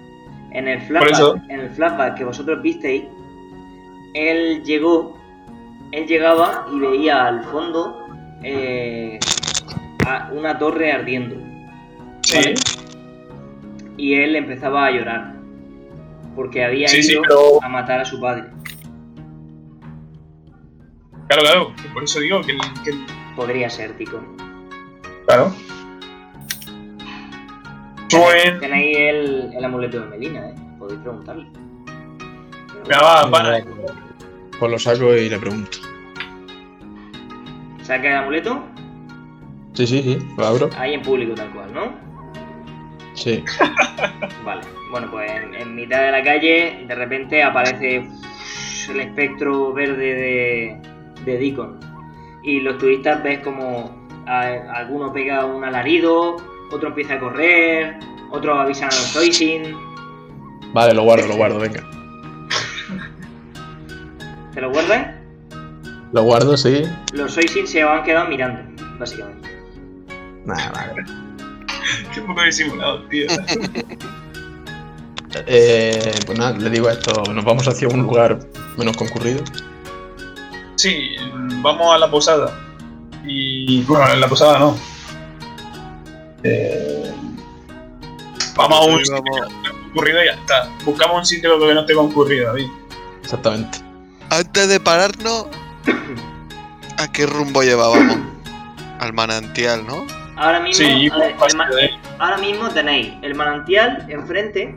[0.51, 3.03] En el flashback, en el flashback que vosotros visteis,
[4.13, 5.17] él llegó,
[5.93, 8.05] él llegaba y veía al fondo
[8.43, 9.17] eh,
[10.05, 11.37] a una torre ardiendo.
[12.23, 12.53] Sí, ¿vale?
[13.97, 15.35] Y él empezaba a llorar
[16.35, 18.43] porque había Sí, sí, ido pero- a matar a su padre.
[21.39, 21.93] Claro, claro.
[21.93, 22.91] Por eso digo que, el- que
[23.35, 24.25] Podría ser Deacon.
[25.25, 25.53] claro.
[28.09, 30.55] Suen, Tenéis el, el amuleto de Melina, ¿eh?
[30.77, 31.45] Podéis preguntarle.
[32.89, 33.63] me va para.
[34.59, 35.77] Pues lo saco y le pregunto.
[37.83, 38.63] ¿Saca el amuleto?
[39.73, 40.17] Sí, sí, sí.
[40.37, 40.69] Lo abro.
[40.77, 41.93] Ahí en público tal cual, ¿no?
[43.13, 43.43] Sí.
[44.45, 44.61] Vale,
[44.91, 48.05] bueno, pues en, en mitad de la calle de repente aparece
[48.89, 50.81] el espectro verde de,
[51.25, 51.79] de Deacon.
[52.43, 56.37] Y los turistas ves como a- alguno pega un alarido,
[56.71, 57.99] otro empieza a correr,
[58.31, 59.75] otro avisan a los Soisin.
[60.73, 61.83] Vale, lo guardo, lo guardo, venga.
[64.53, 65.19] ¿Te lo guardan?
[66.13, 66.83] Lo guardo, sí.
[67.13, 68.61] Los Soisin se han quedado mirando,
[68.99, 69.49] básicamente.
[70.45, 71.05] Nada, vale.
[72.13, 73.27] Qué poco disimulado, tío.
[75.47, 78.37] Eh, pues nada, le digo esto, nos vamos hacia un lugar
[78.77, 79.41] menos concurrido.
[80.81, 81.15] Sí,
[81.61, 82.59] vamos a la posada.
[83.25, 83.83] Y.
[83.83, 84.75] Bueno, en la posada no.
[86.43, 87.13] Eh,
[88.55, 90.69] vamos a un Sí, sitio vamos- que no esté concurrido y ya está.
[90.85, 92.67] Buscamos un sitio que no esté concurrido, David.
[93.21, 93.77] Exactamente.
[94.31, 95.45] Antes de pararnos,
[96.97, 98.17] ¿a qué rumbo llevábamos?
[98.99, 100.05] Al manantial, ¿no?
[100.37, 101.35] Ahora mismo, Sí, ver,
[101.79, 104.75] el ahora mismo tenéis el manantial enfrente,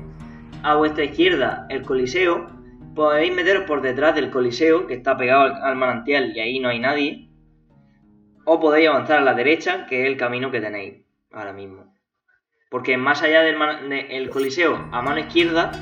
[0.63, 2.51] a vuestra izquierda el coliseo.
[2.95, 6.69] Podéis meteros por detrás del coliseo que está pegado al, al manantial y ahí no
[6.69, 7.29] hay nadie.
[8.45, 11.93] O podéis avanzar a la derecha, que es el camino que tenéis ahora mismo.
[12.71, 15.73] Porque más allá del man- de- el coliseo, a mano izquierda,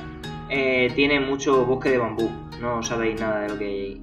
[0.49, 2.31] eh, tiene mucho bosque de bambú.
[2.61, 4.03] No sabéis nada de lo que hay ahí.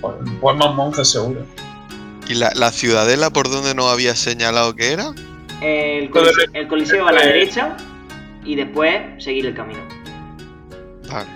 [0.00, 1.44] pues, pues más monjes seguro.
[2.28, 5.12] ¿Y la, la ciudadela por donde nos había señalado que era?
[5.60, 7.76] El coliseo, el coliseo a la derecha
[8.44, 9.80] y después seguir el camino.
[11.10, 11.28] Vale.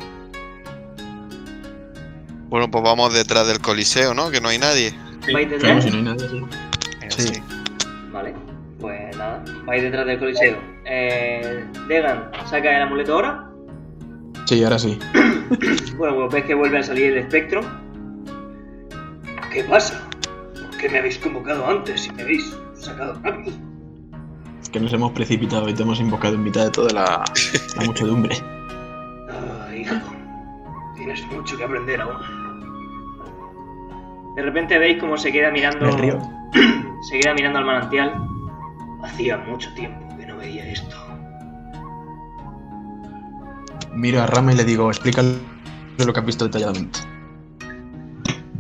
[2.49, 4.31] Bueno, pues vamos detrás del coliseo, ¿no?
[4.31, 4.95] Que no hay nadie.
[5.25, 5.33] Sí.
[5.33, 5.85] ¿Vais detrás?
[5.85, 6.29] si no hay nadie,
[7.09, 7.43] sí.
[8.13, 8.35] Vale,
[8.81, 10.57] pues nada, vais detrás del coliseo.
[10.87, 13.51] Eh, Degan, ¿saca el amuleto ahora?
[14.47, 14.99] Sí, ahora sí.
[15.97, 17.61] Bueno, pues ves que vuelve a salir el espectro.
[19.53, 20.09] ¿Qué pasa?
[20.55, 23.57] ¿Por qué me habéis convocado antes y me habéis sacado rápido?
[24.63, 27.25] Es que nos hemos precipitado y te hemos invocado en mitad de toda la,
[27.77, 28.37] la muchedumbre.
[29.31, 29.95] Ah, hijo,
[30.97, 32.17] tienes mucho que aprender aún.
[34.39, 35.85] De repente veis cómo se queda mirando.
[35.85, 36.21] Me río.
[37.11, 38.15] Se queda mirando al manantial.
[39.03, 40.97] Hacía mucho tiempo que no veía esto.
[43.95, 45.39] Miro a Rama y le digo, explícale
[46.07, 47.01] lo que has visto detalladamente.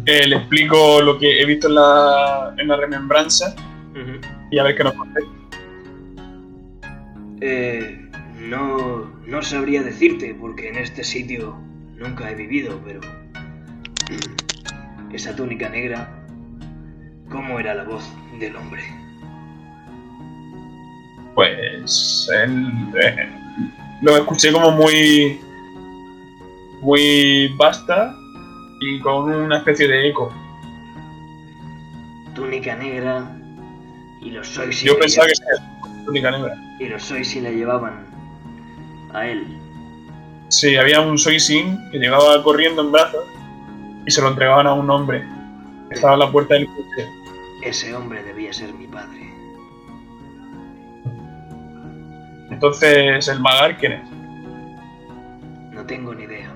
[0.07, 3.55] Eh, le explico lo que he visto en la, en la remembranza
[4.51, 5.31] y a ver qué nos contesta.
[7.41, 8.11] Eh,
[8.41, 11.57] no, no sabría decirte porque en este sitio
[11.95, 13.01] nunca he vivido, pero
[15.13, 16.09] esa túnica negra,
[17.31, 18.05] ¿cómo era la voz
[18.39, 18.83] del hombre?
[21.35, 23.29] Pues él, eh,
[24.03, 25.41] lo escuché como muy
[26.81, 28.15] muy vasta
[28.81, 30.33] y con una especie de eco.
[32.35, 33.37] Túnica negra
[34.21, 36.55] y los sois Yo pensaba que era túnica negra.
[36.79, 38.07] y los sois y le llevaban
[39.13, 39.45] a él.
[40.51, 43.25] Sí, había un Soisin que llegaba corriendo en brazos
[44.09, 45.23] y se lo entregaban a un hombre
[45.91, 47.07] que estaba en la puerta del coche.
[47.63, 49.31] Ese hombre debía ser mi padre.
[52.51, 54.11] Entonces, ¿el Magar quién es?
[55.75, 56.51] No tengo ni idea.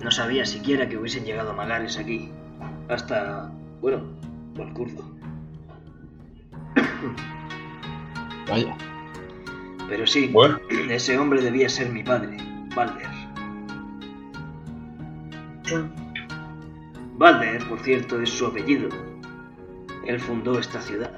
[0.00, 2.30] No sabía siquiera que hubiesen llegado Magares aquí.
[2.88, 4.04] Hasta, bueno,
[4.54, 5.02] Valkurdo.
[8.48, 8.76] Vaya.
[9.88, 12.36] Pero sí, Bueno, ese hombre debía ser mi padre,
[12.76, 13.08] Balder.
[17.18, 18.88] Balder, por cierto, es su apellido.
[20.06, 21.12] Él fundó esta ciudad.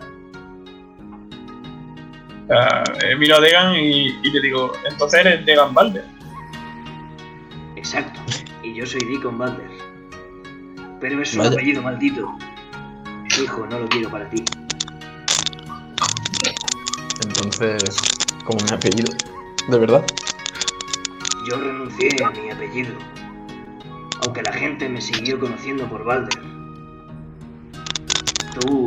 [2.49, 6.07] eh, miro a Degan y, y le digo, entonces eres Degan Balder.
[7.77, 8.19] Exacto.
[8.63, 9.71] Y yo soy Deacon Balder.
[11.01, 12.35] Pero es un apellido maldito.
[13.43, 14.43] Hijo, no lo quiero para ti.
[17.25, 17.85] Entonces,
[18.45, 19.13] como mi apellido.
[19.69, 20.05] ¿De verdad?
[21.47, 22.95] Yo renuncié a mi apellido.
[24.23, 26.41] Aunque la gente me siguió conociendo por Balder.
[28.61, 28.87] Tú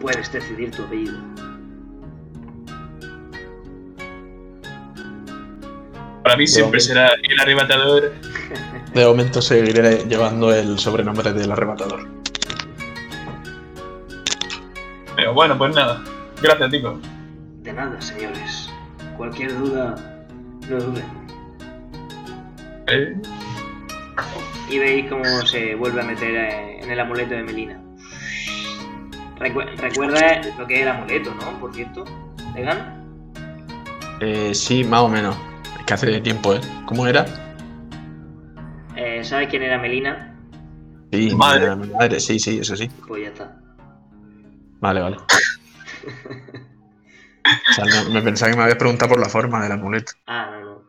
[0.00, 1.18] puedes decidir tu apellido.
[6.22, 8.12] Para mí siempre será el arrebatador.
[8.94, 12.06] De momento seguiré llevando el sobrenombre del arrebatador.
[15.16, 16.02] Pero bueno, pues nada.
[16.42, 17.00] Gracias, Tico.
[17.62, 18.70] De nada, señores.
[19.16, 19.94] Cualquier duda,
[20.68, 21.04] no duden.
[22.88, 23.16] Eh,
[24.68, 26.34] Y veis cómo se vuelve a meter
[26.82, 27.80] en el amuleto de Melina.
[29.38, 31.58] Recu- recuerda lo que es el amuleto, ¿no?
[31.60, 32.04] Por cierto.
[32.54, 33.02] ¿Legan?
[34.20, 35.36] Eh, sí, más o menos.
[35.78, 36.60] Es que hace tiempo, ¿eh?
[36.86, 37.26] ¿Cómo era?
[38.96, 40.36] Eh, ¿Sabes quién era Melina?
[41.12, 41.64] Sí, madre.
[41.64, 42.88] era mi madre, sí, sí, eso sí.
[43.06, 43.58] Pues ya está.
[44.80, 45.16] Vale, vale.
[47.70, 50.12] O sea, no- me pensaba que me habías preguntado por la forma del amuleto.
[50.26, 50.82] Ah, no, no.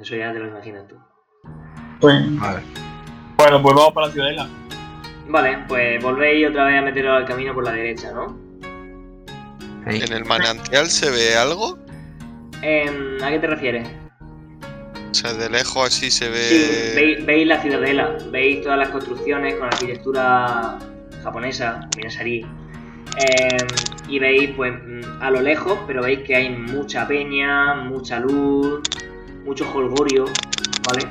[0.00, 0.96] Eso ya te lo imaginas tú.
[2.02, 2.60] Pues, Vale.
[3.36, 4.48] bueno, pues vamos para la ciudadela.
[5.28, 8.36] Vale, pues volvéis otra vez a meteros al camino por la derecha, ¿no?
[9.86, 10.02] Ahí.
[10.02, 11.78] ¿En el manantial se ve algo?
[12.60, 13.88] Em, ¿A qué te refieres?
[15.10, 16.40] O sea, de lejos así se ve.
[16.40, 20.78] Sí, veis, veis la ciudadela, veis todas las construcciones con arquitectura
[21.22, 22.40] japonesa, minasarí.
[22.40, 23.66] Em,
[24.08, 24.72] y veis, pues,
[25.20, 28.80] a lo lejos, pero veis que hay mucha peña, mucha luz,
[29.44, 30.24] mucho jolgorio,
[30.88, 31.08] ¿vale?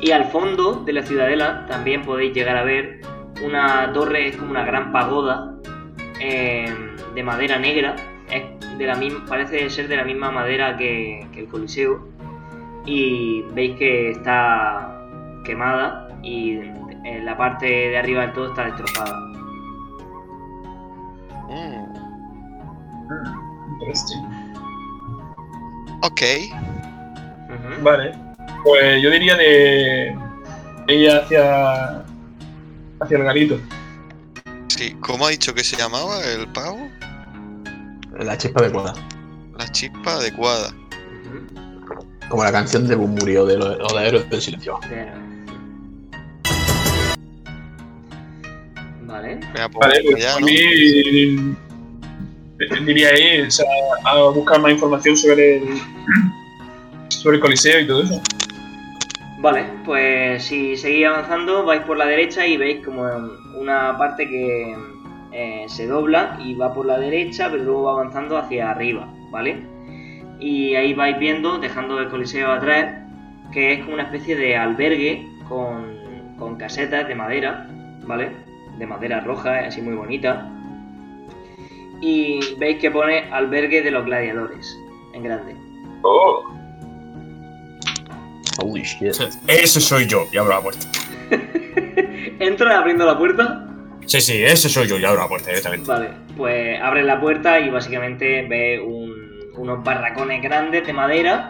[0.00, 3.00] Y al fondo de la ciudadela también podéis llegar a ver
[3.44, 5.54] una torre, es como una gran pagoda
[6.20, 7.96] em, de madera negra.
[8.30, 8.44] Es
[8.78, 12.06] de la misma, parece ser de la misma madera que, que el Coliseo.
[12.86, 14.94] Y veis que está
[15.44, 16.58] quemada y
[17.04, 19.18] en la parte de arriba del todo está destrozada.
[21.48, 21.84] Mm,
[23.72, 24.24] Interesting.
[26.02, 26.22] ok.
[27.82, 28.27] Vale.
[28.64, 30.16] Pues yo diría de
[30.86, 32.04] de ir hacia
[33.00, 33.60] hacia el garito.
[34.68, 36.88] Sí, ¿cómo ha dicho que se llamaba el pavo?
[38.18, 38.94] La chispa adecuada.
[39.56, 40.74] La chispa adecuada.
[42.28, 44.78] Como la canción de Boom murió de los de Héroes del Silencio.
[49.02, 49.34] Vale.
[49.36, 50.46] Venga, pues Vale, pues allá, a ¿no?
[50.46, 50.56] mí
[52.60, 53.66] eh, diría ir o sea,
[54.04, 55.80] a buscar más información sobre el
[57.08, 58.22] sobre el coliseo y todo eso.
[59.40, 63.04] Vale, pues si seguís avanzando, vais por la derecha y veis como
[63.56, 64.76] una parte que
[65.30, 69.62] eh, se dobla y va por la derecha, pero luego va avanzando hacia arriba, ¿vale?
[70.40, 72.96] Y ahí vais viendo, dejando el coliseo atrás,
[73.52, 77.68] que es como una especie de albergue con, con casetas de madera,
[78.06, 78.32] ¿vale?
[78.76, 80.50] De madera roja, así muy bonita.
[82.00, 84.76] Y veis que pone albergue de los gladiadores,
[85.12, 85.54] en grande.
[86.02, 86.57] Oh,
[88.58, 89.14] Holy shit.
[89.46, 90.86] Ese soy yo, y abro la puerta.
[92.40, 93.64] Entra abriendo la puerta.
[94.06, 95.86] Sí, sí, ese soy yo, y abro la puerta directamente.
[95.86, 99.16] Vale, pues abres la puerta y básicamente ves un-
[99.56, 101.48] unos barracones grandes de madera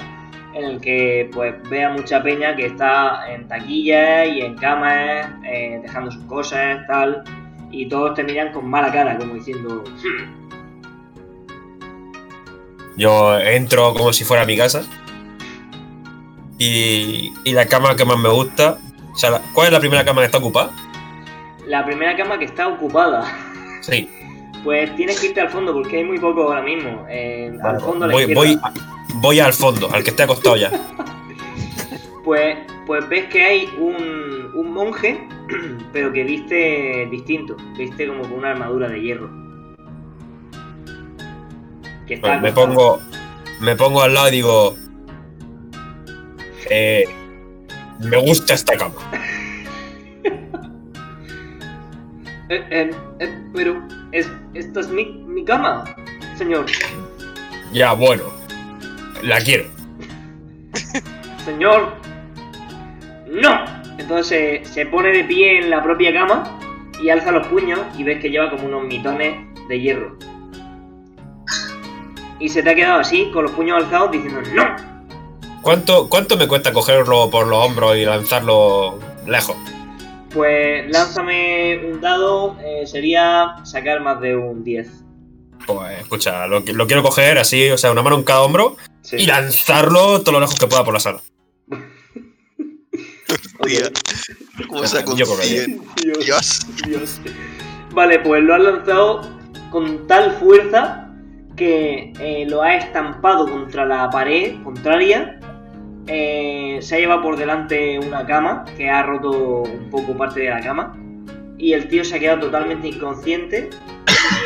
[0.55, 5.29] en el que pues ve a mucha peña que está en taquillas y en camas,
[5.45, 7.23] eh, dejando sus cosas, tal,
[7.71, 10.49] y todos te miran con mala cara, como diciendo, "Hmm,
[12.97, 14.83] Yo entro como si fuera mi casa.
[16.59, 18.79] Y, y la cama que más me gusta.
[19.13, 20.71] O sea, la- ¿cuál es la primera cama que está ocupada?
[21.67, 23.25] la primera cama que está ocupada,
[23.83, 24.09] Sí.
[24.65, 28.07] pues tienes que irte al fondo porque hay muy poco ahora mismo, eh, al fondo
[28.07, 28.59] a la voy, voy,
[29.17, 30.71] voy al fondo, al que esté acostado ya.
[32.25, 32.57] Pues,
[32.87, 35.19] pues ves que hay un, un monje,
[35.93, 37.57] pero que viste distinto.
[37.77, 39.31] Viste como con una armadura de hierro.
[42.07, 43.01] Que está Pues me pongo.
[43.61, 44.75] Me pongo al lado y digo.
[46.71, 47.05] Eh,
[48.01, 48.95] me gusta esta cama.
[52.51, 53.83] Eh, eh, eh, pero,
[54.13, 55.85] es, esta es mi, mi cama,
[56.37, 56.65] señor.
[57.73, 58.23] Ya, bueno.
[59.23, 59.65] La quiero.
[61.45, 61.93] Señor.
[63.31, 63.65] ¡No!
[63.99, 66.59] Entonces se, se pone de pie en la propia cama
[67.03, 69.37] y alza los puños y ves que lleva como unos mitones
[69.69, 70.17] de hierro.
[72.41, 74.98] Y se te ha quedado así, con los puños alzados, diciendo ¡No!
[75.63, 79.57] ¿Cuánto, ¿Cuánto me cuesta cogerlo por los hombros y lanzarlo lejos?
[80.33, 84.89] Pues lánzame un dado, eh, sería sacar más de un 10.
[85.67, 89.17] Pues escucha, lo, lo quiero coger así, o sea, una mano en cada hombro Sí.
[89.17, 91.21] y lanzarlo todo lo lejos que pueda por la sala.
[93.61, 93.67] Ok.
[93.67, 93.91] Tía,
[94.69, 95.15] ¿Cómo se Yo?
[95.17, 96.67] Dios, Dios.
[96.87, 97.21] Dios.
[97.93, 99.29] Vale, pues lo has lanzado
[99.71, 101.09] con tal fuerza
[101.57, 105.38] que eh, lo ha estampado contra la pared contraria.
[106.09, 110.51] Eh, se ha llevado por delante una cama que ha roto un poco parte de
[110.51, 110.97] la cama.
[111.59, 113.71] Y el tío se ha quedado totalmente inconsciente.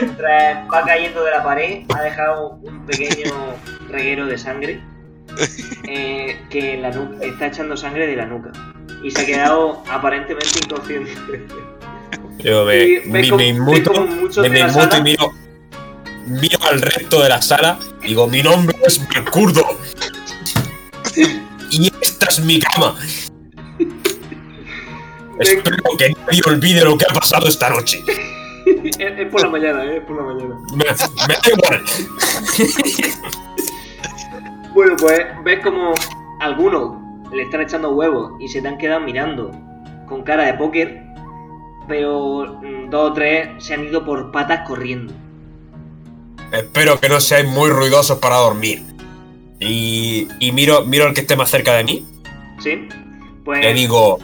[0.00, 3.32] Y mientras va cayendo de la pared, ha dejado un pequeño
[3.90, 4.80] reguero de sangre.
[5.88, 8.50] eh, que la nu- está echando sangre de la nuca.
[9.02, 11.12] Y se ha quedado aparentemente inconsciente.
[12.38, 13.92] Yo me, Y me, como- me inmuto,
[14.42, 15.32] me, me inmuto y miro,
[16.26, 19.64] miro al resto de la sala y digo, mi nombre es Mercurdo.
[22.32, 22.94] Es mi cama.
[25.38, 28.02] Espero que nadie olvide lo que ha pasado esta noche.
[28.66, 29.98] es, es por la mañana, ¿eh?
[29.98, 30.56] es por la mañana.
[30.70, 30.84] Me,
[31.28, 31.82] me da igual.
[34.72, 35.92] Bueno, pues ves como
[36.40, 36.96] algunos
[37.34, 39.50] le están echando huevos y se te han quedado mirando
[40.08, 41.02] con cara de póker,
[41.86, 45.12] pero mm, dos o tres se han ido por patas corriendo.
[46.50, 48.82] Espero que no seáis muy ruidosos para dormir.
[49.60, 52.06] Y, y miro, miro al que esté más cerca de mí.
[52.62, 52.88] ¿Sí?
[53.44, 54.18] Pues Le digo,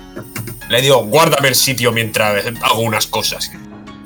[0.70, 3.51] le digo, guárdame el sitio mientras hago unas cosas.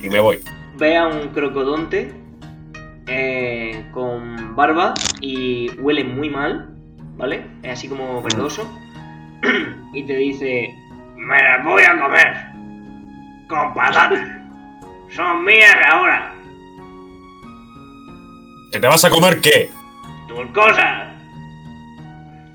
[0.00, 0.40] Y me voy.
[0.78, 2.14] Ve a un crocodonte
[3.06, 6.74] eh, con barba y huele muy mal,
[7.16, 7.46] ¿vale?
[7.62, 8.66] Es así como verdoso.
[9.92, 10.74] y te dice,
[11.16, 12.34] Me las voy a comer.
[13.48, 14.26] Con patatas.
[15.14, 16.34] Son mías ahora.
[18.72, 19.70] ¿Que te vas a comer qué?
[20.26, 21.12] Tus cosas.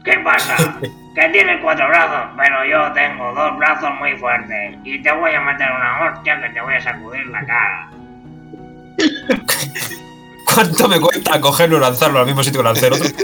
[0.03, 0.80] ¿Qué pasa?
[1.18, 4.78] Que tienes cuatro brazos, pero yo tengo dos brazos muy fuertes.
[4.84, 7.89] Y te voy a meter una hostia que te voy a sacudir la cara.
[10.53, 13.05] ¿Cuánto me cuesta cogerlo y lanzarlo al mismo sitio que el otro?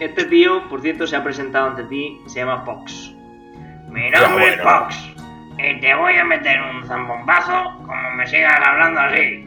[0.00, 3.14] Este tío, por cierto, se ha presentado ante ti, se llama Fox.
[3.88, 4.62] Mi nombre es bueno.
[4.62, 4.96] Fox.
[5.58, 9.46] Y te voy a meter un zambombazo como me sigas hablando así.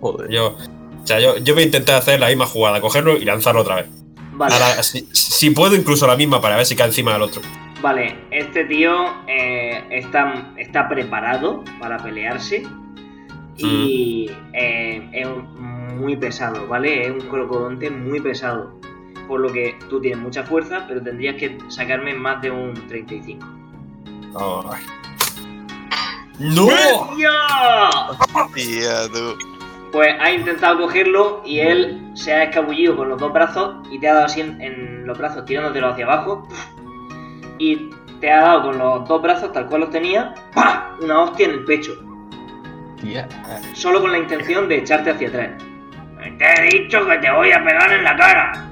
[0.00, 0.30] Joder.
[0.30, 3.62] Yo, o sea, yo, yo voy a intentar hacer la misma jugada, cogerlo y lanzarlo
[3.62, 4.03] otra vez.
[4.36, 7.40] Vale, si, si puedo, incluso la misma para ver si cae encima del otro.
[7.80, 8.92] vale, este tío
[9.26, 12.66] eh, está, está preparado para pelearse
[13.56, 15.28] y eh, es
[15.94, 17.06] muy pesado, ¿vale?
[17.06, 18.74] Es un crocodonte muy pesado.
[19.28, 23.46] Por lo que tú tienes mucha fuerza, pero tendrías que sacarme más de un 35.
[24.70, 24.82] Ay.
[26.38, 26.68] ¡No!
[27.16, 27.88] ¡Ya!
[28.54, 29.53] Tía, tú.
[29.94, 34.08] Pues ha intentado cogerlo y él se ha escabullido con los dos brazos y te
[34.08, 36.48] ha dado así en, en los brazos tirándotelo hacia abajo.
[37.60, 37.90] Y
[38.20, 40.96] te ha dado con los dos brazos tal cual los tenía, ¡pah!
[41.00, 41.92] una hostia en el pecho.
[43.00, 43.28] Tía.
[43.72, 45.62] Solo con la intención de echarte hacia atrás.
[46.38, 48.66] Te he dicho que te voy a pegar en la cara.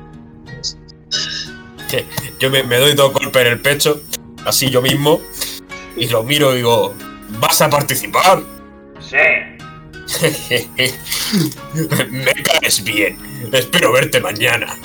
[2.40, 4.00] Yo me, me doy dos golpes en el pecho,
[4.44, 5.20] así yo mismo,
[5.96, 6.94] y lo miro y digo,
[7.38, 8.40] ¿vas a participar?
[8.98, 9.51] Sí.
[12.10, 13.16] Me caes bien.
[13.52, 14.76] Espero verte mañana.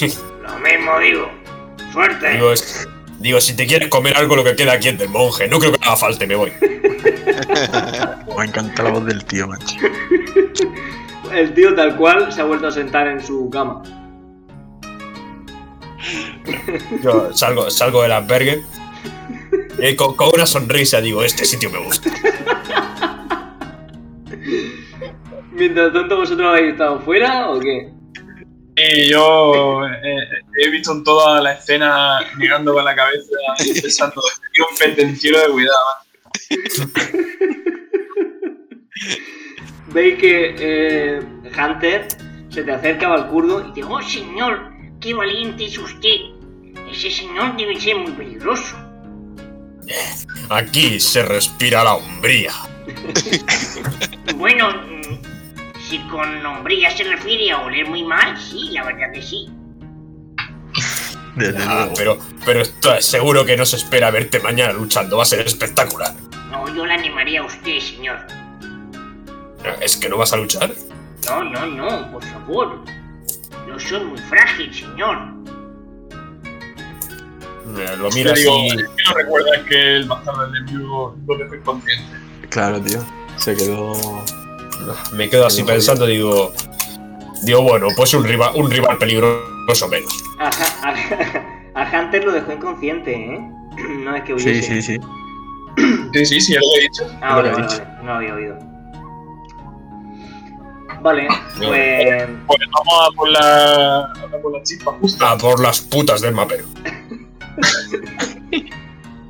[0.00, 1.30] Lo mismo digo.
[1.92, 2.30] Suerte.
[2.32, 5.48] Digo, es- digo, si te quieres comer algo, lo que queda aquí es del monje.
[5.48, 6.52] No creo que haga falta, me voy.
[8.38, 9.76] Me encanta la voz del tío, macho.
[11.32, 13.82] El tío tal cual se ha vuelto a sentar en su cama.
[17.02, 18.62] Yo salgo, salgo del albergue
[19.80, 22.10] y con, con una sonrisa digo, este sitio me gusta.
[25.58, 27.90] Mientras tanto, ¿vosotros habéis estado fuera o qué?
[28.76, 33.34] Y yo eh, he visto en toda la escena negando con la cabeza
[33.64, 35.84] y pensando, tío, un pendenciero de cuidado.
[39.88, 42.06] Veis que eh, Hunter
[42.50, 46.16] se te acerca al kurdo y te Oh, señor, qué valiente es usted.
[46.88, 48.76] Ese señor debe ser muy peligroso.
[50.50, 52.52] Aquí se respira la hombría.
[54.36, 54.68] Bueno,
[55.88, 59.48] si con hombría se refiere a oler muy mal, sí, la verdad que sí.
[61.36, 61.94] Desde Ah, luego.
[61.96, 65.16] pero, pero estoy seguro que no se espera verte mañana luchando.
[65.16, 66.12] Va a ser espectacular.
[66.50, 68.18] No, yo le animaría a usted, señor.
[69.80, 70.70] ¿Es que no vas a luchar?
[71.26, 72.80] No, no, no, por favor.
[73.68, 75.18] Yo soy muy frágil, señor.
[77.76, 78.66] Eh, Lo miro digo, así.
[78.68, 82.16] ¿es que no recuerdas que el bastardo del enemigo lo dejó inconsciente?
[82.48, 83.04] Claro, tío.
[83.36, 83.92] Se quedó.
[85.12, 86.52] Me quedo así pensando digo.
[87.42, 90.12] Digo, bueno, pues un rival, un rival peligroso menos.
[90.40, 90.48] A,
[90.82, 90.94] a-
[91.82, 93.50] a Hunter lo dejó inconsciente, ¿eh?
[94.04, 94.82] No es que Sí, huyese.
[94.82, 94.98] sí, sí.
[96.12, 97.04] Sí, sí, sí, ya lo he dicho.
[97.22, 97.84] Ah, vale, vale, he vale.
[97.98, 98.58] No lo había oído.
[101.00, 102.28] Vale, pues.
[102.46, 105.30] Pues vamos a por la, a por la chispa justa.
[105.32, 106.64] A por las putas del mapero.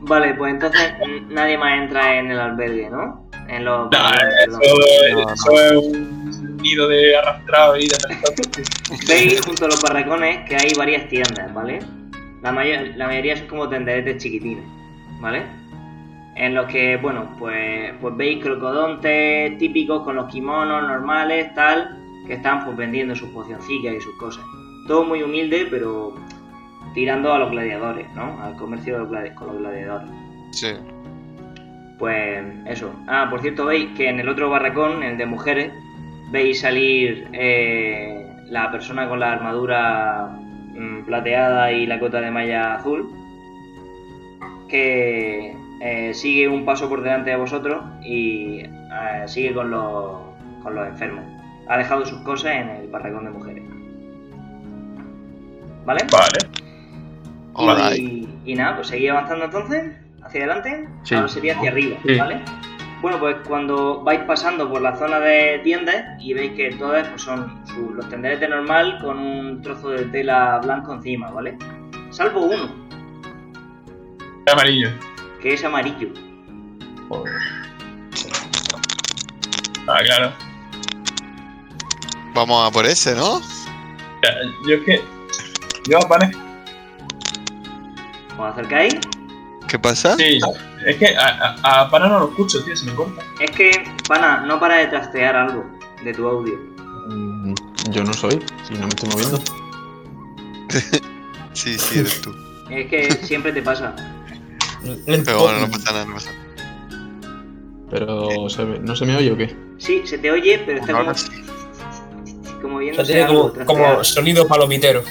[0.01, 0.93] Vale, pues entonces
[1.29, 3.28] nadie más entra en el albergue, ¿no?
[3.49, 3.91] En los.
[3.91, 3.99] No,
[4.47, 4.59] eso,
[5.13, 7.97] no, eso es un nido de arrastrado y de.
[9.09, 11.79] Veis junto a los barracones que hay varias tiendas, ¿vale?
[12.43, 14.65] La, mayor- la mayoría son como tenderetes chiquitines,
[15.21, 15.43] ¿vale?
[16.37, 21.97] En los que, bueno, pues, pues veis crocodontes típicos con los kimonos normales, tal,
[22.27, 24.45] que están pues vendiendo sus pocioncillas y sus cosas.
[24.87, 26.15] Todo muy humilde, pero
[26.95, 28.41] tirando a los gladiadores, ¿no?
[28.43, 30.09] Al comercio de los con los gladiadores.
[30.53, 30.69] Sí.
[31.99, 32.95] Pues eso.
[33.09, 35.73] Ah, por cierto, veis que en el otro barracón, el de mujeres,
[36.31, 40.29] veis salir eh, la persona con la armadura
[40.75, 43.11] mm, plateada y la cota de malla azul,
[44.69, 50.21] que eh, sigue un paso por delante de vosotros y eh, sigue con los,
[50.63, 51.25] con los enfermos.
[51.69, 53.65] Ha dejado sus cosas en el barracón de mujeres.
[55.85, 56.07] ¿Vale?
[56.13, 56.39] Vale.
[57.55, 57.99] Alright.
[57.99, 59.98] Y, y nada, pues seguí avanzando entonces,
[60.29, 60.89] hacia adelante.
[61.03, 61.15] Sí.
[61.15, 62.17] Ahora sería hacia arriba, Sí.
[62.19, 62.41] ¿vale?
[63.01, 67.23] Bueno, pues cuando vais pasando por la zona de tiendas y veis que todas pues,
[67.23, 71.57] son su- los tenderetes normal con un trozo de tela blanco encima, ¿vale?
[72.11, 72.69] Salvo uno.
[74.53, 74.91] Amarillo.
[75.43, 76.09] que es amarillo.
[77.09, 77.33] Joder.
[79.87, 80.33] Ah, claro.
[82.35, 83.41] Vamos a por ese, ¿no?
[84.67, 85.01] Yo es que.
[85.89, 86.31] Yo, vale.
[88.37, 88.95] ¿Os acercáis?
[89.69, 90.17] ¿Qué pasa?
[90.17, 90.39] Sí.
[90.87, 93.23] Es que a, a, a Pana no lo escucho, tío, se me corta.
[93.41, 93.71] Es que,
[94.09, 95.65] pana, no para de trastear algo
[96.05, 96.55] de tu audio.
[97.09, 97.55] Mm,
[97.91, 99.41] Yo no soy, si no me estoy moviendo.
[101.55, 102.33] Sí, sí, eres tú.
[102.71, 103.93] Es que siempre te pasa.
[105.07, 106.45] Pero bueno, no pasa nada, no pasa nada.
[107.91, 109.57] Pero ¿se ve- ¿no se me oye o qué?
[109.79, 111.27] Sí, se te oye, pero está como, sí.
[112.63, 115.03] como O sea, tiene como, como sonido palomitero.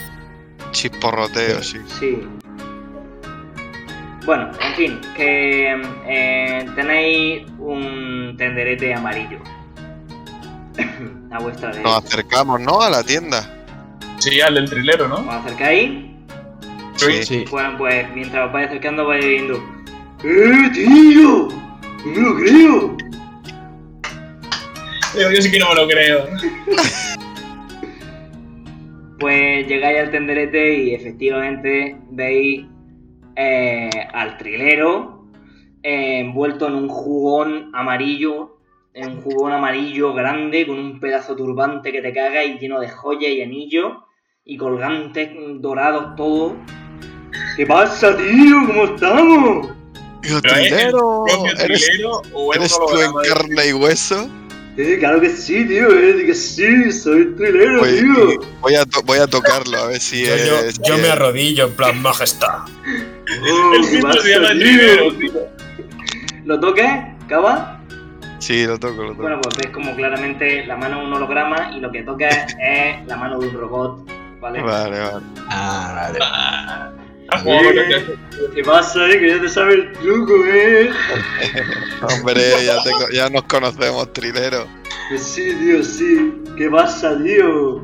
[0.72, 1.80] Chisporroteo, sí.
[2.00, 2.20] Sí.
[4.28, 9.40] Bueno, en fin, que eh, tenéis un tenderete amarillo.
[11.32, 11.98] a vuestra Nos derecha.
[11.98, 12.82] acercamos, ¿no?
[12.82, 13.50] A la tienda.
[14.20, 15.32] Sí, al del trilero, ¿Os ¿no?
[15.32, 15.92] acercáis?
[16.98, 17.24] Sí.
[17.24, 17.46] Sí.
[17.50, 19.64] Bueno, pues mientras os vais acercando vais viendo.
[20.26, 21.48] ¡Eh, tío!
[22.06, 22.98] ¡No me lo creo!
[25.18, 26.28] Yo, yo sí que no me lo creo.
[29.20, 32.68] Pues llegáis al tenderete y efectivamente veis
[33.38, 35.28] eh, al trilero
[35.84, 38.58] eh, envuelto en un jugón amarillo,
[38.96, 42.90] en un jugón amarillo grande con un pedazo turbante que te caga y lleno de
[42.90, 43.94] joyas y anillos
[44.44, 46.56] y colgantes dorados todo.
[47.56, 48.66] ¿Qué pasa, tío?
[48.66, 49.68] ¿Cómo estamos?
[50.24, 54.30] Hijo ¿Pero es el trilero, propio ¿eres, trilero o eres tú en carne y hueso?
[54.78, 58.40] Eh, claro que sí, tío, eh, que sí, soy trilero, Voy, tío.
[58.62, 60.78] voy a, to- voy a tocarlo, a ver si Yo, yo- es.
[60.78, 62.60] yo si me es- arrodillo en plan majestad.
[63.52, 63.82] Oh, El.
[66.46, 66.86] ¿Lo toques,
[67.28, 67.82] Cava?
[68.40, 69.22] Sí, lo toco, lo toco.
[69.24, 73.06] Bueno, pues ves como claramente la mano es un holograma y lo que toca es
[73.06, 74.10] la mano de un robot,
[74.40, 74.62] ¿vale?
[74.62, 75.26] Vale, vale.
[75.50, 76.20] Ah, vale.
[78.56, 79.20] ¿Qué pasa, eh?
[79.20, 80.90] Que ya te sabe el truco, eh.
[82.02, 84.66] Hombre, ya, te- ya nos conocemos, trilero.
[85.10, 86.34] Pues sí, tío, sí.
[86.58, 87.78] ¿Qué pasa, tío?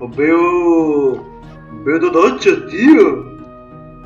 [0.00, 1.12] Os veo...
[1.12, 3.24] os Veo totochos, tío.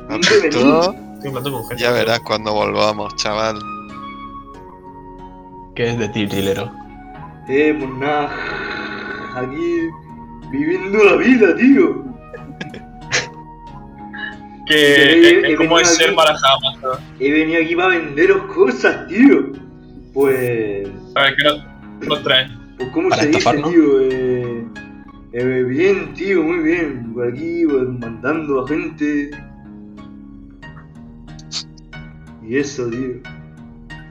[0.09, 1.25] ¿Has ¿Dónde venís?
[1.25, 1.83] hablando con gente.
[1.83, 3.57] Ya verás cuando volvamos, chaval.
[5.75, 6.71] ¿Qué es de ti, trilero?
[7.47, 8.29] Eh, pues nada.
[9.35, 9.89] Aquí...
[10.51, 12.03] Viviendo la vida, tío.
[14.67, 16.15] Que He- es, he es como es ser.
[16.15, 16.99] ¿sabes?
[17.19, 19.51] He venido aquí para venderos cosas, tío.
[20.13, 20.87] Pues...
[21.15, 22.47] A ver, ¿qué nos, nos trae?
[22.77, 23.69] Pues cómo Para se dice, estafarnos.
[23.71, 24.63] tío, eh,
[25.33, 27.13] eh, bien, tío, muy bien.
[27.13, 29.31] Por aquí, pues, mandando a gente.
[32.47, 33.15] Y eso, tío.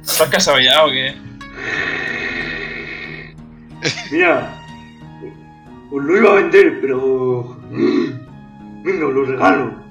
[0.03, 1.15] ¿Estás casado ya o qué?
[4.11, 4.55] Mira,
[5.91, 7.57] os lo iba a vender, pero.
[8.85, 9.82] Venga, os lo regalo.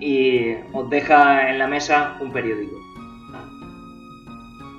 [0.00, 2.76] Y os deja en la mesa un periódico.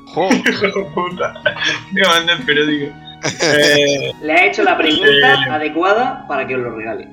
[0.08, 1.34] Jo, Hijo de puta.
[1.94, 2.94] Me mandé el periódico.
[3.44, 5.50] Eh, Le ha hecho la pregunta Eh.
[5.52, 7.08] adecuada para que os lo regale.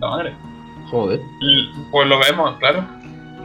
[0.00, 0.34] madre.
[0.90, 1.20] Joder.
[1.90, 2.84] Pues lo vemos, claro.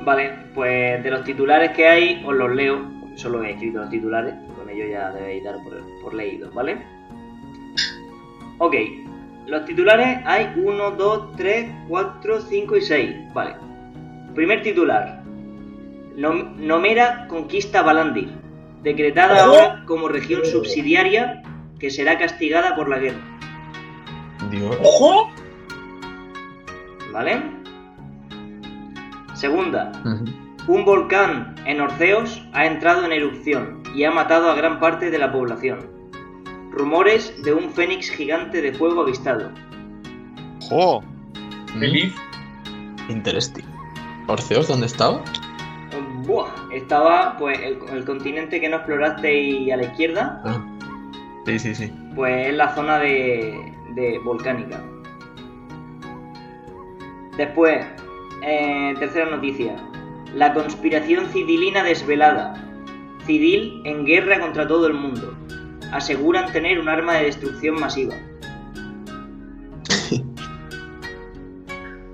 [0.04, 2.82] Vale, pues de los titulares que hay, os los leo,
[3.16, 6.78] solo he escrito los titulares, y con ello ya debéis dar por, por leídos, ¿vale?
[8.60, 8.74] Ok,
[9.48, 13.56] los titulares hay 1, 2, 3, 4, 5 y 6, vale.
[14.36, 15.24] Primer titular.
[16.16, 18.30] Nom- Nomera conquista Balandir,
[18.84, 21.42] decretada ahora como región subsidiaria
[21.80, 23.20] que será castigada por la guerra,
[24.50, 24.78] Dios.
[24.84, 25.30] ¡Ojo!
[27.14, 27.42] ¿vale?
[29.34, 29.92] Segunda.
[30.68, 35.18] Un volcán en Orceos ha entrado en erupción y ha matado a gran parte de
[35.18, 35.80] la población.
[36.78, 39.52] Rumores de un fénix gigante de fuego avistado.
[40.70, 41.02] jo.
[41.80, 42.14] Feliz.
[43.10, 43.64] Interesting.
[44.28, 45.22] ¿Orceos dónde estaba?
[46.26, 50.64] Buah, estaba pues el, el continente que no exploraste a la izquierda, Ah.
[51.46, 51.94] Sí, sí, sí.
[52.16, 54.84] pues es la zona de, de volcánica.
[57.38, 57.86] Después,
[58.44, 59.76] eh, tercera noticia.
[60.34, 62.54] La conspiración cidilina desvelada.
[63.26, 65.34] Cidil en guerra contra todo el mundo.
[65.92, 68.16] Aseguran tener un arma de destrucción masiva.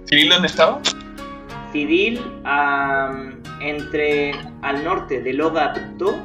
[0.06, 0.82] ¿Civil dónde estaba?
[1.72, 2.22] Cidil
[3.62, 4.32] entre
[4.62, 6.20] al norte de Logatto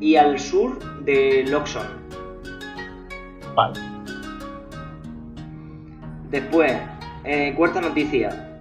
[0.00, 1.86] y al sur de Loxon.
[3.54, 3.80] Vale.
[6.30, 6.72] Después,
[7.24, 8.60] eh, cuarta noticia.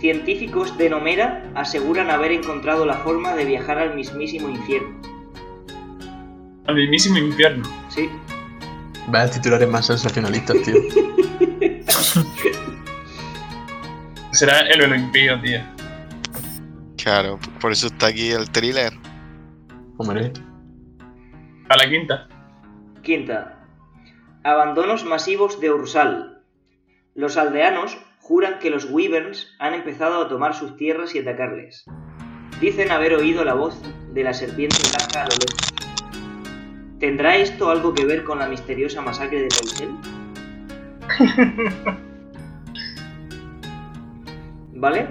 [0.00, 5.01] Científicos de Nomera aseguran haber encontrado la forma de viajar al mismísimo infierno.
[6.72, 7.68] Al mismísimo infierno.
[7.90, 8.08] Sí,
[9.08, 10.76] Vaya titulares más sensacionalistas, tío.
[14.32, 15.60] Será el velo impío, tío.
[16.96, 18.94] Claro, por eso está aquí el thriller.
[19.98, 20.32] Hombre.
[21.68, 22.26] A la quinta.
[23.02, 23.66] Quinta.
[24.42, 26.42] Abandonos masivos de Ursal.
[27.14, 31.84] Los aldeanos juran que los Wyverns han empezado a tomar sus tierras y atacarles.
[32.62, 33.78] Dicen haber oído la voz
[34.14, 35.72] de la serpiente blanca a lo lejos.
[37.02, 39.90] ¿Tendrá esto algo que ver con la misteriosa masacre de Pausel?
[44.74, 45.08] ¿Vale?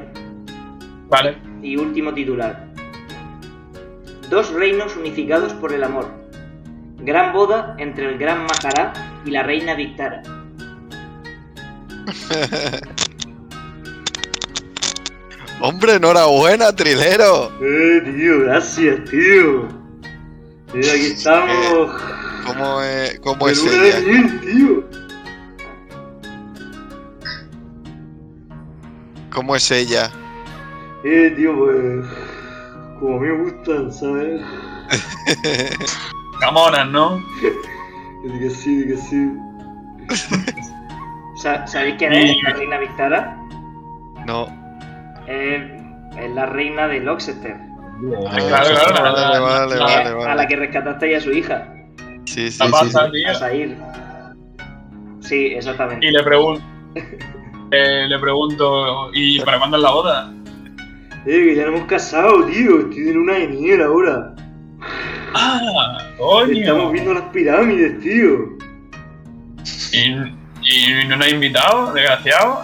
[1.10, 1.36] Vale.
[1.62, 2.70] Y último titular.
[4.30, 6.08] Dos reinos unificados por el amor.
[7.00, 8.94] Gran boda entre el gran Mahará
[9.26, 10.22] y la reina Victara.
[15.60, 17.52] Hombre, enhorabuena, trilero.
[17.62, 19.81] Eh, tío, gracias, tío.
[20.74, 22.02] Eh, aquí estamos.
[22.46, 24.40] ¿Cómo es, cómo es de ella?
[24.42, 24.84] tío.
[29.34, 30.10] ¿Cómo es ella?
[31.04, 32.06] Eh, tío, pues.
[33.00, 34.42] Como a mí me gustan, ¿sabes?
[36.40, 37.18] Camonas, ¿no?
[38.24, 39.32] Di que sí, di que sí.
[41.38, 43.38] Sa- ¿Sabéis quién es la reina Victara?
[44.28, 44.48] No.
[45.28, 45.82] Eh,
[46.20, 47.58] es la reina de Loxester.
[48.04, 51.68] Vale, vale, vale, A la que rescataste a su hija,
[52.26, 52.72] Sí, sí, La sí.
[52.72, 53.40] pasa, sí.
[53.40, 53.78] Sair.
[55.20, 56.06] Sí, exactamente.
[56.06, 56.64] Y le pregunto.
[57.72, 60.34] eh, le pregunto, ¿y para cuándo es la boda?
[61.26, 62.80] Eh, que ya nos hemos casado, tío.
[62.82, 64.36] Estoy en luna de miel ahora.
[65.34, 65.98] ¡Ah!
[66.18, 66.54] ¡Coño!
[66.54, 68.58] Estamos viendo las pirámides, tío.
[69.94, 72.62] ¿Y, y no nos ha invitado, desgraciado?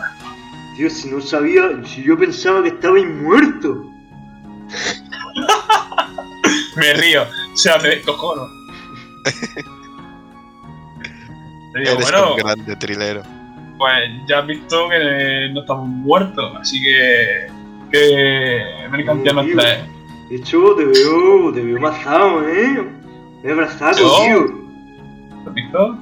[0.75, 3.77] Tío, si no sabía, si yo pensaba que estabais muertos.
[6.75, 7.23] Me río.
[7.23, 8.47] O sea, me descojono.
[11.73, 13.21] Le digo, Eres bueno, un grande trilero.
[13.77, 17.47] pues ya has visto que no estamos muertos, así que.
[17.91, 19.83] ¿Qué mercancía nos traes?
[20.29, 22.85] De hecho, te veo, te veo mazado, ¿eh?
[23.43, 24.17] Me abrazaco, ¿Yo?
[24.25, 25.47] tío.
[25.47, 25.97] ¿Has visto?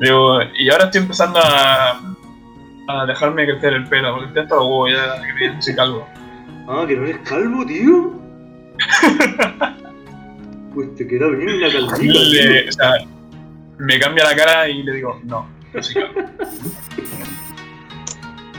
[0.00, 2.00] Digo, y ahora estoy empezando a,
[2.88, 6.08] a dejarme crecer el pelo, porque estoy hasta los huevos ya que me calvo.
[6.72, 8.12] Ah, que no eres calvo, tío.
[10.74, 12.68] pues te queda bien la calvita, Le- tío.
[12.68, 12.92] o sea,
[13.78, 16.20] me cambia la cara y le digo, no, no soy calvo.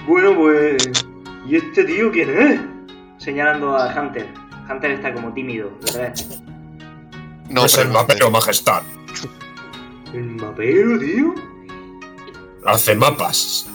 [0.08, 1.06] Bueno, pues.
[1.48, 2.60] ¿Y este tío quién es?
[3.24, 4.28] Señalando a Hunter.
[4.70, 6.14] Hunter está como tímido, ¿verdad?
[7.50, 8.82] No, es el pero- mapero, majestad.
[10.14, 11.36] El mapero, tío.
[12.66, 13.70] Hace mapas.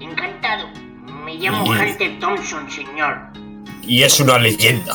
[0.00, 0.68] Encantado.
[1.24, 1.64] Me llamo.
[1.70, 3.16] Hunter Thompson, señor.
[3.86, 4.94] Y es una leyenda.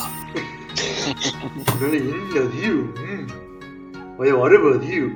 [1.78, 2.74] Una leyenda, tío.
[2.74, 4.16] Mm.
[4.18, 5.10] Vaya barba, tío.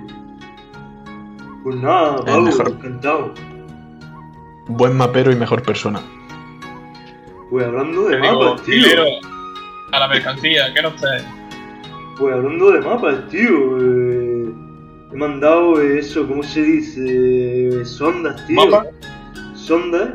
[1.63, 2.69] Pues nada, Pablo, mejor.
[2.71, 3.35] encantado.
[4.69, 6.01] Buen mapero y mejor persona.
[7.51, 8.87] Pues hablando de digo, mapas, tío.
[9.93, 11.25] a la mercancía, ¿qué nos traes?
[12.19, 13.79] Pues hablando de mapas, tío.
[13.81, 14.53] eh,
[15.13, 17.85] he mandado eso, ¿cómo se dice?
[17.85, 18.67] Sondas, tío.
[18.67, 18.87] ¿Mapa?
[19.55, 20.09] Sondas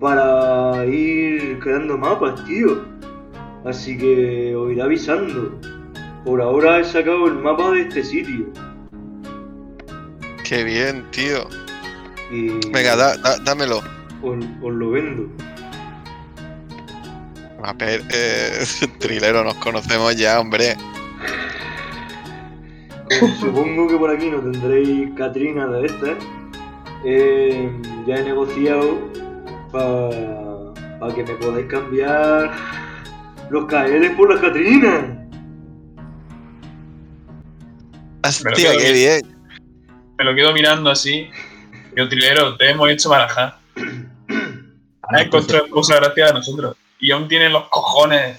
[0.00, 2.84] para ir creando mapas, tío.
[3.64, 5.58] Así que os iré avisando.
[6.24, 8.46] Por ahora he sacado el mapa de este sitio.
[10.48, 11.48] Qué bien, tío.
[12.30, 13.78] Y Venga, da- da- dámelo.
[14.22, 15.28] os, os lo vendo.
[17.62, 18.64] A ver, eh,
[18.98, 20.76] trilero, nos conocemos ya, hombre.
[23.40, 26.16] Supongo que por aquí no tendréis Catrina de estas.
[27.04, 27.70] Eh,
[28.06, 28.98] ya he negociado
[31.00, 32.52] para que me podáis cambiar
[33.50, 35.04] los KL por las Catrinas.
[38.24, 39.22] Hostia, quedo qué bien.
[39.22, 39.36] bien.
[40.18, 41.28] Me lo quedo mirando así.
[41.94, 43.58] Digo, trilero, te hemos hecho barajar.
[45.02, 46.76] Has encontrado cosas gracias a nosotros.
[46.98, 48.38] Y aún tienen los cojones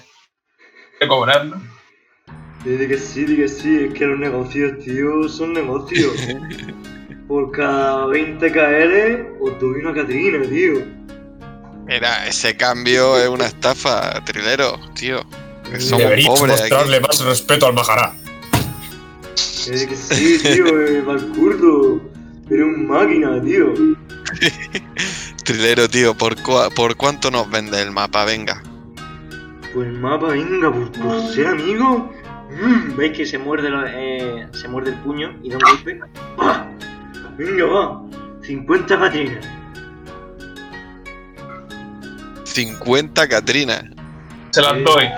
[1.00, 1.62] de cobrarnos.
[2.64, 6.12] Sí, di que sí, di que sí, es que los negocios, tío, son negocios.
[7.28, 10.82] Por cada 20 KL os doy una Catrina, tío.
[11.88, 15.24] Mira, ese cambio es una estafa, trilero, tío.
[15.70, 16.70] Que somos Deberías pobres aquí.
[16.70, 18.14] mostrarle más respeto al Majará.
[19.34, 22.00] Es que sí, tío, eh, Valcurdo.
[22.50, 23.72] Eres un máquina, tío.
[25.44, 28.24] Trilero, tío, ¿por, cua- ¿por cuánto nos vende el mapa?
[28.24, 28.62] Venga.
[29.74, 32.12] Pues el mapa, venga, por, por ser amigo.
[32.50, 36.00] Mm, ¿Veis que se muerde, lo- eh, se muerde el puño y da un golpe?
[37.38, 38.02] Venga, va.
[38.42, 39.46] 50 Catrinas.
[42.62, 43.88] 50 Catrina.
[44.50, 45.08] Se las doy.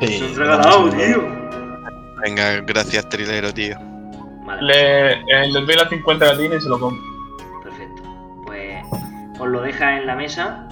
[0.00, 1.22] Sí, Se os regalado, vamos a- tío.
[2.22, 3.76] Venga, gracias, trilero, tío.
[4.44, 7.02] Vale, Le, eh, les doy las 50 gatines y se lo compro.
[7.64, 8.02] perfecto.
[8.46, 8.84] Pues
[9.40, 10.62] os lo deja en la mesa.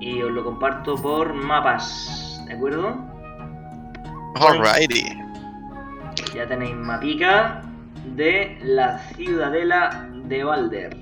[0.00, 2.96] y os lo comparto por mapas, ¿de acuerdo?
[4.36, 5.04] Alrighty.
[6.34, 7.62] Ya tenéis mapica
[8.16, 10.96] de la ciudadela de Valder.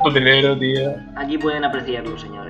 [0.00, 0.94] Hotelero, tío.
[1.16, 2.45] Aquí pueden apreciarlo, señores.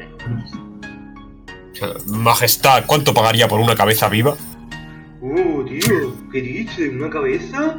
[2.07, 4.37] Majestad, ¿cuánto pagaría por una cabeza viva?
[5.21, 6.93] Oh, tío, ¿qué dices?
[6.93, 7.77] ¿Una cabeza?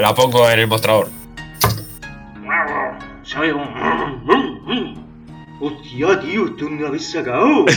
[0.00, 1.08] La pongo en el mostrador.
[5.60, 7.66] Hostia, tío, esto no lo habéis sacado.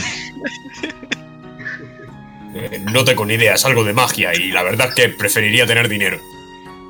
[2.56, 5.66] Eh, no tengo ni idea, es algo de magia y la verdad es que preferiría
[5.66, 6.18] tener dinero.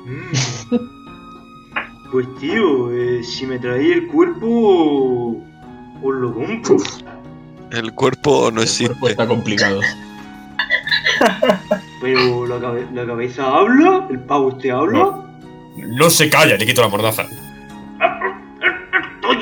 [0.05, 0.75] Mm.
[2.11, 5.43] Pues tío, eh, si me traéis el cuerpo,
[6.03, 6.77] lo compro.
[7.71, 8.87] El cuerpo no El existe.
[8.93, 9.79] cuerpo está complicado.
[12.01, 15.21] Pero la, cabe- la cabeza habla, el pavo este habla.
[15.77, 17.23] No se calla, le quito la mordaza.
[17.23, 17.37] Estoy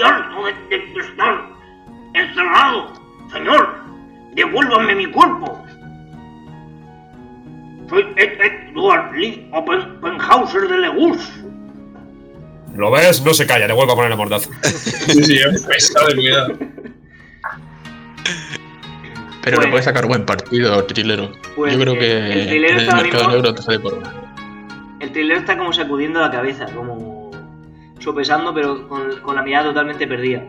[0.01, 1.49] harto de, de- de estar
[2.13, 2.93] encerrado.
[3.31, 3.69] Señor,
[4.35, 5.59] devuélvame mi cuerpo.
[7.89, 8.39] Soy Ed-
[8.71, 11.29] Edward Lee Oppenhauser de Legus.
[12.75, 13.23] ¿Lo ves?
[13.23, 14.49] No se calla, le vuelvo a poner la mordaza.
[14.63, 16.57] Sí, sí, es pesado de cuidado.
[19.43, 21.31] Pero Pues- le puedes sacar buen partido, trilero.
[21.55, 23.93] Pues Yo creo el- que el trilero en el mercado mismo- negro te sale por
[23.95, 24.13] una.
[24.99, 27.29] El trilero está como sacudiendo la cabeza, como
[27.99, 30.43] sopesando, pero con, con la mirada totalmente perdida.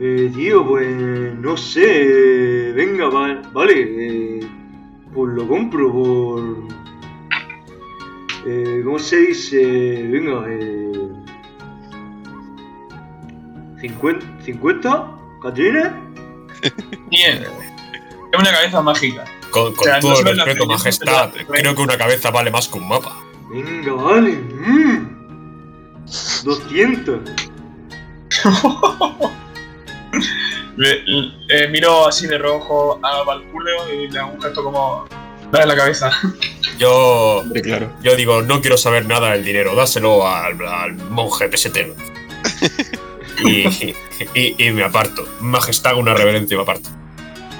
[0.00, 2.72] Eh, tío, pues no sé.
[2.74, 3.74] Venga, va- vale.
[3.76, 4.40] eh,
[5.14, 6.79] pues lo compro por.
[8.46, 9.56] Eh, ¿Cómo se dice?
[10.10, 10.92] Venga, eh.
[13.82, 14.20] ¿50?
[14.44, 15.40] ¿50?
[15.42, 16.00] ¿Catrina?
[17.10, 17.42] Bien.
[18.32, 19.24] Es una cabeza mágica.
[19.50, 22.68] Con, con O sea, no todo el respeto, majestad, creo que una cabeza vale más
[22.68, 23.16] que un mapa.
[23.50, 24.32] Venga, vale.
[24.32, 25.08] mm.
[26.44, 27.20] 200.
[30.76, 35.04] Le- le- eh, miro así de rojo a Valcurio y le hago un gesto como.
[35.50, 36.10] Dale la cabeza.
[36.78, 37.92] Yo, Sí, claro.
[38.02, 41.94] yo digo, no quiero saber nada del dinero, dáselo al, al monje pesetero.
[43.42, 43.94] Y,
[44.34, 45.26] y- y me aparto.
[45.40, 46.90] Majestad, una reverencia y me aparto.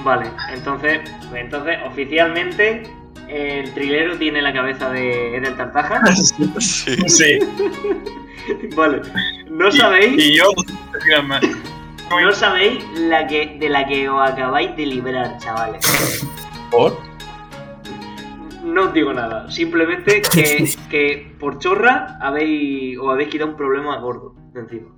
[0.05, 1.01] Vale, entonces,
[1.35, 2.83] entonces oficialmente
[3.29, 6.03] el trilero tiene la cabeza de Edel Tartaja.
[6.61, 6.97] Sí.
[7.09, 7.39] Sí.
[8.77, 9.01] vale,
[9.51, 10.51] no Y- sabéis, Y, yo,
[12.11, 15.83] no sabéis la que, de la que os acabáis de librar, chavales.
[16.71, 17.01] ¿Por?
[18.71, 23.99] No os digo nada, simplemente que, que por chorra habéis, os habéis quitado un problema
[23.99, 24.89] gordo de encima.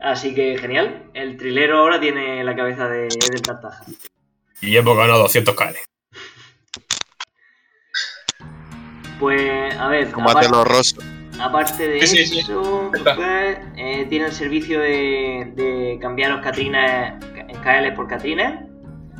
[0.00, 3.84] Así que genial, el trilero ahora tiene la cabeza de Edel Tartaja.
[4.62, 5.76] Y hemos ganado 200 KL.
[9.18, 11.04] Pues, a ver, Combate aparte- los rosos.
[11.38, 12.38] Aparte de Sí, sí, sí.
[12.40, 18.64] eso, pues, eh, tiene el servicio de, de cambiaros Catrinas en KL por Catrinas.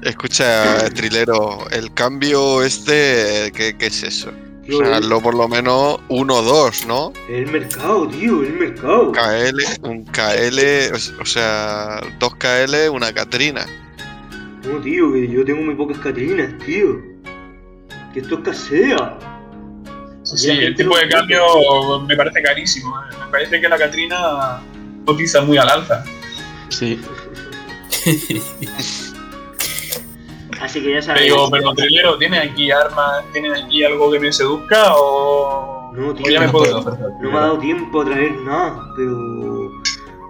[0.02, 4.31] Escucha, trilero, el cambio este, ¿qué, qué es eso?
[4.72, 7.12] O sea, el, lo por lo menos 1-2, ¿no?
[7.28, 9.12] el mercado, tío, el mercado.
[9.12, 13.66] KL, un KL, o- o sea, dos KL, una Catrina.
[14.64, 17.01] No, tío, que yo tengo muy pocas Catrinas, tío.
[18.14, 19.18] Que esto escasea.
[20.22, 22.94] Sí, el tipo de cambio me parece carísimo.
[23.01, 23.16] eh.
[23.24, 24.60] Me parece que la Catrina
[25.05, 26.05] cotiza muy al alza.
[26.68, 27.01] Sí.
[30.61, 31.27] Así que ya sabéis.
[31.27, 33.24] digo, pero trilero, ¿tiene aquí armas?
[33.32, 34.93] ¿Tiene aquí algo que me seduzca?
[34.95, 35.91] ¿O.?
[35.95, 36.81] No, o tío, ya me No puedo.?
[37.20, 39.70] No me ha dado tiempo a traer nada, pero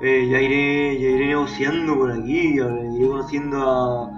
[0.02, 2.64] eh, ya iré, ya iré negociando por aquí, ya
[2.96, 4.10] iré conociendo a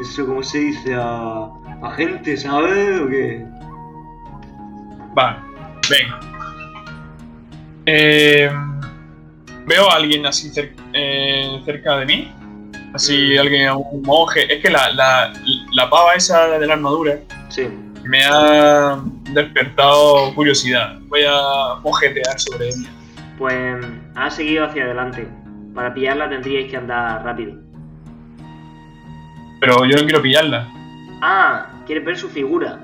[0.00, 0.94] eso, ¿cómo se dice?
[0.94, 1.48] A,
[1.82, 3.00] a gente, ¿sabes?
[3.00, 3.44] ¿O qué?
[5.18, 5.42] Va,
[5.90, 6.20] venga.
[7.86, 8.50] Eh,
[9.66, 12.32] veo a alguien así cer- eh, cerca de mí.
[12.94, 14.52] Así, alguien, un monje.
[14.54, 15.32] Es que la, la,
[15.76, 17.68] la pava esa de la armadura Sí.
[18.04, 18.98] me ha
[19.32, 20.98] despertado curiosidad.
[21.08, 22.88] Voy a mojetear sobre ella.
[23.38, 25.28] Pues ha seguido hacia adelante.
[25.74, 27.54] Para pillarla tendríais que andar rápido.
[29.60, 30.66] Pero yo no quiero pillarla.
[31.20, 32.78] Ah, ¿quieres ver su figura?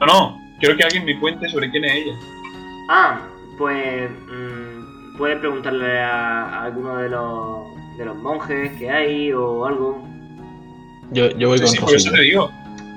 [0.00, 0.38] No, no.
[0.58, 2.14] Quiero que alguien me cuente sobre quién es ella.
[2.88, 3.20] Ah,
[3.58, 9.66] pues mm, puedes preguntarle a, a alguno de los, de los monjes que hay o
[9.66, 10.08] algo.
[11.12, 12.50] Yo, yo voy Sí, con sí, por eso te digo.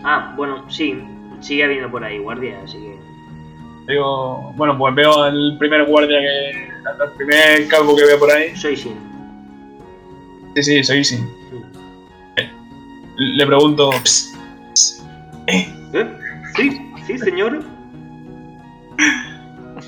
[0.03, 0.99] Ah, bueno, sí,
[1.41, 2.95] sigue habiendo por ahí guardia, así que...
[3.93, 6.69] Digo, bueno, pues veo al primer guardia que.
[7.03, 8.55] al primer calvo que veo por ahí.
[8.55, 8.95] Soy sin.
[10.55, 11.23] Sí, sí, soy sí.
[13.17, 13.91] Le pregunto.
[14.03, 14.35] "Ps,
[14.73, 15.05] ps,
[15.47, 15.67] eh".
[15.93, 16.05] ¿Eh?
[16.55, 17.63] Sí, sí, señor.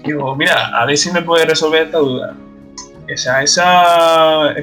[0.05, 2.35] Digo, mira, a ver si me puede resolver esta duda.
[3.11, 4.53] O sea, esa,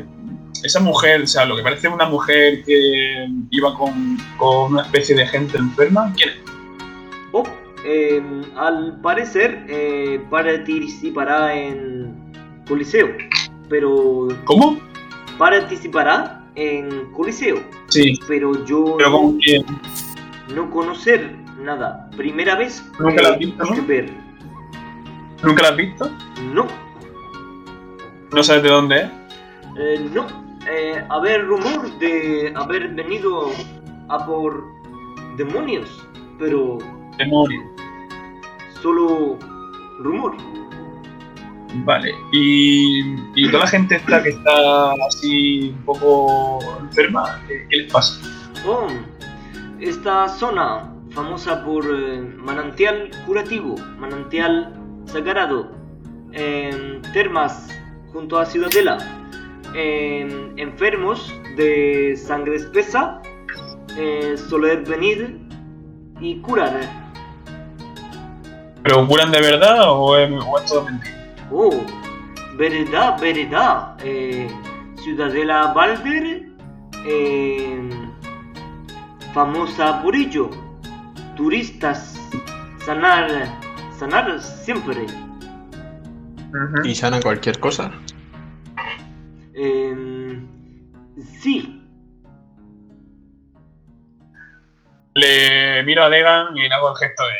[0.64, 5.14] esa mujer, o sea, lo que parece una mujer que iba con, con una especie
[5.14, 6.36] de gente enferma, ¿quién es?
[7.32, 7.44] Oh,
[7.84, 8.22] eh,
[8.56, 12.14] al parecer eh, participará en
[12.66, 13.08] Coliseo,
[13.68, 14.78] pero ¿Cómo?
[15.38, 17.58] participará en Coliseo,
[17.88, 19.64] Sí, pero yo pero no, como que
[20.54, 22.08] no conocer nada.
[22.16, 23.86] Primera vez Nunca la has visto, ¿no?
[23.86, 24.10] ver.
[25.42, 26.10] nunca la has visto,
[26.52, 26.66] No,
[28.32, 29.10] no sabes de dónde es.
[29.78, 30.43] eh, no.
[30.70, 33.52] Eh, haber rumor de haber venido
[34.08, 34.64] a por
[35.36, 36.06] demonios,
[36.38, 36.78] pero
[37.18, 37.60] Demonio.
[38.82, 39.38] solo
[40.00, 40.36] rumor.
[41.84, 43.00] Vale, y,
[43.34, 48.20] y toda la gente esta que está así un poco enferma, ¿qué, qué les pasa?
[48.64, 48.86] Oh,
[49.80, 54.72] esta zona famosa por eh, manantial curativo, manantial
[55.06, 55.72] sagrado,
[56.32, 57.68] em, termas
[58.12, 58.98] junto a Ciudadela,
[59.74, 63.20] enfermos de sangre espesa,
[63.96, 65.38] eh, soler venir
[66.20, 66.80] y curar.
[68.82, 71.36] ¿Pero curan de verdad o es, o es todo mentira?
[71.50, 71.84] Oh,
[72.56, 73.96] verdad, verdad.
[74.04, 74.48] Eh,
[75.02, 76.48] Ciudadela Balder,
[77.06, 77.90] eh,
[79.32, 80.50] famosa por ello.
[81.36, 82.18] Turistas,
[82.84, 83.28] sanar,
[83.98, 85.06] sanar siempre.
[86.84, 87.90] Y sana cualquier cosa.
[89.56, 90.38] Eh,
[91.40, 91.80] sí,
[95.14, 97.32] Le miro a Degan y le hago el gesto de.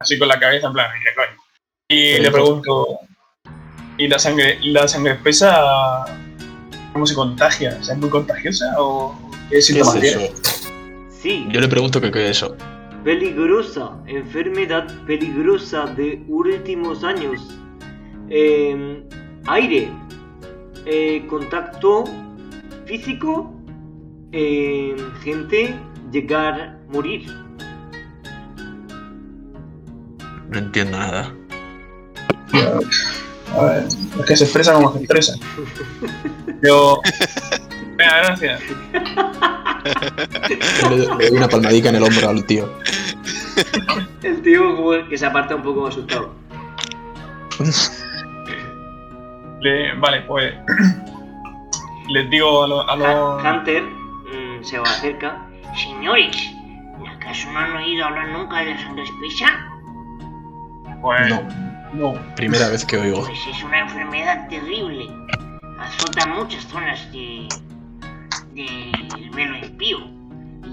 [0.00, 1.40] así con la cabeza, en plan, "Mira, coño.
[1.88, 2.98] Y le pregunto.
[3.96, 6.04] ¿Y la sangre, la sangre espesa
[6.92, 7.76] cómo se contagia?
[7.80, 10.24] O sea, ¿Es muy contagiosa o qué ¿Qué es síntomas tiene?
[10.24, 10.34] eso?
[11.10, 11.46] sí.
[11.50, 12.56] Yo le pregunto que qué es eso.
[13.04, 17.40] peligrosa, enfermedad peligrosa de últimos años.
[18.30, 19.02] Eh,
[19.46, 19.90] aire,
[20.86, 22.04] eh, contacto
[22.86, 23.52] físico,
[24.32, 25.74] eh, gente
[26.10, 27.30] llegar morir.
[30.48, 31.34] No entiendo nada.
[33.56, 35.34] A ver, es que se expresa como se expresa.
[36.62, 37.00] Yo.
[37.96, 38.60] Venga, gracias.
[40.90, 42.68] Le, le doy una palmadica en el hombro al tío.
[44.22, 46.34] El tío como que se aparta un poco asustado.
[49.60, 50.54] Le- vale, pues.
[52.08, 52.88] Les digo a los.
[52.88, 55.38] A los Hunter mm, se va acerca.
[55.76, 56.36] Señores,
[57.16, 59.46] ¿acaso no han oído hablar nunca de la sangre espesa?
[61.00, 62.34] pues, No, no.
[62.34, 63.24] primera vez que oigo.
[63.24, 65.06] Pues es una enfermedad terrible.
[65.78, 67.48] Azota muchas zonas de
[68.54, 69.98] del velo impío.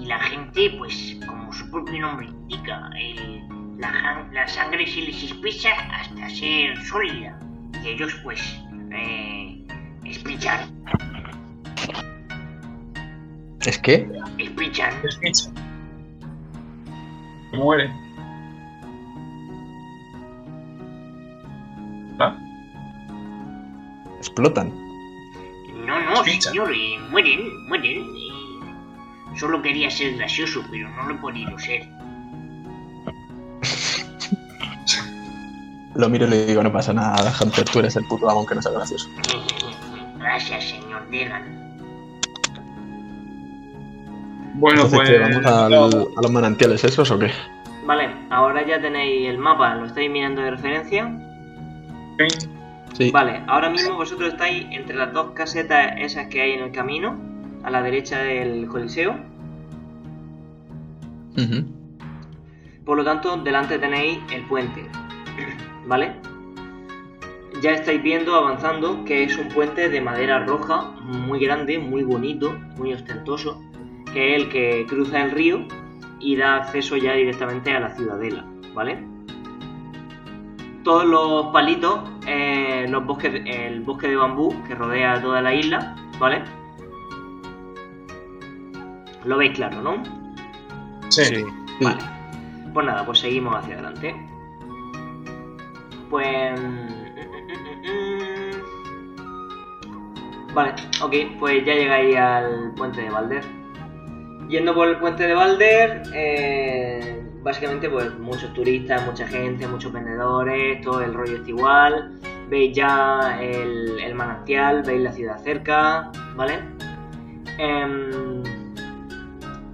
[0.00, 3.42] Y la gente, pues, como su propio nombre indica, el-
[3.78, 7.38] la, la sangre se les espesa hasta ser sólida.
[7.84, 8.60] Y ellos, pues,
[8.92, 9.64] eh,
[10.04, 10.60] espichan,
[13.60, 14.08] ¿Es que?
[14.38, 14.92] espichan.
[15.04, 15.50] Es pizza.
[17.52, 17.90] Muere.
[22.18, 22.36] ¿Ah?
[24.18, 24.72] Explotan.
[25.86, 27.98] No, no, señor, eh, mueren, mueren.
[28.02, 29.36] eh.
[29.36, 31.88] Solo quería ser gracioso, pero no lo he podido ser.
[35.98, 38.54] Lo miro y le digo, no pasa nada, Hunter, tú eres el puto amo que
[38.54, 39.08] no sea gracioso.
[40.18, 41.58] Gracias, señor Degan.
[44.54, 45.10] Bueno, Entonces, pues.
[45.10, 47.30] ¿qué, ¿vamos al- a los manantiales esos o qué?
[47.84, 51.12] Vale, ahora ya tenéis el mapa, lo estáis mirando de referencia.
[52.96, 53.10] Sí.
[53.10, 57.16] Vale, ahora mismo vosotros estáis entre las dos casetas esas que hay en el camino,
[57.64, 59.16] a la derecha del Coliseo.
[61.36, 61.64] Ujú.
[62.84, 64.86] Por lo tanto, delante tenéis el puente.
[65.86, 66.14] ¿Vale?
[67.60, 72.52] Ya estáis viendo, avanzando, que es un puente de madera roja, muy grande, muy bonito,
[72.76, 73.60] muy ostentoso,
[74.12, 75.66] que es el que cruza el río
[76.20, 78.44] y da acceso ya directamente a la ciudadela,
[78.74, 79.04] ¿vale?
[80.84, 85.96] Todos los palitos, eh, los bosques, el bosque de bambú que rodea toda la isla,
[86.18, 86.42] ¿vale?
[89.24, 90.02] Lo veis claro, ¿no?
[91.08, 91.24] Sí.
[91.24, 91.44] Sí.
[91.80, 91.98] Vale.
[92.72, 94.27] Pues nada, pues seguimos hacia adelante.
[96.10, 96.60] Pues...
[96.60, 96.88] mm,
[100.54, 103.44] Vale, ok, pues ya llegáis al puente de Balder.
[104.48, 110.80] Yendo por el puente de Balder, eh, básicamente pues muchos turistas, mucha gente, muchos vendedores,
[110.80, 112.18] todo el rollo está igual.
[112.48, 116.60] Veis ya el, el manantial, veis la ciudad cerca, ¿vale?
[117.58, 118.42] Em,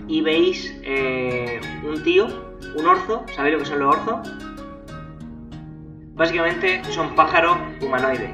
[0.09, 2.27] y veis eh, un tío,
[2.77, 4.43] un orzo, ¿sabéis lo que son los orzos?
[6.14, 8.30] Básicamente son pájaros humanoides.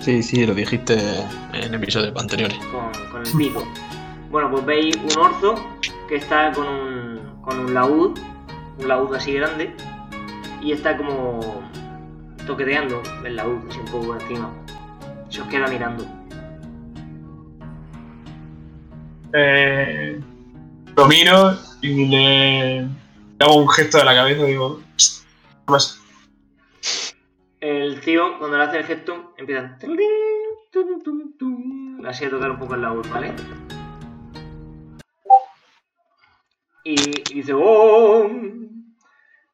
[0.00, 0.96] Sí, sí, lo dijiste
[1.52, 2.58] en episodios anteriores.
[2.66, 3.66] con, con el pico.
[4.30, 5.54] Bueno, pues veis un orzo
[6.08, 8.18] que está con un, con un laúd,
[8.78, 9.74] un laúd así grande,
[10.62, 11.60] y está como
[12.46, 14.50] toqueteando el laúd, así un poco por encima.
[15.28, 16.04] Se os queda mirando.
[19.32, 20.20] Eh,
[20.96, 22.88] lo miro y le, le
[23.40, 25.99] hago un gesto de la cabeza y digo, "Psst, ¿qué pasa?
[27.60, 29.76] El tío, cuando le hace el gesto, empieza
[32.06, 33.34] así a tocar un poco el laúd, ¿vale?
[36.84, 36.94] Y,
[37.30, 38.30] y dice, ¡Oh!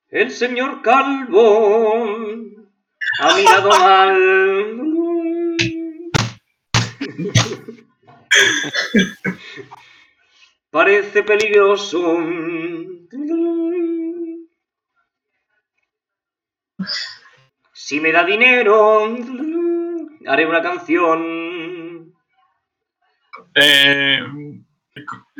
[0.08, 2.26] El señor Calvo
[3.20, 4.76] ha mirado mal.
[10.70, 12.18] Parece peligroso.
[17.86, 19.04] Si me da dinero,
[20.26, 22.12] haré una canción.
[23.54, 24.18] Eh,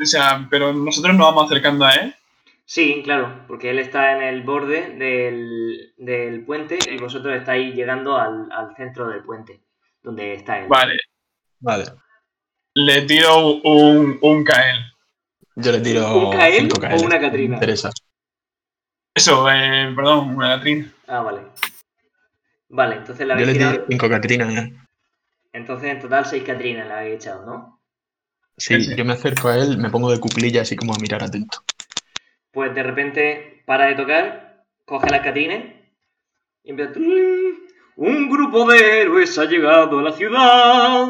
[0.01, 2.15] o sea, pero nosotros nos vamos acercando a él.
[2.63, 8.15] Sí, claro, porque él está en el borde del, del puente y vosotros estáis llegando
[8.15, 9.59] al, al centro del puente,
[10.01, 10.67] donde está él.
[10.69, 10.95] Vale,
[11.59, 11.83] Vale.
[12.75, 14.85] le tiro un, un Kael.
[15.57, 16.29] Yo le tiro.
[16.29, 17.49] ¿Un Kael cinco o una Catrina?
[17.49, 17.89] Me interesa.
[19.13, 20.93] Eso, eh, perdón, una Catrín.
[21.07, 21.41] Ah, vale.
[22.69, 23.87] Vale, entonces la Yo habéis le tiro tirado.
[23.89, 24.53] 5 Catrinas.
[24.65, 24.73] ¿eh?
[25.53, 27.81] Entonces en total seis Catrinas la habéis echado, ¿no?
[28.57, 28.95] Sí, Sí.
[28.95, 31.59] yo me acerco a él, me pongo de cuclilla así como a mirar atento.
[32.51, 35.75] Pues de repente para de tocar, coge las Catrines
[36.63, 36.93] y empieza.
[36.93, 37.63] "Trin,
[37.99, 41.07] Un grupo de héroes ha llegado a la ciudad.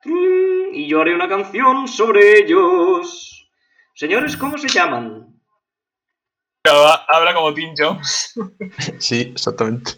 [0.00, 3.50] Trin, Y yo haré una canción sobre ellos.
[3.94, 5.26] Señores, ¿cómo se llaman?
[6.64, 8.32] Habla como Tim Jones.
[9.00, 9.94] Sí, exactamente.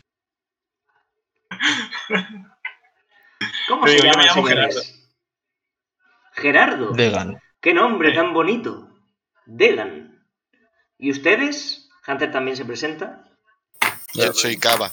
[3.69, 5.11] ¿Cómo se yo llaman, me llamo señores?
[6.33, 6.91] Gerardo.
[6.93, 7.41] Degan.
[7.61, 8.17] ¡Qué nombre Sí.
[8.17, 8.89] tan bonito!
[9.47, 10.25] Degan.
[10.99, 11.89] ¿Y ustedes?
[12.07, 13.25] Hunter también se presenta.
[14.15, 14.93] Yo soy Cava.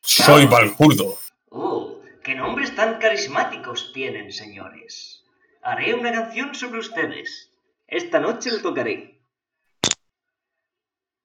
[0.00, 1.18] Soy Valkurdo.
[1.50, 5.24] Oh, qué nombres tan carismáticos tienen, señores.
[5.62, 7.52] Haré una canción sobre ustedes.
[7.86, 9.20] Esta noche lo tocaré.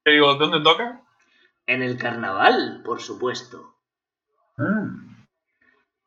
[0.04, 1.02] Te digo, ¿dónde toca?
[1.66, 3.73] En el carnaval, por supuesto.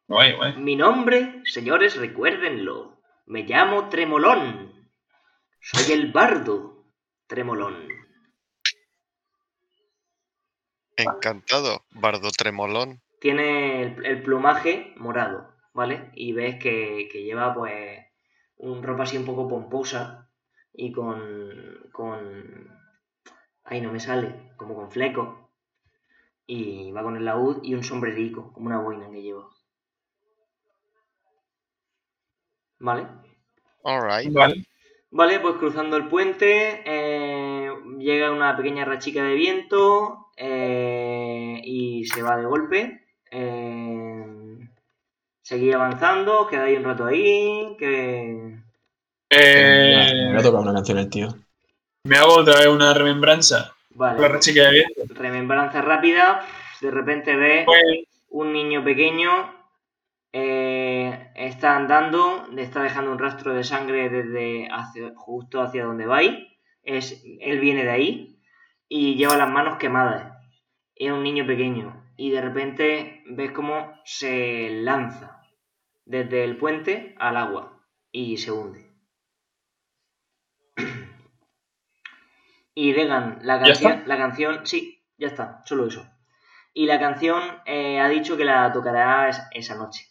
[0.09, 0.57] Guay, guay.
[0.59, 3.01] Mi nombre, señores, recuérdenlo.
[3.27, 4.89] Me llamo Tremolón.
[5.61, 6.85] Soy el bardo
[7.27, 7.89] Tremolón.
[10.97, 13.03] Encantado, Bardo Tremolón.
[13.21, 16.11] Tiene el, el plumaje morado, ¿vale?
[16.15, 18.07] Y ves que, que lleva, pues,
[18.57, 20.31] un ropa así un poco pomposa
[20.73, 21.91] y con.
[21.93, 22.71] con.
[23.65, 25.46] Ay, no me sale, como con fleco.
[26.47, 29.49] Y va con el laúd y un sombrerico, como una boina que lleva.
[32.79, 33.07] ¿Vale?
[33.85, 34.33] Alright.
[34.33, 34.67] Vale.
[35.11, 42.23] Vale, pues cruzando el puente eh, llega una pequeña rachica de viento eh, y se
[42.23, 43.07] va de golpe.
[43.31, 44.27] Eh,
[45.43, 48.59] seguí avanzando, quedáis un rato ahí, que...
[49.31, 51.29] Eh, Me voy a tocar una canción el tío.
[52.05, 53.76] me hago otra vez una remembranza.
[53.99, 54.29] La Vale,
[54.71, 55.15] viento.
[55.15, 56.45] remembranza rápida,
[56.81, 57.83] de repente ves Pues,
[58.29, 59.31] un niño pequeño
[60.33, 66.07] eh, está andando, le está dejando un rastro de sangre desde hacia- justo hacia donde
[66.07, 66.35] vais.
[66.83, 68.41] Es, él viene de ahí
[68.89, 70.33] y lleva las manos quemadas.
[70.95, 75.41] Es un niño pequeño y de repente ves cómo se lanza
[76.05, 77.83] desde el puente al agua
[78.13, 78.91] y se hunde.
[82.79, 86.07] Y Degan, la ¿Ya canción, la canción, sí, ya está, solo eso.
[86.75, 90.07] Y la canción eh, ha dicho que la tocará es- esa noche.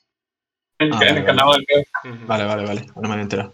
[0.79, 1.63] en, Ah, vale, el carnaval.
[1.67, 1.83] creo.
[2.15, 2.25] Ujú.
[2.25, 2.85] Vale, vale, vale.
[2.95, 3.53] No me había enterado.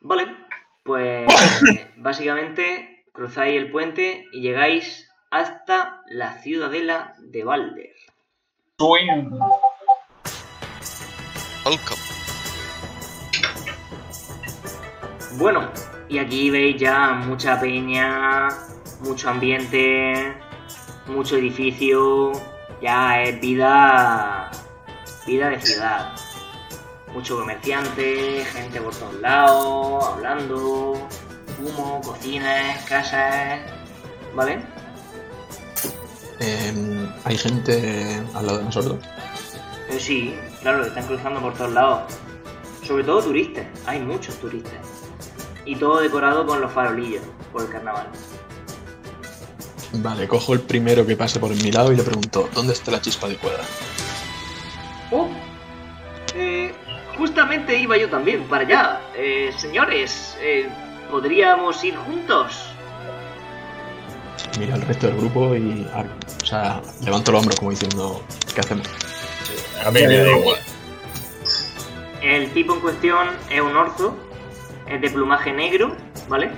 [0.00, 0.34] Vale,
[0.82, 1.26] pues
[1.96, 7.92] básicamente cruzáis el puente y llegáis hasta la ciudadela de Balder.
[11.66, 12.00] Welcome.
[15.38, 15.70] Bueno,
[16.08, 18.48] y aquí veis ya mucha peña,
[19.00, 20.34] mucho ambiente,
[21.06, 22.32] mucho edificio,
[22.80, 24.50] ya es vida,
[25.26, 26.12] vida de ciudad.
[27.12, 31.08] Mucho comerciante, gente por todos lados, hablando,
[31.62, 33.60] humo, cocinas, casas,
[34.34, 34.60] ¿vale?
[36.40, 38.98] Eh, Hay gente al lado de nosotros.
[39.88, 42.12] Eh, sí, claro, están cruzando por todos lados.
[42.82, 44.95] Sobre todo turistas, hay muchos turistas.
[45.66, 47.22] Y todo decorado con los farolillos
[47.52, 48.06] por el carnaval.
[49.94, 53.00] Vale, cojo el primero que pase por mi lado y le pregunto, ¿dónde está la
[53.00, 53.60] chispa adecuada?
[55.10, 55.28] Oh,
[56.34, 56.72] eh,
[57.16, 59.00] justamente iba yo también para allá.
[59.16, 60.68] Eh, señores, eh,
[61.10, 62.70] ¿podríamos ir juntos?
[64.58, 65.86] Miro al resto del grupo y,
[66.42, 68.22] o sea, levanto el hombro como diciendo,
[68.54, 68.86] ¿qué hacemos?
[69.84, 70.58] A mí me da igual.
[72.22, 74.16] El tipo en cuestión es un orzo,
[74.88, 75.96] es de plumaje negro,
[76.28, 76.50] ¿vale?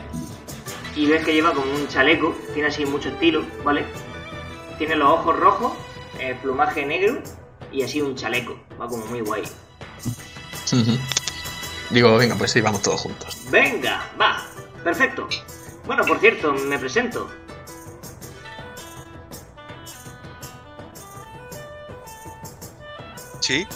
[0.94, 3.84] Y ves que lleva como un chaleco, tiene así mucho estilo, ¿vale?
[4.78, 5.72] Tiene los ojos rojos,
[6.18, 7.22] el plumaje negro
[7.72, 9.42] y así un chaleco, va como muy guay.
[11.90, 13.46] Digo, venga, pues sí, vamos todos juntos.
[13.50, 14.44] Venga, va,
[14.84, 15.28] perfecto.
[15.86, 17.30] Bueno, por cierto, me presento.
[23.40, 23.66] Sí,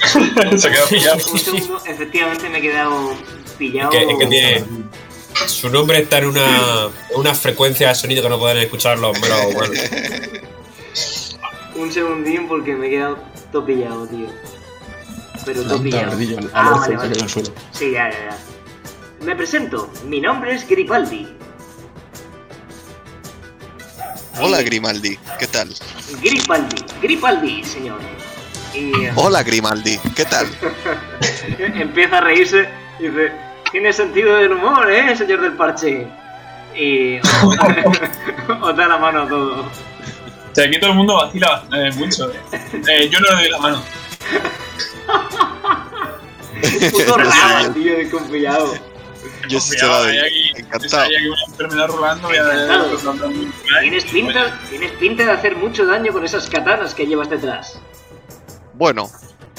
[0.56, 1.32] Se ha quedado pillado.
[1.32, 3.14] Un segundo, efectivamente me he quedado
[3.60, 3.92] pillado.
[3.92, 4.64] Es que, es que tiene.
[5.46, 9.44] Su nombre está en una, una frecuencia de sonido que no pueden escuchar los meros
[9.46, 9.78] humanos.
[11.76, 13.18] Un segundín porque me he quedado
[13.52, 14.26] todo pillado, tío.
[15.44, 16.12] Pero todo Planta pillado.
[16.12, 17.14] ardillo al Ah, vale, vale.
[17.72, 18.38] Sí, ya, ya, ya.
[19.24, 19.90] Me presento.
[20.06, 21.28] Mi nombre es Gripaldi.
[24.40, 25.68] hola Grimaldi, ¿qué tal?
[26.22, 26.76] Gripaldi.
[27.02, 28.00] Gripaldi, señor.
[28.74, 30.46] Y Hola Grimaldi, ¿qué tal?
[31.58, 32.68] empieza a reírse
[32.98, 33.32] y dice,
[33.72, 36.06] tiene sentido del humor, ¿eh, señor del parche?
[36.74, 37.56] Y os
[38.76, 39.60] da la mano a todo.
[39.62, 42.30] O sea, aquí todo el mundo vacila eh, mucho.
[42.52, 43.82] Eh, yo no le doy la mano.
[46.90, 48.74] Puto raro, tío, desconfiado.
[49.48, 50.28] Yo sí Cuidado, la hay doy.
[50.50, 51.02] aquí, Encantado.
[51.02, 52.28] hay aquí una enfermedad rolando.
[52.28, 53.30] voy a- Encantado.
[53.80, 57.80] Tienes pinta, tienes pinta de hacer mucho daño con esas katanas que llevas detrás.
[58.74, 59.08] Bueno,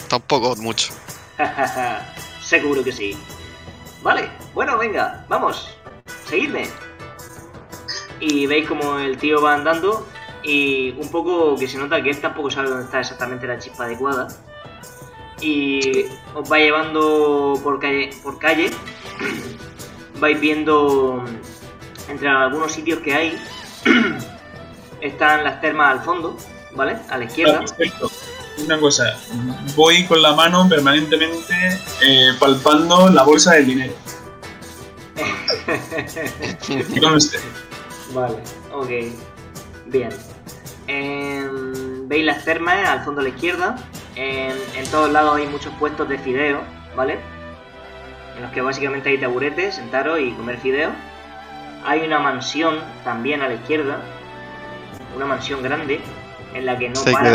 [0.10, 0.94] tampoco mucho.
[2.42, 3.18] Seguro que sí.
[4.02, 5.78] Vale, bueno, venga, vamos,
[6.26, 6.68] seguidme.
[8.20, 10.08] Y veis como el tío va andando
[10.44, 13.86] y un poco que se nota que él tampoco sabe dónde está exactamente la chispa
[13.86, 14.28] adecuada.
[15.40, 16.06] Y
[16.36, 18.72] os va llevando por calle, por calle.
[20.20, 21.24] vais viendo
[22.08, 23.42] entre algunos sitios que hay.
[25.02, 26.38] Están las termas al fondo,
[26.76, 26.98] ¿vale?
[27.10, 27.60] A la izquierda.
[27.60, 28.12] Perfecto.
[28.66, 29.18] Una cosa,
[29.76, 33.94] voy con la mano permanentemente eh, palpando la bolsa del dinero.
[37.02, 37.40] Con usted.
[38.14, 38.38] Vale,
[38.74, 38.90] ok.
[39.88, 40.10] Bien.
[40.88, 43.76] Em, Veis las termas al fondo a la izquierda.
[44.16, 46.62] En, en todos lados hay muchos puestos de fideo,
[46.96, 47.20] ¿vale?
[48.36, 50.92] En los que básicamente hay taburetes, sentaros y comer fideo.
[51.86, 54.02] Hay una mansión también a la izquierda.
[55.16, 56.02] Una mansión grande
[56.54, 57.34] en la que no hay paran,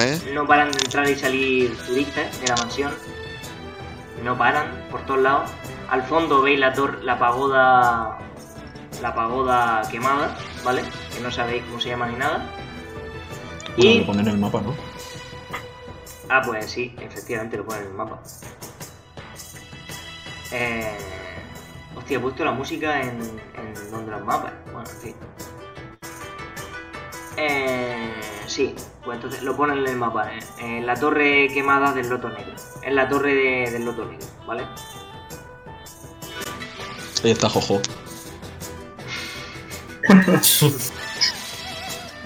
[0.00, 0.20] ¿eh?
[0.32, 2.92] no paran de entrar y salir turistas de la mansión.
[4.22, 5.50] No paran por todos lados.
[5.88, 8.18] Al fondo veis la tor la pagoda.
[9.00, 10.82] La pagoda quemada, ¿vale?
[11.12, 12.46] Que no sabéis cómo se llama ni nada.
[13.76, 13.98] Bueno, Y.
[14.00, 14.74] lo ponen en el mapa, ¿no?
[16.28, 18.22] Ah, pues sí, efectivamente lo pone en el mapa.
[20.52, 20.98] Eh...
[21.96, 23.20] Hostia, he puesto la música en,
[23.56, 24.52] en donde los mapas.
[24.72, 25.14] Bueno, en fin.
[27.36, 28.12] Eh...
[28.46, 30.30] Sí, pues entonces lo ponen en el mapa.
[30.32, 32.54] eh, En la torre quemada del Loto Negro.
[32.82, 34.66] En la torre de- del Loto Negro, ¿vale?
[37.24, 37.80] Ahí está Jojo.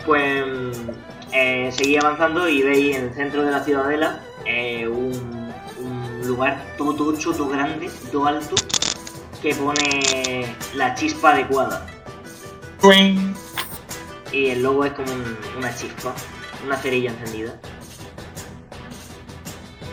[0.06, 0.44] Pues
[1.32, 6.64] eh, seguí avanzando y veis en el centro de la ciudadela eh, un, un lugar
[6.78, 8.54] todo tocho, todo grande, todo alto,
[9.42, 11.84] que pone la chispa adecuada.
[12.80, 13.34] Twing.
[14.36, 16.14] Y el logo es como un- una chispa,
[16.66, 17.54] una cerilla encendida.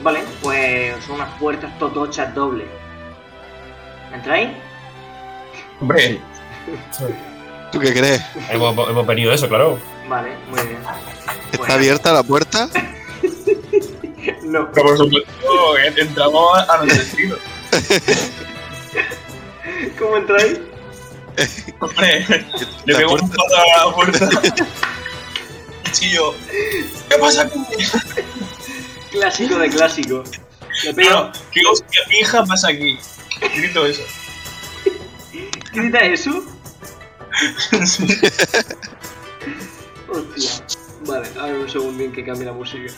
[0.01, 2.67] Vale, pues son unas puertas totochas dobles.
[4.13, 4.49] ¿Entráis?
[5.79, 6.19] Hombre,
[7.71, 8.21] ¿Tú qué crees?
[8.49, 9.79] hemos, hemos venido eso, claro.
[10.09, 10.79] Vale, muy bien.
[10.81, 12.67] ¿Está Pues- abierta la puerta?
[14.43, 14.69] No.
[14.71, 17.37] pero por supuesto, entramos a, nuestro estilo.
[19.97, 20.59] ¿Cómo entráis?
[21.80, 22.26] Hombre,
[22.85, 24.30] le La pego un pato a la puerta.
[25.85, 26.35] Cuchillo.
[27.10, 27.60] ¿Qué pasa aquí?
[29.11, 30.23] Clásico de clásico.
[30.84, 31.31] Le pego.
[31.31, 32.97] Tío, ¿qué hostia fija pasa aquí?
[33.55, 34.01] Grito eso.
[35.73, 36.43] ¿Grita eso?
[37.85, 38.07] Sí.
[40.10, 40.77] Hostia.
[41.05, 42.93] Vale, a ver un segundín que cambie la música.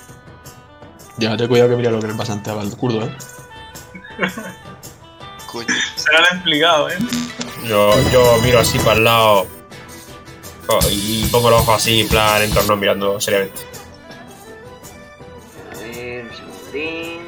[1.18, 3.16] Llévate cuidado que mira lo que le pasa ante al kurdo, ¿eh?
[5.48, 5.68] Coño.
[5.96, 6.98] Será el empleado, ¿eh?
[7.66, 9.48] Yo, yo miro así para el lado
[10.68, 13.62] oh, y pongo los ojos así, en plan, en torno, mirando seriamente.
[15.72, 17.22] A ver, segundín.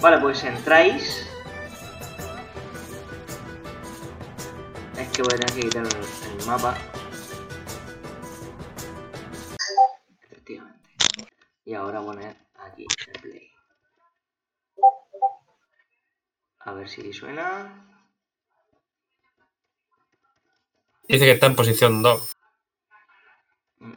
[0.00, 1.26] Vale, pues entráis.
[4.96, 6.76] Es que voy a tener que quitar el, el mapa.
[10.24, 10.90] Efectivamente.
[11.64, 13.51] Y ahora poner aquí el play.
[16.64, 17.86] A ver si suena.
[21.08, 22.36] Dice que está en posición 2.
[23.78, 23.92] Mm,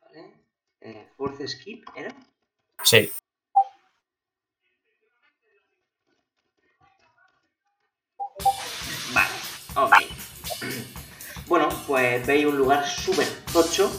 [0.00, 0.34] Vale.
[0.80, 2.14] Eh, Force Skip, ¿era?
[2.84, 3.10] Sí.
[9.14, 9.28] Vale,
[9.76, 9.94] ok.
[11.46, 13.90] Bueno, pues veis un lugar súper tocho,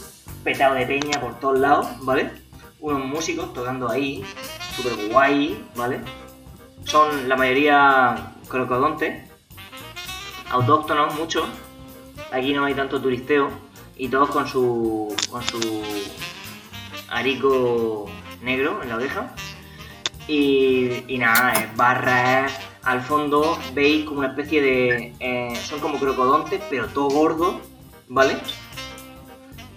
[0.43, 2.31] petado de peña por todos lados, ¿vale?
[2.79, 4.23] Unos músicos tocando ahí,
[4.75, 6.01] súper guay, ¿vale?
[6.85, 9.29] Son la mayoría crocodontes,
[10.49, 11.45] autóctonos, muchos.
[12.31, 13.49] Aquí no hay tanto turisteo
[13.97, 15.83] y todos con su con su
[17.09, 18.09] arico
[18.41, 19.35] negro en la oreja.
[20.27, 22.59] Y, y nada, es barras.
[22.83, 25.13] Al fondo veis como una especie de.
[25.19, 27.55] eh, son como crocodontes, pero todo gordos,
[28.07, 28.37] ¿vale?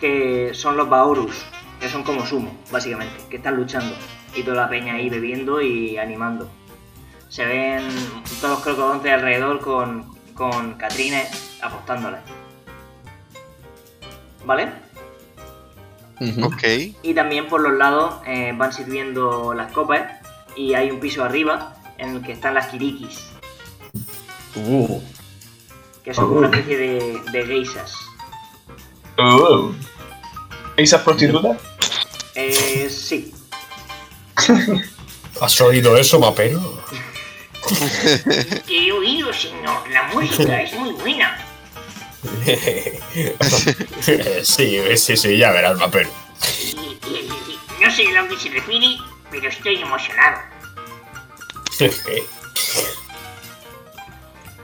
[0.01, 1.45] Que son los Baorus,
[1.81, 3.95] que son como sumo, básicamente, que están luchando.
[4.35, 6.51] Y toda la peña ahí bebiendo y animando.
[7.29, 7.89] Se ven
[8.41, 12.21] todos los crocodontes alrededor con, con Catrines apostándoles.
[14.45, 14.71] ¿Vale?
[16.43, 16.63] Ok.
[17.03, 20.03] Y también por los lados eh, van sirviendo las copas
[20.57, 23.27] y hay un piso arriba en el que están las kirikis,
[24.59, 25.03] Uh,
[26.03, 27.95] que son una especie de, de geisas.
[29.19, 29.71] Oh.
[30.79, 31.59] ¿Esas prostitutas?
[32.35, 33.35] Eh, sí,
[35.41, 36.61] ¿Has oído eso, mapero?
[38.69, 39.89] He oído, señor.
[39.91, 41.39] La música es muy buena.
[44.43, 46.09] sí, sí, sí, ya verás, mapero.
[46.61, 46.77] Y-
[47.09, 48.97] y- y- No sé a lo que se refiere,
[49.31, 50.39] pero estoy emocionado.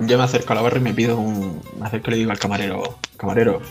[0.00, 1.62] yo me acerco a la barra y me pido un.
[1.78, 3.62] Me acerco y le digo al camarero: Camarero,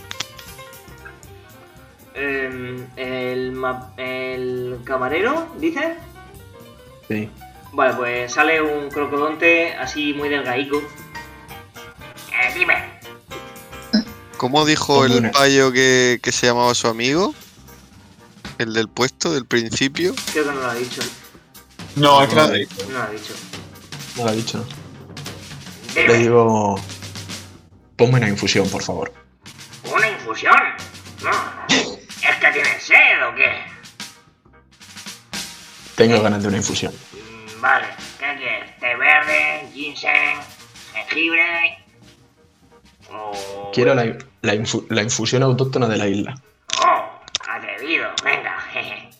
[2.14, 5.96] Em, el, ma- el camarero, dice.
[7.08, 7.28] sí.
[7.72, 10.78] Vale, pues sale un crocodonte así muy delgaico.
[10.78, 13.00] Eh, dime.
[14.36, 17.34] ¿Cómo dijo el una- payo que, que se llamaba su amigo?
[18.58, 20.14] El del puesto, del principio.
[20.32, 21.00] Creo que no lo ha dicho.
[21.96, 22.52] No, es que No, la- No
[22.92, 23.34] lo ha dicho.
[24.16, 24.64] No lo ha dicho, ¿no?
[25.94, 26.18] Le Dime.
[26.18, 26.76] digo:
[27.96, 29.12] Ponme una infusión, por favor.
[29.94, 30.56] ¿Una infusión?
[31.22, 31.30] No.
[31.68, 33.50] ¿Es que tienes sed o qué?
[35.94, 36.92] Tengo ganas de una infusión.
[37.62, 37.86] Vale.
[38.18, 38.78] ¿Qué quieres?
[38.80, 39.68] ¿Té verde?
[39.72, 40.40] ¿Ginseng?
[40.92, 41.78] ¿Jengibre?
[43.08, 43.70] O...
[43.72, 44.04] Quiero la,
[44.40, 46.34] la infu- la infusión autóctona de la isla.
[46.84, 48.10] Oh, atrevido.
[48.24, 49.10] Venga, jeje.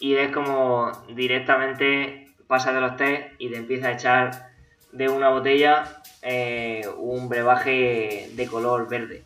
[0.00, 4.50] Y ves como directamente pasa de los té y te empieza a echar
[4.92, 9.22] de una botella eh, un brebaje de color verde.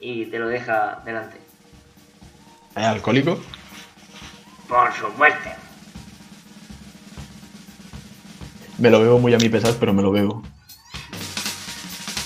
[0.00, 1.38] Y te lo deja delante.
[2.76, 3.40] ¿Es alcohólico?
[4.68, 5.48] Por supuesto.
[8.82, 10.42] Me lo bebo muy a mi pesar, pero me lo bebo.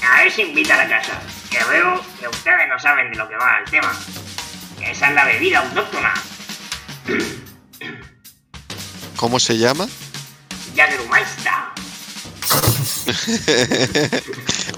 [0.03, 1.21] A ver si invita a la casa.
[1.51, 3.95] Que veo que ustedes no saben de lo que va el tema.
[4.81, 6.15] Esa es la bebida autóctona.
[9.17, 9.87] ¿Cómo se llama?
[10.75, 11.53] Jagermeister.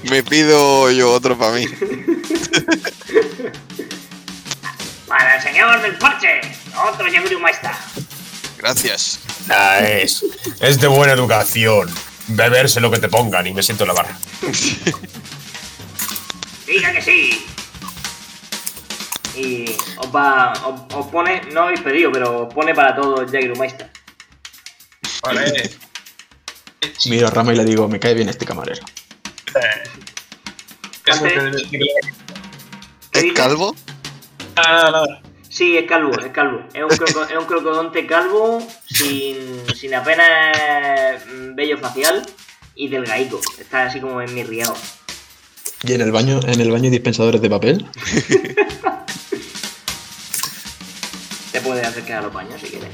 [0.11, 1.67] Me pido yo otro para mí.
[5.07, 6.41] Para el señor del porche.
[6.75, 7.71] Otro Jagermeister.
[8.57, 9.21] Gracias.
[9.51, 10.25] Ah, es,
[10.61, 11.89] es de buena educación.
[12.29, 14.19] Beberse lo que te pongan y me siento en la barra.
[16.67, 17.47] Diga que sí.
[19.35, 19.65] Y
[19.99, 20.53] os va.
[20.67, 21.41] Os, os pone.
[21.53, 23.91] No habéis pedido, pero os pone para todo Jagermeister.
[25.23, 25.71] Vale.
[27.07, 28.83] Miro a Rama y le digo: Me cae bien este camarero.
[31.07, 31.79] Eso Hace- que- que-
[33.13, 33.33] ¿Qué ¿Es
[35.59, 36.61] Sí, es calvo, es calvo.
[36.73, 42.25] Es un, croco- es un crocodonte calvo, sin, sin apenas mm, vello facial
[42.77, 43.41] y delgaico.
[43.59, 44.77] Está así como enmirriado.
[45.83, 47.85] ¿Y en el baño, en el baño hay dispensadores de papel?
[51.51, 52.91] Te puede acercar a los baños si quieres.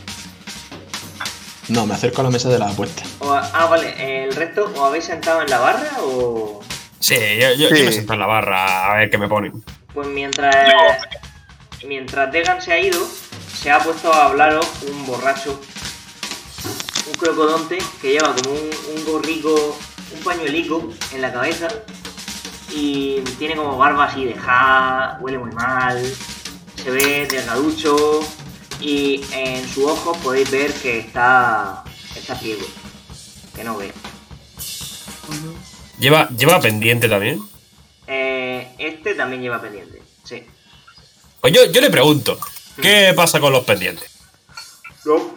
[1.68, 3.06] No, me acerco a la mesa de las apuestas.
[3.18, 4.24] O- ah, vale.
[4.24, 6.62] ¿El resto os habéis sentado en la barra o...?
[6.98, 7.82] Sí, yo, yo- yo Sí.
[7.82, 9.52] me siento en la barra a ver qué me ponen.
[9.92, 10.54] Pues mientras...
[11.86, 13.06] Mientras Degan se ha ido,
[13.60, 15.60] se ha puesto a hablaros un borracho.
[17.06, 19.76] Un crocodonte que lleva como un, un gorrico,
[20.14, 21.68] un pañuelico en la cabeza.
[22.70, 26.02] Y tiene como barba así de ja, huele muy mal.
[26.76, 28.20] Se ve delgaducho.
[28.80, 31.84] Y en su ojo podéis ver que está,
[32.16, 32.66] está ciego.
[33.54, 33.92] Que no ve.
[35.98, 37.40] ¿Lleva, ¿Lleva pendiente también?
[38.06, 40.02] Eh, este también lleva pendiente.
[41.44, 42.38] Pues yo, yo le pregunto,
[42.80, 44.10] ¿qué pasa con los pendientes?
[45.04, 45.34] No,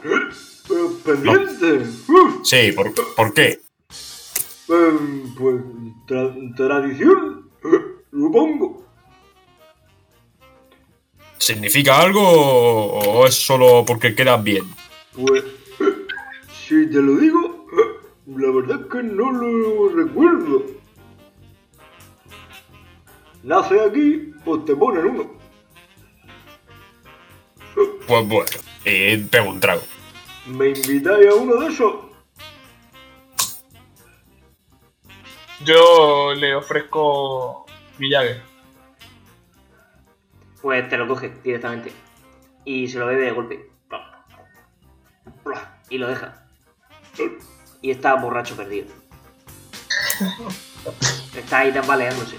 [0.65, 1.85] pero pendiente.
[2.07, 3.59] Uh, Sí, ¿por, ¿por qué?
[4.69, 4.97] eh,
[5.38, 5.55] pues
[6.07, 7.49] tra- tradición,
[8.09, 8.85] supongo.
[11.39, 14.63] ¿Significa algo o es solo porque quedan bien?
[15.13, 15.43] Pues,
[16.69, 17.67] si te lo digo,
[18.27, 20.63] la verdad es que no lo recuerdo.
[23.43, 25.36] Nace aquí, pues te ponen uno.
[28.08, 28.49] Pues bueno,
[28.86, 29.82] y pego un trago.
[30.48, 31.94] ¿Me invitáis a uno de esos?
[35.64, 37.66] Yo le ofrezco
[37.98, 38.41] mi llave.
[40.62, 41.91] Pues te lo coge directamente.
[42.66, 43.70] Y se lo bebe de golpe.
[45.90, 46.45] Y lo deja.
[47.82, 48.88] Y está borracho perdido.
[51.36, 52.38] Está ahí tambaleándose.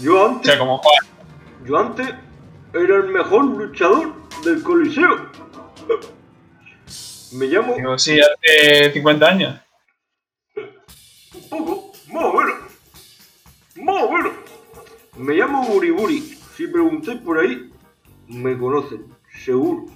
[0.00, 1.06] Yo O antes, sea, como Juan.
[1.64, 2.14] yo antes
[2.74, 4.14] era el mejor luchador
[4.44, 5.30] del Coliseo.
[7.32, 9.60] Me llamo Digo, sí, hace 50 años.
[11.34, 12.54] un poco, más o menos.
[13.76, 14.32] Más o menos.
[15.16, 16.20] Me llamo Buriburi.
[16.56, 17.70] Si preguntáis por ahí,
[18.28, 19.06] me conocen,
[19.44, 19.86] seguro.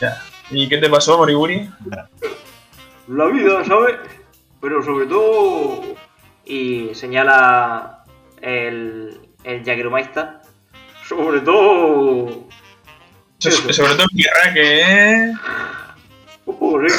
[0.00, 0.22] Ya.
[0.50, 1.70] ¿Y qué te pasó, Moriburi?
[3.08, 3.96] La vida, ¿sabes?
[4.60, 5.82] Pero sobre todo,
[6.44, 8.04] Y señala
[8.42, 9.62] el, el.
[11.10, 12.46] Sobre todo,
[13.38, 15.32] So- sobre todo en tierra que
[16.46, 16.94] un poco sí.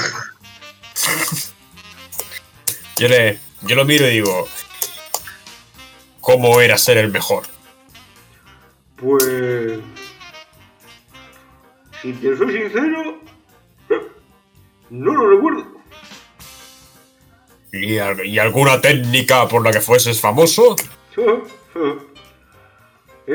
[2.97, 4.47] Yo, le, yo lo miro y digo,
[6.19, 7.43] ¿cómo era ser el mejor?
[8.97, 9.79] Pues.
[12.01, 13.19] Si te soy sincero,
[14.89, 15.71] no lo recuerdo.
[17.71, 17.93] ¿Y,
[18.27, 20.75] y alguna técnica por la que fueses famoso?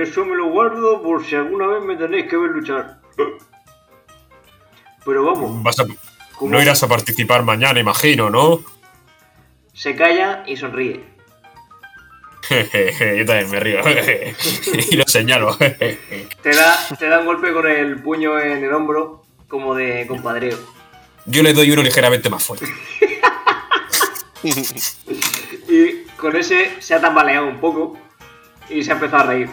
[0.02, 2.98] Eso me lo guardo por si alguna vez me tenéis que ver luchar.
[5.04, 5.86] Pero vamos, Vas a-
[6.36, 8.60] como no irás a participar mañana, imagino, ¿no?
[9.72, 11.02] Se calla y sonríe.
[12.42, 13.80] Jejeje, Yo también me río.
[14.90, 15.56] y lo señalo.
[15.56, 20.58] Te da, te da un golpe con el puño en el hombro, como de compadreo.
[21.24, 22.66] Yo le doy uno ligeramente más fuerte.
[25.68, 27.98] Y con ese se ha tambaleado un poco
[28.68, 29.48] y se ha empezado a reír.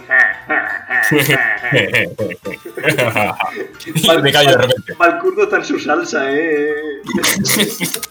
[4.21, 4.93] me callo de repente.
[4.97, 6.73] Valcurdo está en su salsa, eh.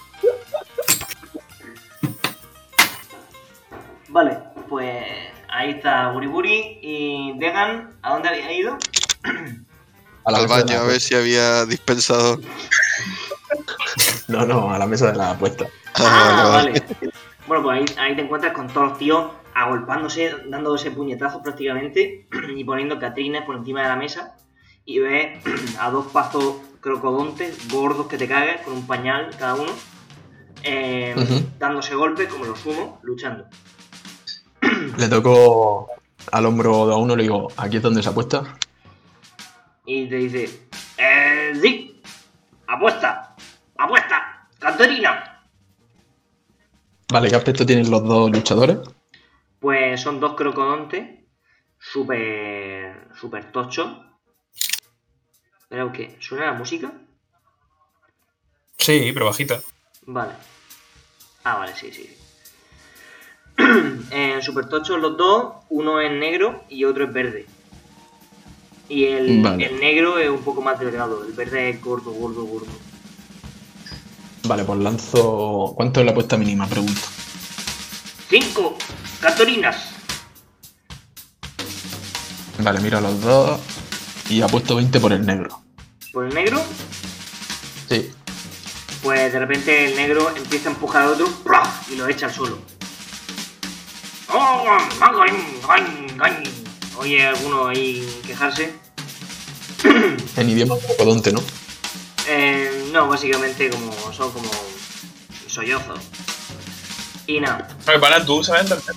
[4.09, 4.39] Vale,
[4.69, 5.05] pues
[5.49, 7.97] ahí está Buriburi y Degan.
[8.03, 8.79] ¿A dónde había ido?
[10.25, 12.39] Al baño a ver si había dispensador.
[12.39, 14.23] apuesta.
[14.29, 15.67] No, no, a la mesa de la apuesta.
[15.97, 16.71] Ah, vale.
[16.71, 17.13] vale.
[17.53, 22.27] Bueno, pues ahí, ahí te encuentras con todos los tíos agolpándose, dando ese puñetazo prácticamente
[22.57, 24.39] y poniendo catrines por encima de la mesa.
[24.87, 25.45] Y ves
[25.79, 29.71] a dos pasos crocodontes gordos que te cagas con un pañal cada uno,
[30.63, 31.15] eh,
[31.59, 33.45] dándose golpes como los sumo, luchando.
[34.97, 35.91] Le toco
[36.31, 38.45] al hombro de a uno y le digo, ¿aquí es donde se apuesta?
[39.85, 42.01] Y te dice: eh, sí,
[42.67, 43.37] apuesta,
[43.77, 45.32] apuesta, Caterina.
[47.13, 48.79] Vale, ¿qué aspecto tienen los dos luchadores?
[49.61, 51.21] Pues son dos crocodontes
[51.79, 53.07] súper.
[53.15, 53.99] súper tochos.
[55.69, 56.17] ¿Pero qué?
[56.21, 56.91] ¿Suena la música?
[58.79, 59.61] Sí, pero bajita.
[60.07, 60.33] Vale.
[61.45, 62.17] Ah, vale, sí, sí.
[64.11, 67.47] eh, súper tochos los dos, uno es negro y otro es verde.
[68.89, 69.67] Y el, Vale.
[69.67, 72.73] el negro es un poco más delgado, el verde es gordo, gordo, gordo.
[74.45, 75.73] Vale, pues lanzo.
[75.77, 76.67] ¿Cuánto es la apuesta mínima?
[76.67, 77.01] Pregunto.
[78.29, 78.77] ¡Cinco!
[79.21, 79.77] ¡Catorinas!
[82.59, 83.61] Vale, miro a los dos
[84.29, 85.61] y apuesto 20 por el negro.
[86.13, 86.63] Por el negro,
[87.89, 88.11] Sí.
[89.03, 91.29] pues de repente el negro empieza a empujar al otro
[91.91, 92.59] y lo echa al suelo.
[94.29, 94.79] ¡Oh,
[96.99, 98.73] Oye, alguno ahí quejarse.
[100.37, 100.77] En idioma
[101.33, 101.43] ¿no?
[102.29, 104.51] Eh, no, básicamente como son como
[105.49, 106.01] sollozos.
[107.27, 108.95] Y nada, No, para tú, ¿sabes entender?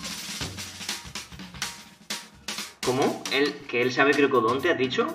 [2.86, 3.24] ¿cómo?
[3.32, 5.08] ¿Él, ¿Que él sabe crocodonte, has dicho?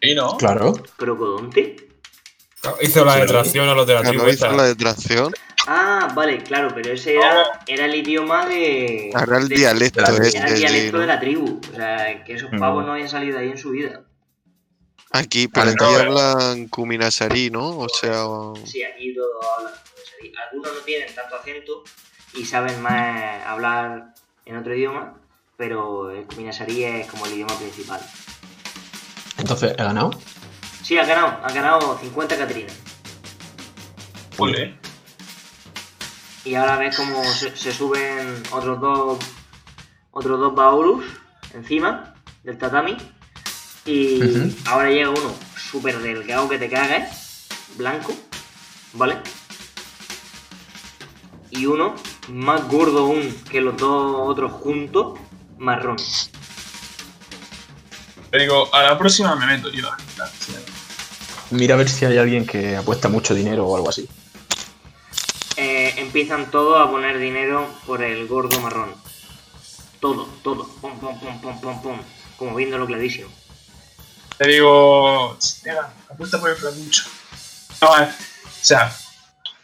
[0.00, 0.36] Y no.
[0.36, 0.74] Claro.
[0.96, 1.76] ¿Crocodonte?
[2.82, 3.20] Hizo la Sí.
[3.20, 5.32] detracción a los de la tribu hizo la detracción.
[5.68, 9.10] Ah, vale, claro, pero ese era, era el idioma de...
[9.14, 10.38] Ahora el de- dialecto de este.
[10.38, 11.00] Era el sí, dialecto ¿no?
[11.00, 11.60] de la tribu.
[11.72, 12.58] O sea, que esos Mm.
[12.58, 14.02] pavos no habían salido ahí en su vida.
[15.12, 17.78] Aquí, pero Vale, aquí no, hablan Kuminasari, ¿no?
[17.78, 18.24] O sea,
[18.64, 19.72] Sí, aquí todo hablan.
[20.50, 21.84] Algunos no tienen tanto acento
[22.34, 24.14] y saben más hablar
[24.44, 25.14] en otro idioma,
[25.56, 28.00] pero el Kuminasarí es como el idioma principal.
[29.38, 30.10] Entonces, ¿he ganado?
[30.82, 31.44] Sí, has ganado.
[31.44, 32.76] Has ganado 50 Catrinas.
[34.38, 34.78] Ole.
[36.44, 39.18] Y ahora ves como se, se suben otros dos
[40.12, 41.04] otros dos Baurus
[41.52, 42.96] encima del tatami.
[43.86, 44.20] Y
[44.64, 47.46] ahora llega uno súper delgado que te cagas,
[47.76, 48.12] blanco,
[48.94, 49.18] ¿vale?
[51.50, 51.94] Y uno
[52.28, 55.18] más gordo aún que los dos otros juntos,
[55.58, 55.96] marrón.
[58.30, 59.88] Te digo, a la próxima me meto yo.
[61.50, 64.08] Mira a ver si hay alguien que apuesta mucho dinero o algo así.
[65.56, 68.94] Eh, empiezan todos a poner dinero por el gordo marrón.
[70.00, 70.66] Todo, todo.
[70.80, 71.98] Pum, pum, pum, pum, pum, pum.
[72.36, 73.28] Como viéndolo clarísimo.
[74.38, 77.04] Te digo, Esteban, apuesta por el flacucho.
[77.80, 78.94] No, eh, o sea,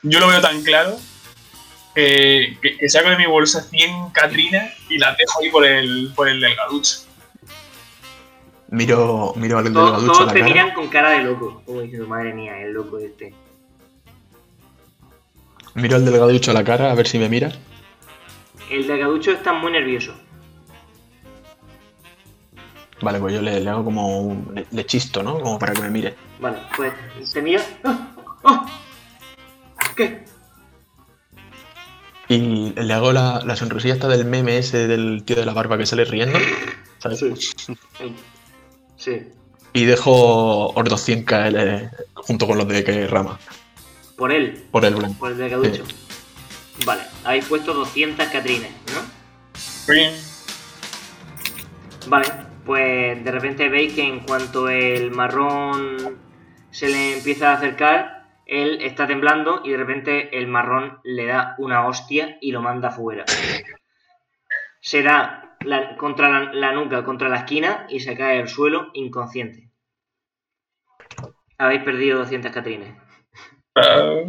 [0.02, 0.98] yo lo veo tan claro
[1.94, 6.12] que, que- que saco de mi bolsa 100 Catrinas y las dejo ahí por el,
[6.16, 6.98] por el delgaducho.
[8.68, 10.50] Miro, miro al Todos, delgaducho todos la te cara.
[10.52, 11.62] miran con cara de loco.
[11.66, 13.34] Como diciendo, madre mía, el loco este.
[15.74, 17.52] Miro al delgaducho a la cara a ver si me mira.
[18.70, 20.14] El delgaducho está muy nervioso.
[23.02, 24.52] Vale, pues yo le, le hago como un.
[24.54, 25.38] Le, le chisto, ¿no?
[25.40, 26.14] Como para que me mire.
[26.40, 26.92] Vale, pues
[27.32, 27.62] te mira.
[27.84, 28.08] ¡Ah!
[28.44, 28.66] ¡Ah!
[29.96, 30.24] ¿Qué?
[32.28, 35.76] Y le hago la, la sonrisilla esta del meme ese del tío de la barba
[35.76, 36.38] que sale riendo.
[36.98, 37.22] ¿Sabes?
[38.00, 38.16] Ay.
[38.96, 39.22] Sí.
[39.74, 43.38] Y dejo otros 100 KL junto con los de que rama.
[44.16, 45.18] Por él, Por el blanco.
[45.18, 45.82] por el delgaducho.
[46.86, 49.92] Vale, habéis puesto 200 catrines, ¿no?
[49.92, 50.12] Ring.
[52.06, 52.26] Vale,
[52.64, 55.96] pues de repente veis que en cuanto el marrón
[56.70, 61.54] se le empieza a acercar, él está temblando y de repente el marrón le da
[61.58, 63.24] una hostia y lo manda fuera.
[64.80, 68.90] Se da la- contra la, la nuca, contra la esquina y se cae al suelo
[68.94, 69.70] inconsciente.
[71.58, 72.94] Habéis perdido 200 catrines.
[73.76, 74.22] Ah,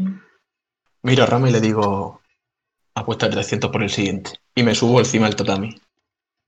[1.01, 2.21] Miro a Rama y le digo.
[2.95, 4.31] Apuesta 300 por el siguiente.
[4.53, 5.75] Y me subo encima del tatami.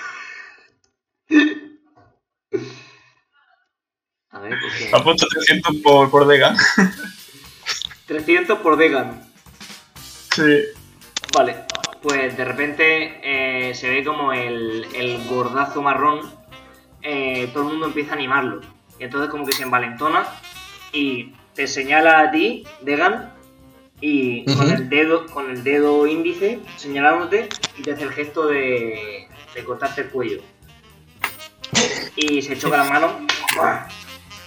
[4.39, 4.89] A ver, porque...
[4.93, 6.55] apunto 300 por, por Degan.
[8.05, 9.21] 300 por Degan.
[10.33, 10.65] Sí.
[11.33, 11.57] Vale,
[12.01, 16.31] pues de repente eh, se ve como el, el gordazo marrón,
[17.01, 18.61] eh, todo el mundo empieza a animarlo.
[18.99, 20.25] Y entonces como que se envalentona
[20.91, 23.33] y te señala a ti, Degan,
[24.01, 29.27] y con el dedo, con el dedo índice señalándote y te hace el gesto de,
[29.53, 30.41] de cortarte el cuello.
[32.15, 33.11] Y se choca las manos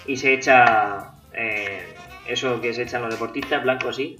[0.07, 1.95] y se echa eh,
[2.27, 4.19] eso que se echan los deportistas, blanco así,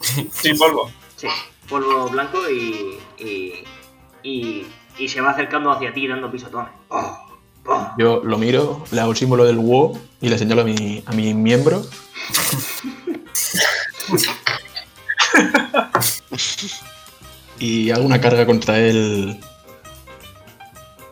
[0.32, 0.90] Sin polvo.
[1.16, 1.26] Sí,
[1.68, 3.64] polvo blanco y, y,
[4.22, 4.66] y,
[4.98, 6.70] y se va acercando hacia ti dando pisotones.
[6.88, 7.18] Oh,
[7.66, 7.90] oh.
[7.98, 11.12] Yo lo miro, le hago el símbolo del WoW y le señalo a mi, a
[11.12, 11.82] mi miembro.
[17.58, 19.38] y hago una carga contra él.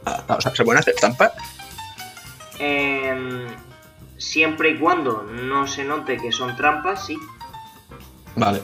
[0.04, 1.32] Ah, O sea, ¿se pueden hacer trampas?
[2.58, 3.46] Em,
[4.18, 7.18] siempre y cuando no se note que son trampas, sí.
[8.34, 8.60] Vale.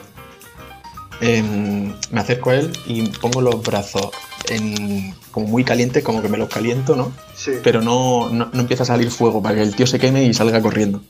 [1.21, 4.11] Em, me acerco a él y pongo los brazos
[4.49, 7.13] en, como muy calientes, como que me los caliento, ¿no?
[7.35, 7.53] Sí.
[7.63, 10.35] Pero no, no, no empieza a salir fuego para que el tío se queme y
[10.35, 11.03] salga corriendo.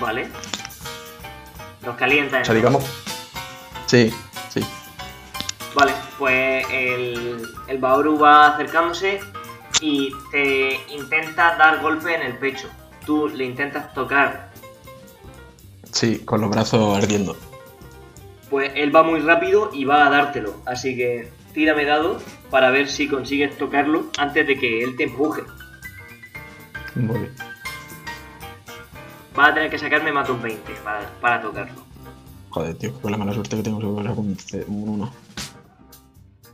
[0.00, 0.28] Vale.
[1.84, 2.40] Los calienta.
[2.40, 2.84] O sea, digamos.
[3.86, 4.10] Sí,
[4.48, 4.60] sí.
[5.74, 9.20] Vale, pues el, el Baoru va acercándose
[9.82, 12.68] y te intenta dar golpe en el pecho.
[13.04, 14.50] Tú le intentas tocar
[15.90, 17.36] Sí, con los brazos ardiendo.
[18.48, 20.54] Pues él va muy rápido y va a dártelo.
[20.64, 22.18] Así que tírame dado
[22.50, 25.42] para ver si consigues tocarlo antes de que él te empuje.
[26.94, 27.34] Muy bien.
[29.34, 31.82] Vas a tener que sacarme más de un 20 para, para tocarlo.
[32.50, 35.12] Joder, tío, con la mala suerte que tengo seguro que saco un C- un 1.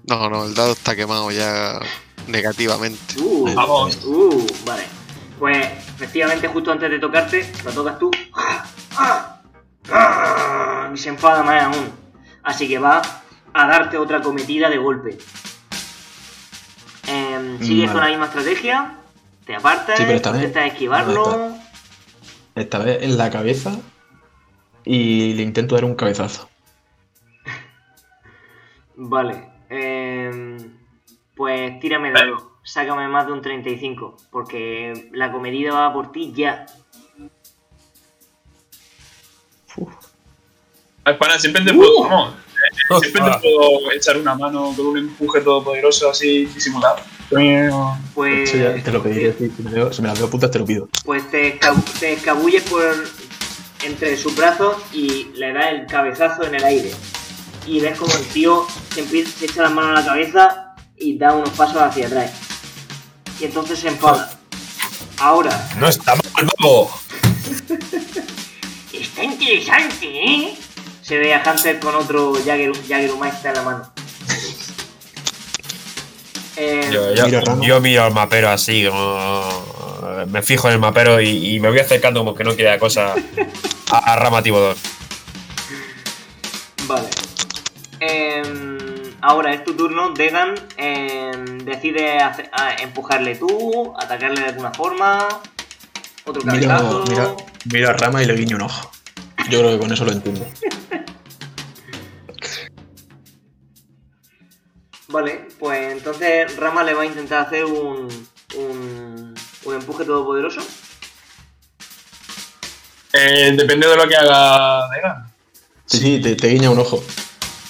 [0.08, 1.78] No, no, el dado está quemado ya
[2.26, 3.20] negativamente.
[3.20, 3.98] Uh, Vamos.
[4.06, 4.84] uh, vale.
[5.38, 8.10] Pues efectivamente justo antes de tocarte, lo tocas tú.
[10.94, 11.92] Y se enfada más aún.
[12.42, 13.02] Así que va
[13.52, 15.18] a darte otra cometida de golpe.
[17.06, 17.92] Em, sigues Vale.
[17.92, 18.94] con la misma estrategia.
[19.44, 21.54] Te apartas, Sí, intentas esquivarlo.
[22.54, 23.76] Esta vez en la cabeza
[24.84, 26.48] y le intento dar un cabezazo.
[28.96, 29.47] Vale.
[29.70, 30.56] Em,
[31.34, 32.52] pues tírame dado.
[32.62, 34.16] Sácame más de un 35.
[34.30, 36.66] Porque la cometida va por ti ya.
[39.76, 39.92] Uf,
[41.04, 42.02] Al pana, siempre te puedo.
[42.04, 46.96] vamos, eh, siempre te puedo echar una mano con un empuje todopoderoso así disimulado.
[48.14, 49.32] Pues, Eso ya te lo pediré.
[49.34, 50.88] Si me, veo- si me las veo putas, te lo pido.
[51.04, 52.82] pues te, escabu- te escabulles por
[53.84, 56.90] entre sus brazos y le das el cabezazo en el aire.
[57.68, 61.18] Y ves como el tío se, empieza, se echa las manos a la cabeza y
[61.18, 62.30] da unos pasos hacia atrás.
[63.40, 64.32] Y entonces se enfada.
[65.18, 66.90] Ahora, No está mal, vamos.
[68.92, 70.56] Está interesante, ¿eh?
[71.02, 73.92] se ve a Hunter con otro Jagger, Jaggermeister en la mano.
[76.56, 79.68] Eh, Yo, yo- Miro yo miro al mapero así, como.
[80.28, 83.14] Me fijo en el mapero y, y me voy acercando como que no quiera cosa
[83.90, 84.76] a, a Rama Tibodón.
[86.86, 87.08] Vale.
[88.00, 88.78] Em,
[89.20, 90.54] ahora es tu turno, Degan.
[90.76, 92.18] em, decide
[92.80, 95.26] empujarle tú, atacarle de alguna forma.
[96.24, 97.36] Otro Miro, miro,
[97.72, 98.90] miro a Rama y le guiño un ojo.
[99.50, 100.46] Yo creo que con eso lo entiendo.
[105.08, 108.08] Vale, pues entonces Rama le va a intentar hacer un,
[108.56, 109.34] un,
[109.64, 110.60] un empuje todopoderoso.
[113.14, 115.32] Eh, depende de lo que haga Degan.
[115.86, 117.02] Sí, sí, te, te guiña un ojo.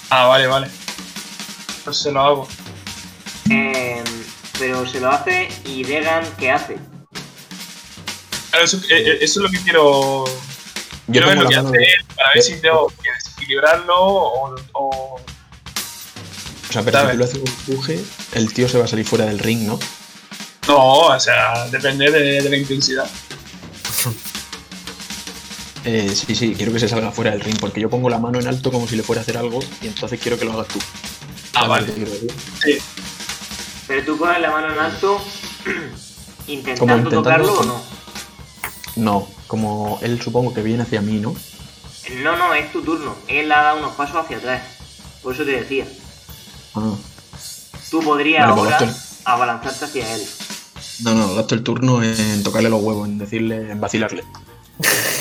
[0.09, 0.67] Ah, vale, vale.
[1.83, 2.47] Pues se lo hago.
[3.49, 4.03] Em,
[4.57, 6.77] pero se lo hace y Degan, ¿qué hace?
[8.51, 10.25] Claro, Eso, eh, eh, eso es lo que quiero.
[10.25, 15.15] Yo quiero ver lo que hace él para ver si tengo que desequilibrarlo o, o-
[15.15, 17.99] O sea, pero si tú le haces un empuje,
[18.33, 19.79] el tío se va a salir fuera del ring, ¿no?
[20.67, 23.09] No, o sea, depende de, de la intensidad.
[25.85, 28.39] Eh, sí, sí, quiero que se salga fuera del ring, porque yo pongo la mano
[28.39, 30.67] en alto como si le fuera a hacer algo y entonces quiero que lo hagas
[30.67, 30.79] tú.
[31.53, 32.07] Ah, ¿Sabes vale.
[32.63, 32.77] Sí.
[33.87, 35.21] Pero tú pones la mano en alto
[36.47, 37.81] intentando, Como intentando- tocarlo o no.
[38.97, 41.33] No, como él supongo que viene hacia mí, ¿no?
[42.23, 43.15] No, no, es tu turno.
[43.27, 44.61] Él ha dado unos pasos hacia atrás.
[45.23, 45.85] Por eso te decía.
[46.75, 46.93] Ah.
[47.89, 48.95] Tú podrías Vale, pues ahora
[49.25, 50.21] abalanzarte hacia él.
[51.01, 54.23] No, no, gasto el turno en tocarle los huevos, en decirle, en vacilarle.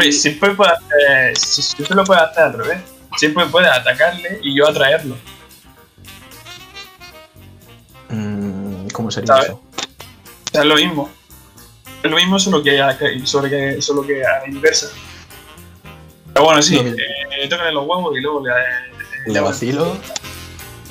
[0.00, 1.36] Hombre, siempre puede hacer.
[1.36, 2.78] si- Siempre lo puede hacer al revés.
[3.18, 5.14] Siempre puede atacarle y yo atraerlo.
[8.08, 9.44] Mm, ¿Cómo sería ¿Sabes?
[9.50, 9.54] eso?
[9.54, 11.10] O sea, es lo mismo.
[12.02, 12.80] Es lo mismo, solo que,
[13.24, 14.86] solo que, solo que a la inversa.
[16.32, 18.52] Pero bueno, sí, No, eh, tócale los huevos y luego le.
[19.34, 19.98] Le vacilo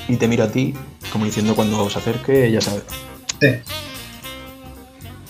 [0.08, 0.76] y te miro a ti,
[1.12, 2.84] como diciendo cuando se acerque, ya sabes.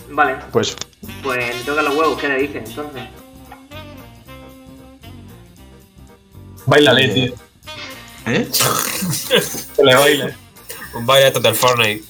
[0.10, 0.76] Vale, Pues
[1.24, 2.20] pues le toca los huevos.
[2.20, 3.04] ¿Qué le dices entonces?
[6.70, 7.34] Bailale, Eh, tío.
[8.34, 8.48] ¿Eh?
[9.76, 10.36] Que le baile.
[10.94, 12.04] Un baile total Fortnite.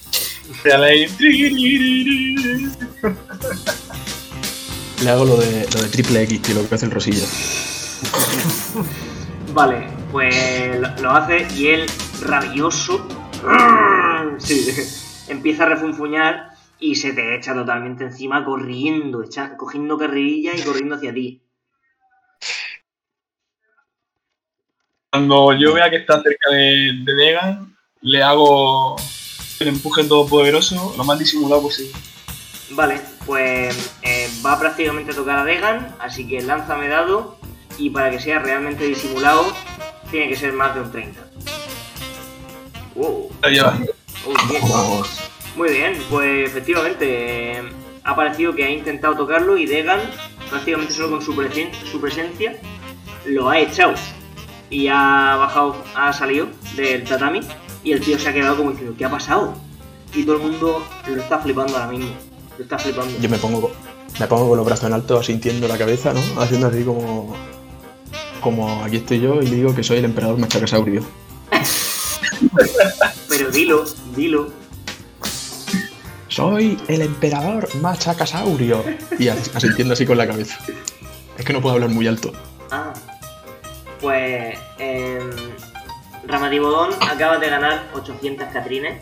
[5.03, 7.26] Le hago lo de, lo de triple X, tío, lo que hace el Rosilla.
[9.53, 10.36] Vale, pues
[10.80, 11.86] lo, lo hace y él,
[12.22, 13.07] rabioso,
[14.40, 14.68] sí,
[15.30, 16.49] empieza a refunfuñar
[16.80, 21.41] y se te echa totalmente encima corriendo, echa- cogiendo carrerilla y corriendo hacia ti.
[25.11, 28.95] Cuando yo vea que está cerca de, de Degan, le hago
[29.60, 31.91] el empuje todopoderoso lo más disimulado posible.
[32.72, 37.40] Vale, pues eh, va prácticamente a tocar a Degan, así que lánzame dado
[37.80, 39.52] y para que sea realmente disimulado
[40.11, 41.19] tiene que ser más de un 30.
[42.94, 43.80] Wow, lleva.
[44.27, 45.03] oh.
[45.56, 47.64] Muy bien, pues efectivamente eh,
[48.03, 49.99] ha parecido que ha intentado tocarlo y Degan,
[50.52, 52.56] prácticamente solo con su, presen- su presencia,
[53.26, 53.95] lo ha echado.
[54.70, 57.41] Y ha bajado, ha salido del tatami
[57.84, 59.54] y el tío se ha quedado como diciendo, ¿qué ha pasado?
[60.14, 62.12] Y todo el mundo lo está flipando ahora mismo.
[62.58, 63.14] Lo está flipando.
[63.20, 63.72] Yo me pongo,
[64.20, 66.22] me pongo con los brazos en alto, asintiendo la cabeza, ¿no?
[66.41, 67.36] Haciendo así como.
[68.41, 71.04] Como aquí estoy yo y le digo que soy el emperador machacasaurio.
[73.30, 73.84] Pero dilo,
[74.16, 74.50] dilo.
[76.28, 78.84] Soy el emperador machacasaurio.
[79.18, 80.58] Y as- asintiendo así con la cabeza.
[81.38, 82.32] Es que no puedo hablar muy alto.
[82.72, 82.94] Ah,
[84.01, 85.30] pues eh,
[86.26, 89.01] Ramadibodón acaba de ganar 800 catrines.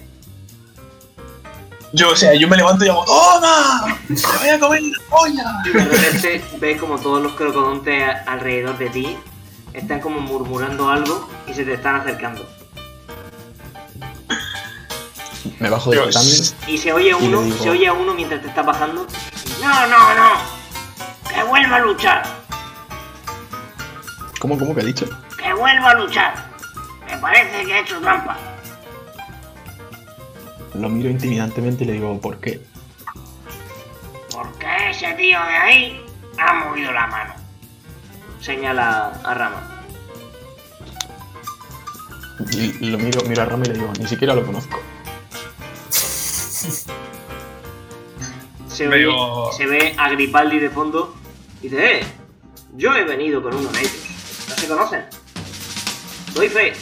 [1.94, 3.98] Yo, o sea, yo me levanto y hago ¡Toma!
[4.10, 5.46] ¡Me voy a comer la polla!
[5.66, 9.18] Y de repente ves como todos los crocodontes alrededor de ti
[9.74, 12.46] están como murmurando algo y se te están acercando.
[15.60, 16.32] Me bajo del tatami.
[16.68, 19.08] Y se oye uno, digo- se oye a uno mientras te está bajando.
[19.62, 20.32] No, no, no.
[21.34, 22.24] Que vuelva a luchar.
[24.40, 25.06] ¿Cómo, cómo que ha dicho?
[25.42, 26.34] Que vuelva a luchar.
[27.10, 28.38] Me parece que ha hecho trampa.
[30.76, 32.62] Lo miro intimidantemente y le digo, ¿por qué?
[34.32, 36.06] Porque ese tío de ahí
[36.38, 37.34] ha movido la mano.
[38.42, 39.72] Señala a Rama.
[42.52, 44.80] Y lo miro, miro a Rama y le digo, ni siquiera lo conozco.
[48.70, 49.08] se, oye-
[49.58, 51.16] se ve a Gripaldi de fondo
[51.64, 52.04] y dice, eh,
[52.76, 54.07] yo he venido con uno de ellos.
[54.58, 55.06] ¿No se conocen?
[56.34, 56.74] Doy fe.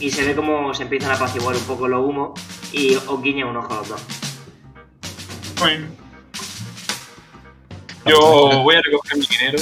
[0.00, 2.38] Y se ve como se empiezan a apaciguar un poco los humos
[2.72, 4.00] y os guiñan un ojo a los dos.
[5.58, 5.86] Bueno.
[8.06, 8.18] Yo
[8.62, 9.58] voy a recoger mi dinero.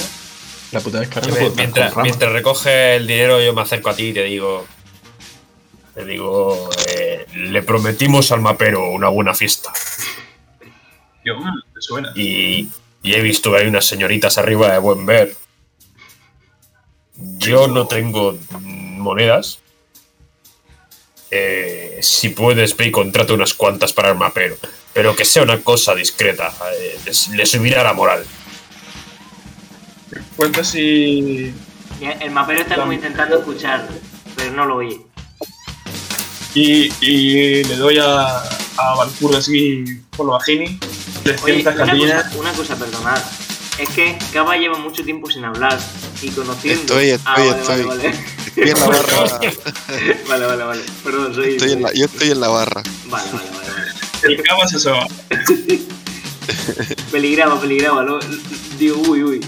[0.73, 4.13] La puta me- puedo mientras, mientras recoge el dinero, yo me acerco a ti y
[4.13, 4.65] te digo.
[5.93, 9.71] Te digo, eh, le prometimos al mapero una buena fiesta.
[11.23, 12.11] Yo, mm, te suena.
[12.15, 12.67] Y,
[13.03, 15.35] y he visto que hay unas señoritas arriba de buen ver.
[17.15, 19.59] Yo no tengo monedas.
[21.31, 24.57] Eh, si puedes, ve y contrata unas cuantas para el mapero.
[24.93, 26.53] Pero que sea una cosa discreta.
[26.79, 28.23] eh, les- le subirá la moral.
[30.35, 31.53] Cuenta si.
[31.99, 33.87] Y El mapero está como intentando escuchar,
[34.35, 34.99] pero no lo oye.
[36.55, 38.39] Y, y le doy a,
[38.77, 39.83] a Valkyrie así
[40.15, 40.79] por lo bajini.
[41.43, 43.21] Oye, 300 una cosa, una cosa, perdonad.
[43.79, 45.79] Es que Cava lleva mucho tiempo sin hablar
[46.21, 46.81] y conociendo.
[46.99, 47.83] Estoy, estoy, Ah, vale, estoy.
[47.83, 48.13] Vale,
[48.45, 49.17] Estoy en la barra.
[49.17, 49.57] vale,
[50.29, 50.83] vale, vale, vale.
[51.03, 51.49] Perdón, soy.
[51.55, 52.83] Estoy en la- yo estoy en la barra.
[53.07, 53.69] Vale, vale, vale.
[53.71, 53.91] vale.
[54.23, 55.07] El cama se asoma.
[57.11, 58.03] Peligraba, peligraba.
[58.03, 58.19] Lo,
[58.77, 59.41] digo, uy, uy.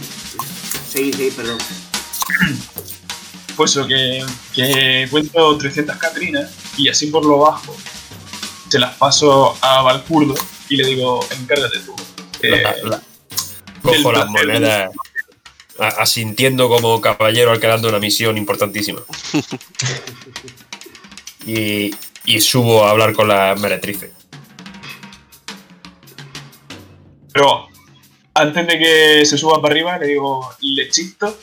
[0.92, 1.58] Seguí, seguí, perdón.
[3.56, 7.76] Pues eso, que, que cuento 300 catrinas y así por lo bajo
[8.70, 10.36] se las paso a Valkurdo
[10.68, 11.96] y le digo, encárgate tú.
[12.42, 13.02] Eh, La- la-
[13.86, 14.90] cojo las monedas
[15.78, 19.02] asintiendo como caballero al que dando una misión importantísima.
[21.45, 21.94] y,
[22.26, 24.12] y subo a hablar con la meretrice.
[27.34, 27.68] Pero
[28.34, 31.38] antes de que se suba para arriba, le digo, lechito.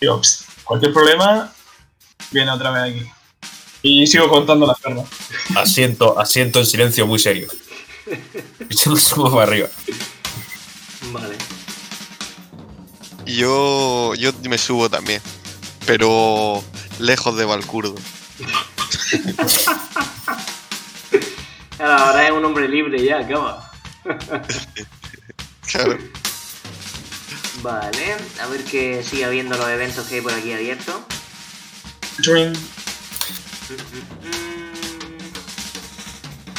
[0.00, 1.52] Digo, "Psst, cualquier problema,
[2.30, 3.10] viene otra vez aquí.
[3.82, 5.06] Y sigo contando las perlas.
[5.56, 7.48] Asiento, asiento en silencio muy serio.
[8.68, 9.68] Y yo subo para arriba.
[11.12, 11.36] Vale.
[13.36, 15.20] Yo, yo me subo también.
[15.86, 16.62] Pero
[16.98, 17.94] lejos de Valkurdo.
[21.78, 23.70] Ahora, ahora es un hombre libre ya, Cava.
[25.72, 25.96] Claro.
[27.62, 30.96] Vale, a ver que siga viendo los eventos que hay por aquí abiertos.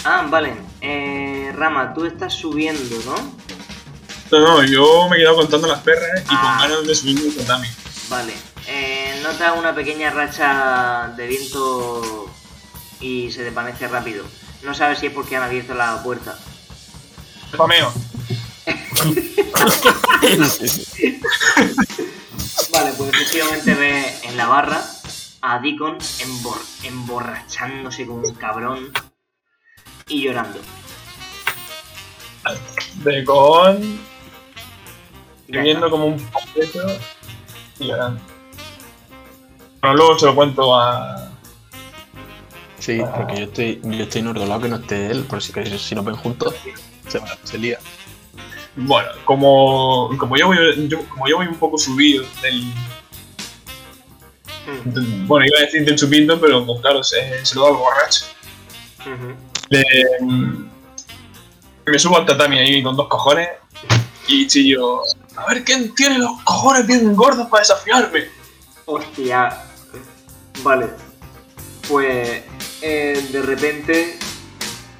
[0.03, 0.55] Ah, vale.
[0.81, 3.15] Eh, Rama, tú estás subiendo, ¿no?
[4.33, 6.57] No, no, yo me he quedado contando las perras y Ah.
[6.59, 7.67] con ganas de subir el tatami.
[8.09, 8.33] Vale.
[8.67, 12.29] Eh, nota una pequeña racha de viento
[12.99, 14.25] y se desvanece rápido.
[14.63, 16.37] No sabes si es porque han abierto la puerta.
[17.53, 17.93] Spameo.
[22.71, 24.83] Vale, pues efectivamente ve en la barra
[25.41, 28.91] a Deacon embor- emborrachándose como un cabrón
[30.07, 30.59] y llorando.
[32.95, 33.23] De
[35.47, 35.89] está.
[35.89, 36.79] como un poquito
[37.79, 38.19] y llorando.
[39.81, 41.29] Bueno, luego se lo cuento a.
[42.79, 45.53] Sí, porque yo estoy, yo estoy en otro lado que no esté él, por si,
[45.53, 46.53] que si nos ven juntos,
[47.07, 47.79] se, va- se lía.
[48.75, 50.57] Bueno, como, como, yo voy,
[50.89, 52.63] yo- como yo voy un poco subido del.
[54.85, 57.75] Mm, bueno, iba a decir del chupito, pero pues, claro, se, se lo da al
[57.75, 58.25] borracho.
[59.69, 59.83] Le-
[60.21, 60.69] mm,
[61.85, 63.49] me subo al tatami ahí con dos cojones
[64.27, 65.01] y chillo.
[65.35, 68.25] A ver quién tiene los cojones bien gordos para desafiarme.
[68.85, 69.63] Hostia.
[70.61, 70.89] Vale.
[71.87, 72.43] Pues
[72.81, 74.17] eh, de repente.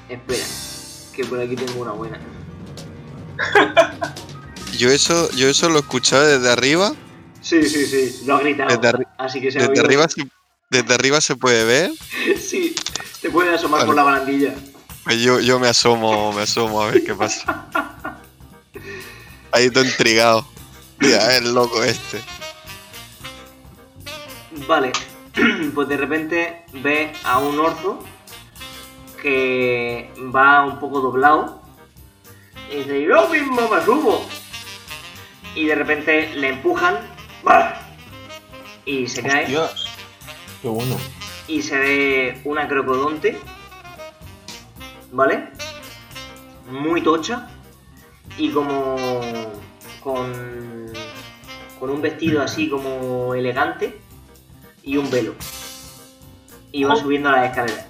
[0.08, 0.44] Espera.
[1.14, 2.18] Que por aquí tengo una buena.
[4.76, 6.92] Yo eso, yo eso lo escuchaba desde arriba.
[7.40, 8.22] Sí, sí, sí.
[8.26, 8.76] Lo ha gritado.
[8.76, 9.84] Desde así que se ha Desde oído.
[9.84, 10.28] arriba, se,
[10.70, 11.92] desde arriba se puede ver.
[12.40, 12.74] Sí.
[13.20, 13.86] Te puedes asomar Vale.
[13.86, 14.54] por la barandilla.
[15.04, 17.66] Pues yo, yo me asomo, me asomo a ver qué pasa.
[19.54, 20.44] Ahí todo intrigado.
[20.98, 22.20] Mira, el loco este.
[24.66, 24.90] Vale,
[25.76, 28.02] pues de repente ve a un orzo
[29.22, 31.62] que va un poco doblado
[32.68, 34.26] y dice, yo mismo me subo.
[35.54, 36.98] Y de repente le empujan
[37.44, 37.80] ¡bah!
[38.84, 39.86] y se cae Dios,
[40.62, 40.96] qué bueno.
[41.46, 43.38] y se ve una crocodonte,
[45.12, 45.48] ¿vale?
[46.66, 47.53] Muy tocha
[48.36, 48.96] y como
[50.02, 50.92] con,
[51.78, 53.98] con un vestido así como elegante
[54.82, 55.34] y un velo.
[56.72, 57.86] Y va subiendo las escaleras.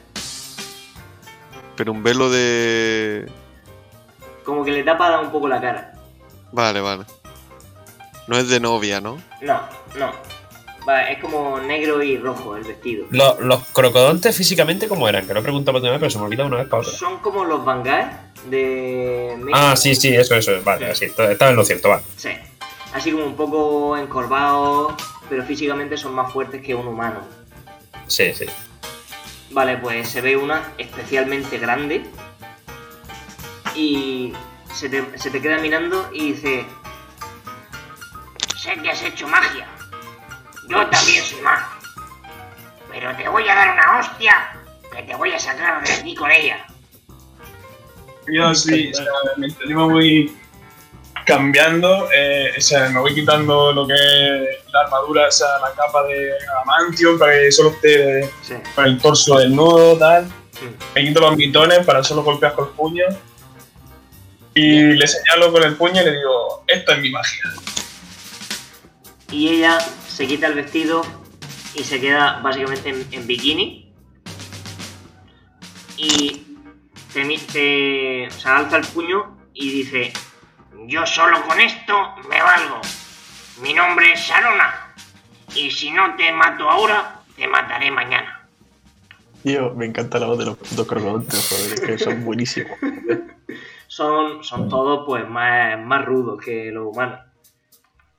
[1.76, 3.30] Pero un velo de.
[4.44, 5.94] Como que le tapa un poco la cara.
[6.52, 7.04] Vale, vale.
[8.28, 9.16] No es de novia, ¿no?
[9.40, 9.60] No,
[9.98, 10.12] no.
[10.86, 13.06] Va, es como negro y rojo el vestido.
[13.10, 15.26] Lo- los crocodontes físicamente, ¿cómo eran?
[15.26, 16.92] Que lo he preguntado vez, pero se me olvida una vez para otra.
[16.92, 18.20] Son como los Van Gaal,
[18.50, 19.52] de México.
[19.54, 20.52] Ah, sí, sí, eso, eso.
[20.62, 22.02] Vale, sí, estaba en lo cierto, vale.
[22.16, 22.30] Sí.
[22.92, 24.92] Así como un poco encorvados,
[25.28, 27.20] pero físicamente son más fuertes que un humano.
[28.06, 28.44] Sí, sí.
[29.50, 32.04] Vale, pues se ve una especialmente grande
[33.74, 34.32] y
[34.74, 36.64] se te, se te queda mirando y dice,
[38.56, 39.66] Sé que has hecho magia.
[40.68, 41.66] Yo también soy mago.
[42.90, 44.56] Pero te voy a dar una hostia
[44.94, 46.66] que te voy a sacar de aquí con ella.
[48.32, 50.36] Yo sí, o sea, mientras yo me voy
[51.26, 55.72] cambiando, eh, o sea, me voy quitando lo que es la armadura, o sea, la
[55.74, 60.30] capa de adamantium para que solo esté sí, con el torso desnudo, tal.
[60.52, 60.66] sí.
[60.94, 63.04] Me quito los mitones para solo golpear con el puño.
[64.54, 67.42] Y le señalo con el puño y le digo, esto es mi magia.
[69.30, 69.78] Y ella
[70.14, 71.02] se quita el vestido
[71.74, 73.92] y se queda básicamente en, en bikini.
[75.96, 76.46] Y
[77.12, 80.12] te, mi- te- o sea, alza el puño y dice,
[80.86, 82.80] Yo solo con esto me valgo.
[83.62, 84.94] Mi nombre es Sarona.
[85.54, 88.40] Y si no te mato ahora, te mataré mañana.
[89.42, 92.76] Tío, me encanta la voz de los putos crocodontes, joder, que son buenísimos.
[93.88, 97.20] son, son todos pues más, más rudos que los humanos.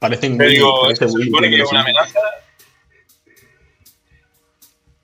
[0.05, 2.19] Parecen digo, parece ¿se Willy, supone que es una amenaza?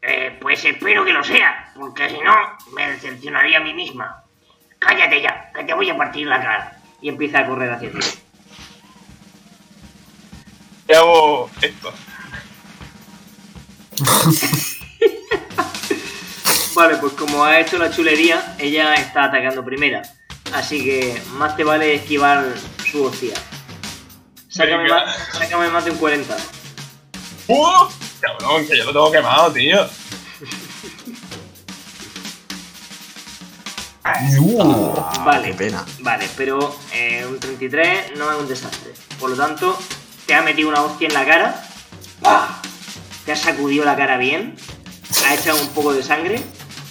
[0.04, 2.36] Eh, pues espero que lo sea, porque si no,
[2.76, 4.24] me decepcionaría a mí misma.
[4.78, 6.80] Cállate ya, que te voy a partir la cara.
[7.02, 7.98] Y empieza a correr hacia ti.
[10.88, 11.92] Y hago esto.
[16.76, 20.04] Vale, pues como ha hecho la chulería, ella está atacando primera.
[20.54, 22.46] Así que más te vale esquivar
[22.92, 23.34] su hostia.
[24.52, 26.36] Sácame más, sácame más de un 40.
[27.48, 27.88] ¡Uh!
[28.20, 29.88] Cabrón, que yo lo tengo quemado, tío.
[35.24, 35.86] Vale, Qué pena.
[36.00, 38.94] vale, pero eh, un 33 no es un desastre.
[39.20, 39.78] Por lo tanto,
[40.26, 41.64] te ha metido una hostia en la cara.
[42.24, 42.62] ¡Ah!
[43.26, 44.56] Te ha sacudido la cara bien.
[45.28, 46.42] Ha echado un poco de sangre.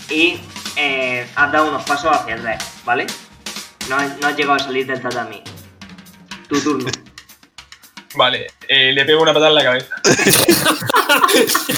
[0.09, 0.41] Y
[0.77, 3.07] eh, has dado unos pasos hacia atrás, ¿vale?
[3.89, 5.43] No no has llegado a salir del tatami.
[6.49, 6.91] Tu turno.
[8.15, 9.95] Vale, eh, le pego una patada en la cabeza.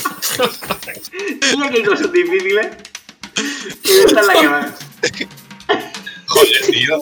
[1.56, 2.68] Mira qué cosas difíciles.
[3.84, 4.70] Y esta es la que más.
[6.26, 7.00] Joder, tío.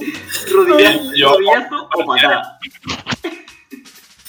[0.53, 2.59] Rodilla- Yo- rodillazo o patada.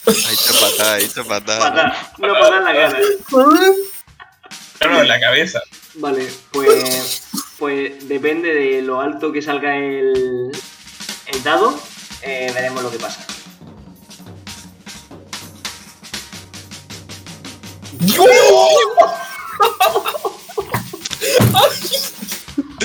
[0.06, 1.60] Ahí está patada, ahí está patada.
[1.60, 2.14] Patada.
[2.20, 3.00] Una patada en la cara.
[3.32, 5.62] No, no, en la cabeza.
[5.96, 7.24] Vale, pues.
[7.58, 10.52] Pues depende de lo alto que salga el.
[11.28, 11.80] el dado.
[12.24, 13.26] eh, veremos lo que pasa.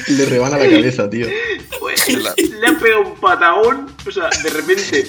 [0.09, 1.26] Le rebana la cabeza, tío.
[1.80, 3.90] Pues le ha pegado un patadón.
[4.06, 5.06] O sea, de repente.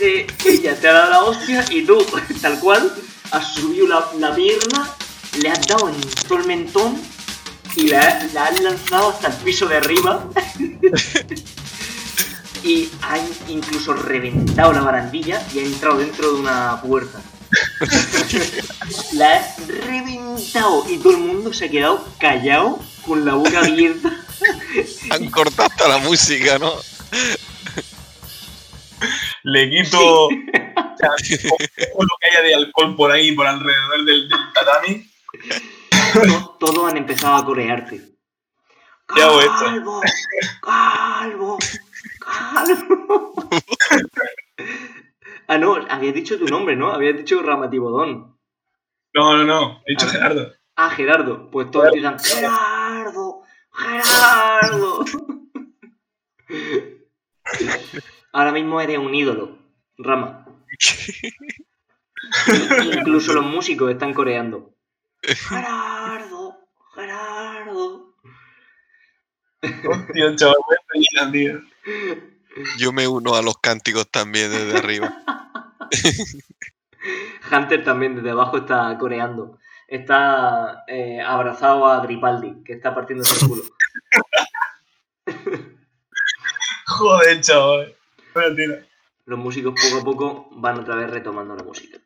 [0.00, 2.04] eh, ella te ha dado la hostia y tú,
[2.42, 2.92] tal cual,
[3.30, 4.90] has subido la, la pierna,
[5.40, 7.00] le has dado en todo el mentón
[7.76, 10.24] y la, la has lanzado hasta el piso de arriba.
[12.64, 17.20] y ha in- incluso reventado la barandilla y ha entrado dentro de una puerta.
[19.14, 24.10] La has reventado y todo el mundo se ha quedado callado con la boca abierta.
[25.10, 26.72] Han cortado hasta la música, ¿no?
[29.44, 34.28] Le quito o sea, todo lo que haya de alcohol por ahí, por alrededor del,
[34.28, 35.10] del tatami.
[36.12, 38.02] To- Todos han empezado a corearte.
[39.14, 39.52] ¿Qué hago esto?
[39.64, 40.00] Calvo,
[40.60, 41.58] calvo,
[42.54, 43.48] calvo.
[45.48, 46.92] ah, no, habías dicho tu nombre, ¿no?
[46.92, 48.38] Habías dicho Ramatibodón.
[49.14, 49.82] No, no, no.
[49.86, 50.12] He dicho Ah.
[50.12, 50.52] Gerardo.
[50.76, 51.50] Ah, Gerardo.
[51.50, 53.42] Pues todos empiezan, Gerardo,
[53.72, 55.04] Gerardo.
[58.32, 59.58] Ahora mismo eres un ídolo,
[59.96, 60.44] Rama.
[62.94, 64.74] Incluso los músicos están coreando.
[65.22, 66.58] Gerardo,
[66.94, 68.14] Gerardo.
[69.62, 71.60] Hostia, chaval, me estrellan, tío.
[72.78, 75.14] Yo me uno a los cánticos también desde arriba.
[77.52, 79.58] Hunter también desde abajo está coreando.
[79.86, 83.62] Está eh, abrazado a Gripaldi, que está partiendo el culo.
[86.86, 87.96] Joder, chaval.
[89.24, 91.98] Los músicos poco a poco van otra vez retomando la música.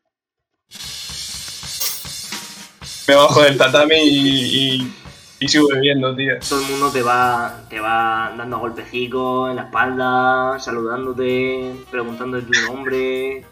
[3.09, 4.95] Me bajo del tatami y, y,
[5.43, 6.39] y sigo bebiendo, tío.
[6.49, 12.73] Todo el mundo te va, te va dando golpecicos en la espalda, saludándote, preguntándote tu
[12.73, 13.45] nombre.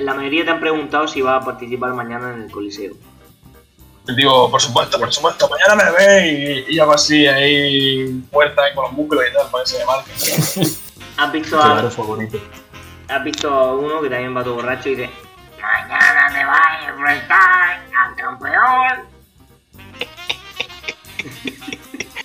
[0.00, 2.94] La mayoría te han preguntado si vas a participar mañana en el Coliseo.
[4.16, 8.84] Digo, por supuesto, por supuesto, mañana me ve y, y hago así ahí ahí con
[8.84, 10.10] los músculos y tal, para que se me marque.
[11.16, 12.38] ¿Has visto, a, Claro, fue bonito.
[13.06, 15.10] has visto a uno que también va todo borracho y dice,
[16.92, 19.12] enfrentar al campeón.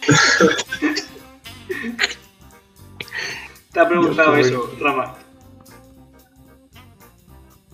[3.74, 5.16] te ha preguntado Dios, eso, Rama.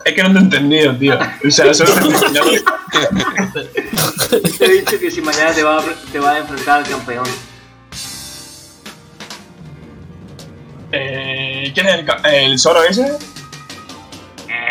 [0.05, 1.17] Es que no te he entendido, tío.
[1.45, 2.43] O sea, solo te he entendido.
[4.57, 7.23] Te he dicho que si mañana te vas a, te vas a enfrentar al campeón.
[10.91, 13.17] Eh, ¿Quién es el, el Zoro ese?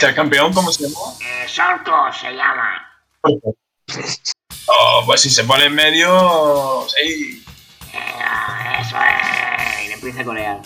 [0.03, 0.97] Sea, campeón, ¿cómo se llama?
[1.21, 2.85] Eh, Sorco se llama.
[4.67, 6.87] Oh, pues si se pone en medio.
[6.89, 7.45] Sí.
[7.93, 9.85] Eh, eso es.
[9.85, 10.59] Y le empieza a corear.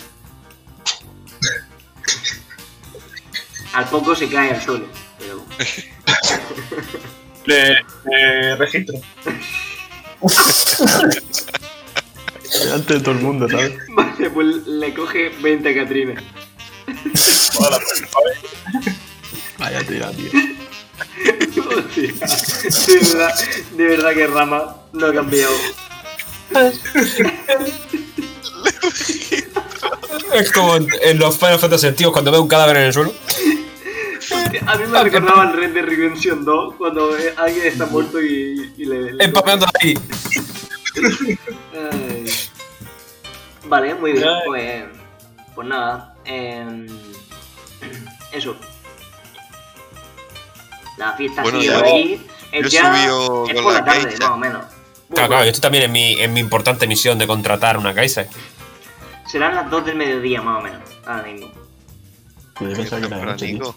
[3.73, 4.85] Al poco se cae al suelo.
[5.19, 5.43] Pero
[7.45, 8.97] Le, le registro.
[12.59, 13.77] Delante de todo el mundo, ¿sabes?
[13.89, 16.23] vale, pues le coge 20 a Catrina.
[17.59, 18.03] Hola, pues.
[19.59, 20.29] Vaya tira, tío.
[21.97, 22.11] De
[23.01, 23.33] verdad,
[23.75, 25.53] de verdad que Rama no ha cambiado.
[30.33, 33.13] Es como en, en los Final Fantasy antiguos cuando ve un cadáver en el suelo.
[34.65, 38.73] A mí me recordaba el Red de Redemption 2 cuando eh, alguien está muerto y,
[38.77, 39.93] y le, le- Empapeando ahí.
[41.91, 42.25] Ay.
[43.65, 44.83] Vale, muy bien, pues,
[45.55, 46.15] pues nada.
[46.25, 46.87] em,
[48.31, 48.55] eso.
[50.97, 52.27] La fiesta Bueno, sigue yo- ahí.
[52.51, 54.65] Es yo ya subió es con por la la tarde, más o menos.
[55.13, 58.27] Claro, claro, yo estoy también en mi, en mi importante misión de contratar una Kaiser.
[59.25, 61.51] Serán las 2 del mediodía, más o menos, ahora mismo.
[62.59, 63.57] Yo pensaba que era de noche, tío.
[63.59, 63.75] Tempranico.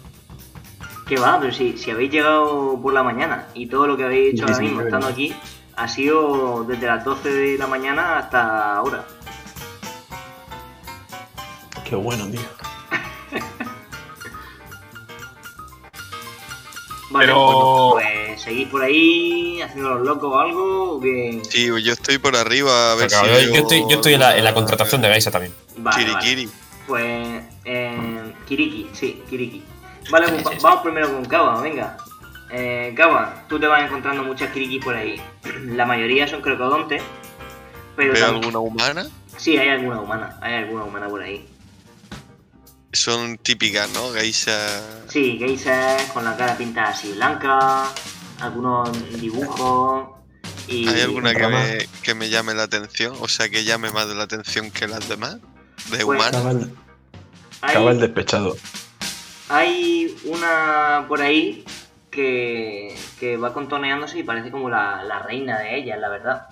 [1.06, 1.38] ¿Qué va?
[1.40, 4.52] Pero si, si habéis llegado por la mañana y todo lo que habéis hecho Sí,
[4.52, 5.34] ahora mismo es estando aquí
[5.76, 9.04] ha sido desde las 12 de la mañana hasta ahora.
[11.84, 12.40] Qué bueno, tío.
[17.10, 21.42] Vale, Pero- bueno, pues seguís por ahí haciendo los locos o algo que...
[21.48, 23.32] Sí, yo estoy por arriba a ver Claro, si.
[23.32, 25.52] yo, veo- yo estoy, yo estoy en, la, en la contratación de Gaisa también.
[25.76, 26.18] Vale, vale.
[26.24, 26.48] Kirikiri.
[26.86, 29.62] Pues eh, Kiriki, sí, Kiriki.
[30.10, 31.96] Vale, pues va- vamos primero con Kawa, venga.
[32.52, 35.20] Eh, Kawa, tú te vas encontrando muchas Kiriki por ahí.
[35.66, 37.02] La mayoría son crocodontes.
[37.96, 39.06] Pero ¿Veo tam- alguna humana?
[39.36, 41.44] Sí, hay alguna humana, hay alguna humana por ahí.
[42.92, 44.12] Son típicas, ¿no?
[44.12, 44.82] Geisha.
[45.08, 47.88] Sí, geishas con la cara pintada así blanca,
[48.40, 50.08] algunos dibujos
[50.66, 50.88] y...
[50.88, 53.14] ¿Hay alguna que me, que me llame la atención?
[53.20, 55.38] O sea, que llame más la atención que las demás.
[55.90, 56.30] De Pues-.
[56.30, 56.70] Cabal,
[57.62, 58.56] hay, cabal despechado.
[59.48, 61.64] hay una por ahí
[62.10, 66.46] que, que va contoneándose y parece como la, la reina de ellas, la verdad.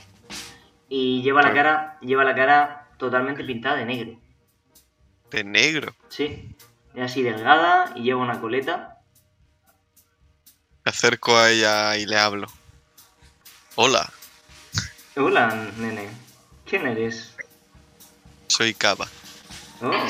[0.89, 4.21] Y lleva la cara, lleva la cara totalmente pintada de negro.
[5.31, 5.95] De negro.
[6.09, 6.57] Sí,
[6.95, 8.99] es así delgada y lleva una coleta.
[10.85, 12.47] Me acerco a ella y le hablo.
[13.77, 14.11] Hola,
[15.17, 15.49] Hola,
[15.79, 16.09] nene.
[16.65, 17.35] ¿Quién eres?
[18.47, 19.07] soy Kaba.
[19.81, 20.07] Oh,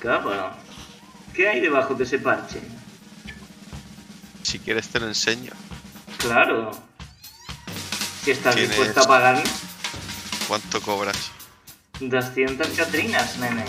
[0.00, 0.56] capa.
[1.34, 2.60] ¿Qué hay debajo de ese parche?
[4.42, 5.52] Si quieres te lo enseño.
[6.18, 6.70] Claro.
[8.24, 9.06] Si estás ¿Quién dispuesto es?
[9.06, 9.42] a pagarme,
[10.48, 11.30] ¿Cuánto cobras?
[12.00, 13.64] 200 catrinas, nene.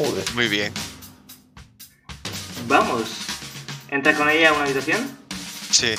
[0.00, 0.24] Joder.
[0.34, 0.72] Muy bien.
[2.66, 3.02] Vamos.
[3.90, 5.06] ¿Entras con ella a una habitación?
[5.70, 5.92] Sí.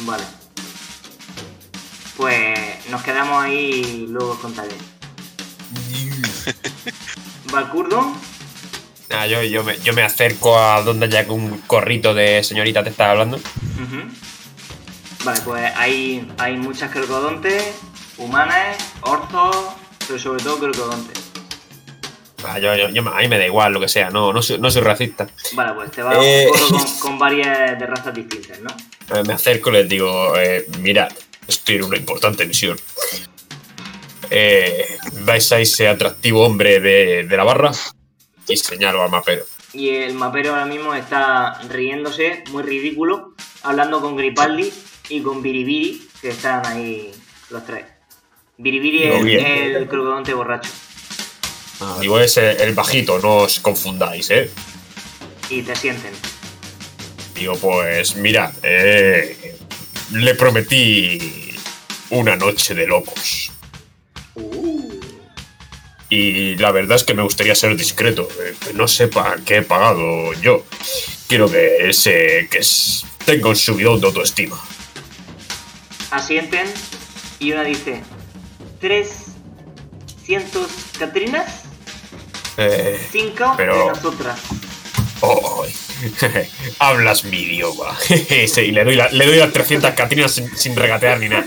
[0.00, 0.22] Vale.
[2.14, 2.58] Pues
[2.90, 4.74] nos quedamos ahí y luego os contaré.
[7.50, 8.14] Valcurdo,
[9.10, 12.90] Ah, yo, yo, me, yo me acerco a donde ya un corrito de señorita te
[12.90, 13.40] estaba hablando.
[15.24, 17.64] Vale, pues hay, hay muchas crocodontes,
[18.18, 19.56] humanas, ortos,
[20.06, 21.25] pero sobre todo crocodontes.
[22.44, 24.58] Ah, yo, yo- yo- a mí me da igual lo que sea, no, no, soy,
[24.58, 25.26] no soy racista.
[25.54, 26.46] Vale, pues te vas Eh.
[26.52, 28.70] un poco con, con varias de razas distintas, ¿no?
[29.14, 31.08] Eh, Me acerco y les digo, eh, mirad,
[31.48, 32.76] estoy en una importante misión.
[34.30, 37.70] Eh, ¿Vais a ese atractivo hombre de, de la barra?
[38.48, 39.44] Y señalo al mapero.
[39.72, 44.72] Y el mapero ahora mismo está riéndose, muy ridículo, hablando con Gripaldi
[45.08, 47.12] y con Biribiri, que están ahí
[47.50, 47.84] los tres.
[48.58, 49.44] Biribiri es bien.
[49.46, 50.70] el crocodonte borracho.
[51.80, 54.50] Ah, Digo, es el, bajito, no os confundáis, ¿eh?
[55.50, 56.12] Y te sienten.
[57.34, 59.58] Digo, pues mira, eh,
[60.12, 61.54] le prometí
[62.10, 63.52] una noche de locos.
[66.08, 69.62] Y la verdad es que me gustaría ser discreto, eh, que no sepa qué he
[69.62, 70.64] pagado yo.
[71.26, 72.60] Quiero que ese que
[73.24, 74.58] tenga un subidón de autoestima.
[76.10, 76.72] asienten
[77.40, 78.02] y una dice,
[78.80, 81.65] ¿300 Catrinas?
[82.56, 84.40] Eh, Cinco pero- de nosotras.
[85.20, 85.64] oh,
[86.78, 87.96] hablas mi idioma.
[88.48, 91.46] sí, le doy, la- le doy las 300 catrinas sin, sin regatear ni nada.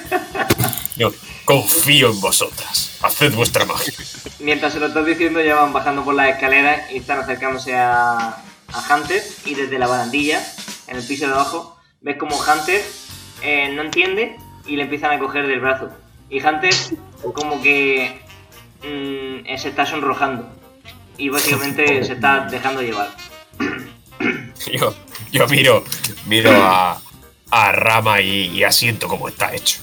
[0.95, 1.11] Yo
[1.45, 2.97] confío en vosotras.
[3.01, 3.93] Haced vuestra magia.
[4.39, 8.43] Mientras se lo estás diciendo, ya van bajando por las escaleras y están acercándose a,
[8.67, 9.23] a Hunter.
[9.45, 10.45] Y desde la barandilla,
[10.87, 12.81] en el piso de abajo, ves como Hunter
[13.41, 15.89] eh, no entiende y le empiezan a coger del brazo.
[16.29, 16.73] Y Hunter,
[17.33, 18.21] como que
[18.83, 20.49] mm, se está sonrojando.
[21.19, 23.09] Y básicamente se está dejando llevar.
[24.71, 24.95] Yo,
[25.31, 25.83] yo miro,
[26.25, 26.99] miro a,
[27.51, 29.79] a Rama y, y asiento como está hecho.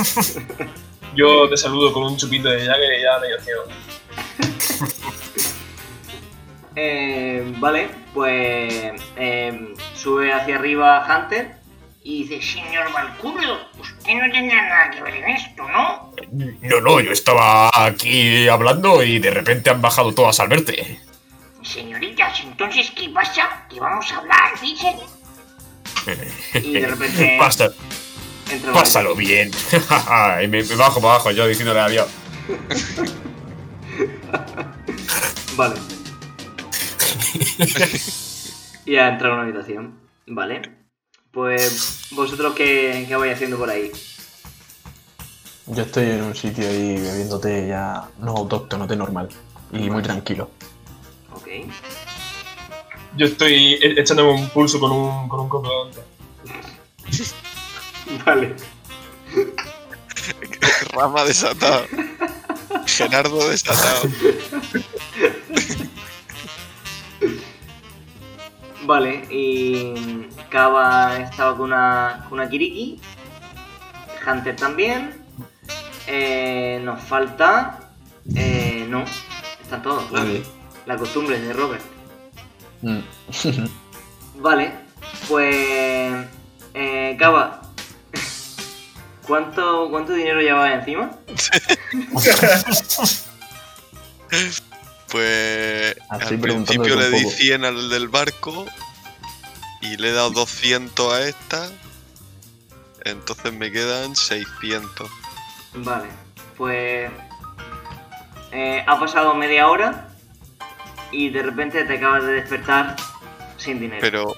[1.14, 3.64] Yo te saludo con un chupito de Jagger y ya medio ciego.
[6.76, 11.56] Eh, vale, pues eh, sube hacia arriba Hunter
[12.02, 16.12] Y dice, señor Valcurio, usted no tendrá nada que ver en esto, ¿no?
[16.62, 20.98] No, no, yo estaba aquí hablando y de repente han bajado todas al verte.
[21.62, 23.66] Señoritas, entonces, ¿qué pasa?
[23.68, 24.96] ¿Que vamos a hablar, dicen?
[26.54, 27.70] y de repente Pasa-
[28.72, 29.50] pásalo bien.
[30.42, 32.08] y me, me bajo para abajo yo diciéndole adiós.
[35.56, 35.74] Vale.
[38.86, 39.94] y ha entrado a una habitación.
[40.26, 40.79] Vale.
[41.32, 43.90] Pues vosotros qué, qué vais haciendo por ahí.
[45.66, 49.28] Yo estoy en un sitio ahí bebiendo té ya no autóctono, té normal.
[49.72, 50.50] Y muy tranquilo.
[51.32, 51.46] Ok.
[53.16, 56.00] Yo estoy e- echándome un pulso con un, con un comprobante.
[58.26, 58.56] Vale.
[60.92, 61.86] Rama desatado.
[62.86, 64.02] Gerardo desatado.
[68.82, 73.00] Vale, y Kaba estaba con una, con una Kiriki.
[74.26, 75.24] Hunter también.
[76.06, 77.78] Eh, nos falta.
[78.34, 79.04] Eh, no,
[79.62, 80.04] están todos.
[80.08, 80.26] claro.
[80.26, 80.42] Nadie.
[80.86, 81.82] La costumbre de Robert.
[82.82, 82.98] Mm.
[84.42, 84.72] Vale,
[85.28, 86.26] pues.
[86.74, 87.62] Eh, Kaba.
[89.26, 91.10] ¿Cuánto, ¿Cuánto dinero llevas encima?
[95.10, 97.34] Pues Así al principio le di poco.
[97.34, 98.64] 100 al del barco
[99.80, 101.70] y le he dado 200 a esta.
[103.04, 105.10] Entonces me quedan 600.
[105.74, 106.08] Vale,
[106.56, 107.10] pues.
[108.52, 110.08] eh, ha pasado media hora
[111.12, 112.96] y de repente te acabas de despertar
[113.56, 114.00] sin dinero.
[114.00, 114.36] Pero,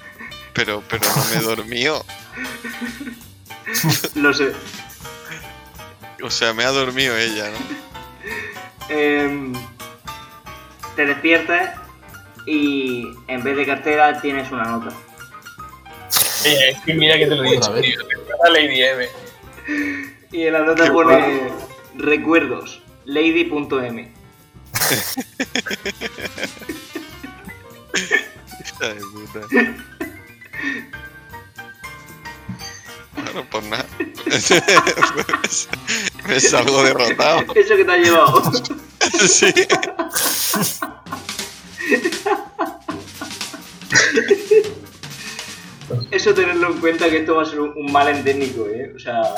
[0.54, 2.04] pero, pero no me he dormido.
[4.14, 4.52] Lo sé.
[6.22, 7.58] O sea, me ha dormido ella, ¿no?
[8.88, 9.52] Em,
[10.94, 11.80] te despiertas
[12.46, 14.94] y en vez de cartera tienes una nota.
[16.44, 17.42] Eh, es que mira que te lo.
[17.42, 19.06] Te pasa Lady M.
[20.32, 21.50] Y en la nota Qué pone
[21.96, 24.12] recuerdos, lady.m.
[28.80, 29.40] De puta.
[33.14, 33.84] Bueno, pues nada.
[36.26, 37.44] me salgo derrotado.
[37.54, 38.50] Eso que te ha llevado.
[39.28, 39.52] Sí.
[46.22, 48.92] Eso tenerlo en cuenta que esto va a ser un, un mal endémico, ¿eh?
[48.94, 49.22] O sea,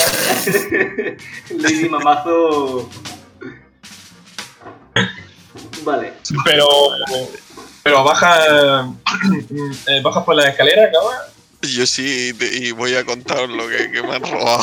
[1.59, 2.91] Lady Mamazo...
[5.83, 6.13] Vale,
[6.45, 6.69] Pero.
[7.83, 8.87] Pero baja.
[9.87, 11.15] eh, bajas por la escalera, cabrón.
[11.63, 14.63] Yo sí, y voy a contaros lo que, que me han robado.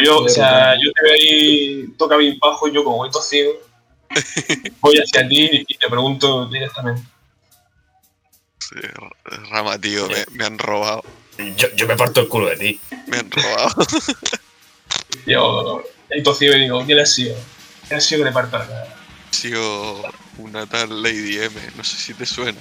[0.00, 3.54] Yo, o sea, yo te veo ahí, toca bien bajo, y yo como voy ciego,
[4.80, 7.02] voy hacia ti y te pregunto directamente.
[8.68, 8.76] Sí,
[9.50, 11.02] Rama, tío, me, me han robado.
[11.56, 12.80] Yo, yo me parto el culo de ti.
[13.06, 13.86] Me han robado.
[15.26, 17.36] Yo, y digo, ¿quién ha sido?
[17.86, 18.96] ¿Quién ha sido que le parta la cara?
[19.30, 20.02] Ha sido
[20.38, 22.58] una tal Lady M, no sé si te suena.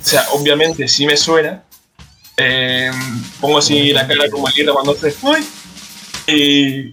[0.00, 1.64] O sea, obviamente sí me suena.
[2.36, 2.90] Eh,
[3.40, 5.46] pongo así la cara como el cuando hace ¡Uy!
[6.26, 6.92] Y,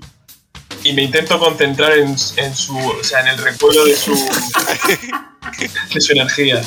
[0.84, 2.78] y me intento concentrar en, en su.
[2.78, 4.14] O sea, en el recuerdo de su.
[5.94, 6.64] de su energía.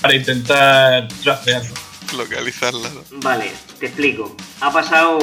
[0.00, 1.74] Para intentar rastrearlo.
[2.16, 2.88] Localizarla.
[2.90, 3.02] ¿no?
[3.20, 4.34] vale, te explico.
[4.60, 5.18] Ha pasado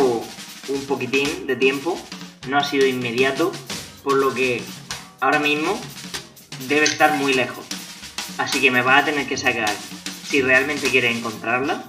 [0.67, 1.99] un poquitín de tiempo,
[2.47, 3.51] no ha sido inmediato,
[4.03, 4.61] por lo que
[5.19, 5.79] ahora mismo
[6.67, 7.65] debe estar muy lejos.
[8.37, 9.71] Así que me vas a tener que sacar,
[10.27, 11.83] si realmente quieres encontrarla,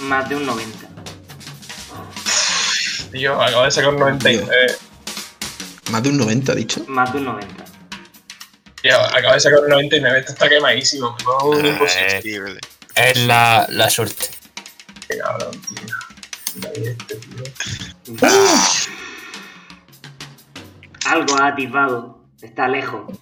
[0.00, 0.88] más de un 90.
[3.12, 4.76] Tío, acabo de sacar un 99.
[5.90, 6.84] Más de un 90, dicho.
[6.88, 7.61] Más de un 90.
[8.90, 10.18] Acabo de sacar un 99.
[10.20, 11.16] Esto está quemadísimo.
[11.24, 12.60] No, imposible, Imposible.
[12.94, 14.28] Es la, la suerte.
[15.08, 15.94] cabrón, tío.
[21.06, 22.18] Algo ha atisbado.
[22.40, 23.16] Está lejos.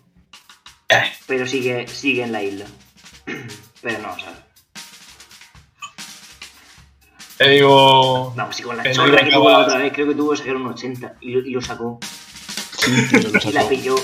[1.26, 2.66] Pero sigue, sigue en la isla.
[3.82, 4.38] Pero no, ¿sabes?
[7.38, 8.32] Te digo.
[8.34, 10.56] Vamos, si con la chorra que tuvo la otra vez, creo que tuvo que sacar
[10.56, 11.98] un 80 y lo, y lo sacó.
[13.44, 13.94] Y la pilló.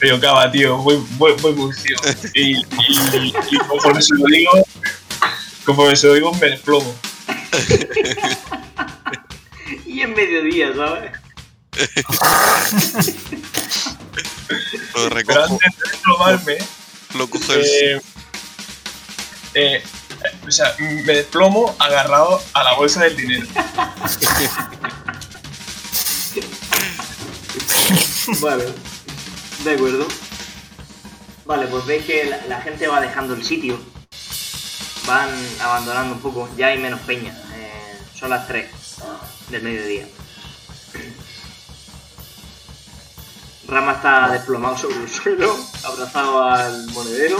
[0.00, 1.96] Digo, cava, tío, voy, voy, voy muy tío.
[2.34, 4.52] Y, y, y conforme se lo digo,
[5.64, 6.94] conforme se lo digo, me desplomo.
[9.96, 11.10] Y en mediodía, ¿sabes?
[14.94, 16.58] Lo Pero recojo, antes de desplomarme,
[17.14, 18.00] lo cojo eh,
[19.54, 19.82] eh,
[20.46, 23.46] o sea, me desplomo agarrado a la bolsa del dinero.
[28.40, 28.74] Vale.
[29.64, 30.06] De acuerdo.
[31.44, 33.78] Vale, pues veis que la, la gente va dejando el sitio.
[35.06, 36.48] Van abandonando un poco.
[36.56, 37.32] Ya hay menos peña.
[37.54, 38.68] Eh, son las 3
[39.50, 40.06] del mediodía.
[43.68, 47.38] Rama está desplomado sobre el suelo, abrazado al monedero.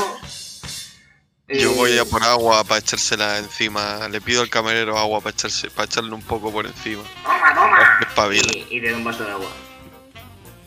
[1.48, 4.08] Yo Eh, voy a por agua para echársela encima.
[4.08, 7.04] Le pido al camarero agua para, echarse, para echarle un poco por encima.
[7.22, 7.78] Toma, toma.
[8.00, 8.50] Espabila.
[8.52, 9.48] y, y te da un vaso de agua.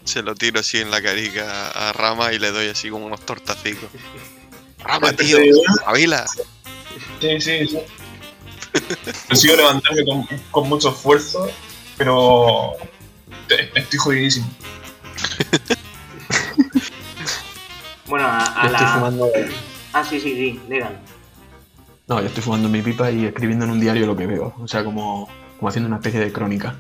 [0.09, 3.23] Se lo tiro así en la carica a Rama y le doy así como unos
[3.27, 3.89] tortacicos.
[4.79, 6.25] Rama, tío, espabila.
[7.21, 7.79] Sí, sí, sí.
[9.27, 11.47] Consigo levantarme con, con mucho esfuerzo,
[11.95, 12.73] pero
[13.75, 14.49] estoy jodidísimo.
[18.07, 18.93] Bueno, a, a Yo estoy la.
[18.95, 19.31] fumando.
[19.93, 20.99] Ah, sí, sí, sí, legal.
[22.07, 24.55] No, yo estoy fumando mi pipa y escribiendo en un diario lo que veo.
[24.57, 25.29] O sea, como,
[25.59, 26.75] como haciendo una especie de crónica.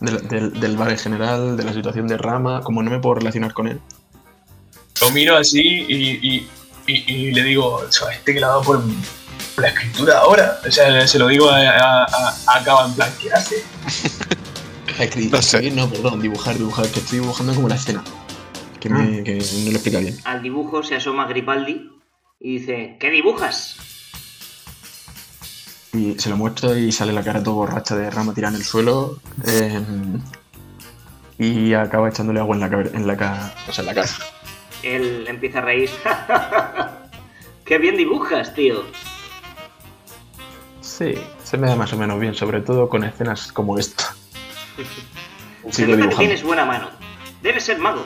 [0.00, 3.16] Del, del, del bar en general, de la situación de Rama, como no me puedo
[3.16, 3.80] relacionar con él.
[5.00, 5.94] Lo miro así y,
[6.26, 6.48] y,
[6.86, 8.82] y, y le digo, "Chaval, este que le ha dado por
[9.54, 10.58] por la escritura ahora.
[10.66, 13.64] O sea, se lo digo a, a, a, a Cava en plan, ¿qué hace?
[14.98, 15.70] Escribir, No sé.
[15.70, 18.02] no, perdón, dibujar, dibujar, que estoy dibujando como la escena.
[18.80, 20.16] Que, me, que no lo explica bien.
[20.24, 21.90] Al dibujo se asoma Gripaldi
[22.40, 23.76] y dice: ¿Qué dibujas?
[25.96, 28.66] Y se lo muestro y sale la cara todo borracha de Rama tirada en el
[28.66, 29.18] suelo.
[29.46, 29.82] eh,
[31.38, 34.08] y acaba echándole agua en la, en la, ca- o sea, en la cara.
[34.82, 35.90] Él empieza a reír.
[37.64, 38.84] ¡Qué bien dibujas, tío!
[40.80, 44.14] Sí, se me da más o menos bien, sobre todo con escenas como esta.
[45.70, 46.16] Se Sigo nota que dibujando.
[46.18, 46.88] tienes buena mano.
[47.42, 48.04] Debes ser mago.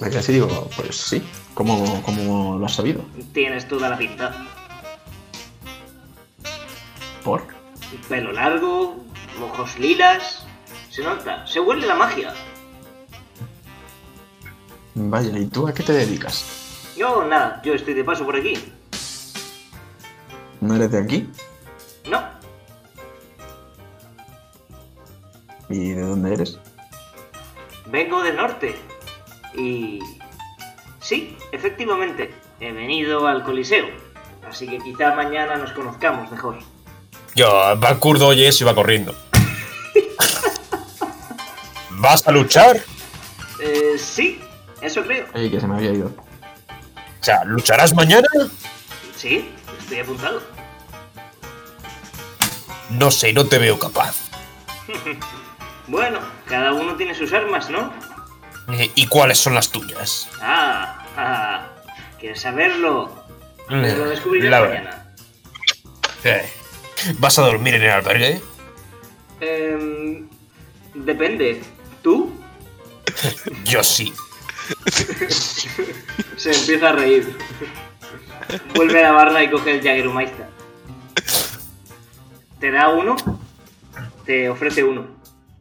[0.00, 1.22] Así digo, pues sí,
[1.54, 3.02] ¿cómo, cómo lo has sabido?
[3.32, 4.46] Tienes toda la pinta.
[7.24, 7.42] ¿Por?
[8.08, 9.02] Pelo largo,
[9.42, 10.46] ojos lilas.
[10.90, 12.32] Se nota, se huele la magia.
[14.94, 16.92] Vaya, ¿y tú a qué te dedicas?
[16.96, 18.54] Yo, nada, yo estoy de paso por aquí.
[20.60, 21.28] ¿No eres de aquí?
[22.08, 22.22] No,
[25.68, 26.58] ¿Y de dónde eres?
[27.86, 28.76] vengo del norte.
[29.56, 30.00] Y...
[31.00, 33.86] Sí, efectivamente, he venido al Coliseo.
[34.48, 36.58] Así que quizá mañana nos conozcamos mejor.
[37.34, 39.14] Yo, Valkurdo oye eso y va corriendo.
[41.90, 42.80] ¿Vas a luchar?
[43.60, 44.40] Eh, sí,
[44.82, 45.26] eso creo.
[45.34, 46.06] Ey, que se me había ido.
[46.08, 48.28] O sea, ¿lucharás mañana?
[49.16, 50.42] Sí, estoy apuntado.
[52.90, 54.16] No sé, no te veo capaz.
[55.86, 57.92] Bueno, cada uno tiene sus armas, ¿no?
[58.72, 60.30] Eh, ¿Y cuáles son las tuyas?
[60.40, 61.66] Ah, ah,
[62.18, 63.22] ¿quieres saberlo?
[63.68, 65.14] Pues lo descubriré La- mañana.
[66.24, 66.50] Eh,
[67.18, 68.40] ¿Vas a dormir en el albergue?
[69.40, 70.28] Em,
[70.94, 71.62] depende.
[72.02, 72.32] ¿Tú?
[73.64, 74.12] Yo sí.
[76.36, 77.36] Se empieza a reír.
[78.74, 80.46] Vuelve a la barra y coge el Jagermeister.
[82.60, 83.16] Te da uno,
[84.24, 85.06] te ofrece uno.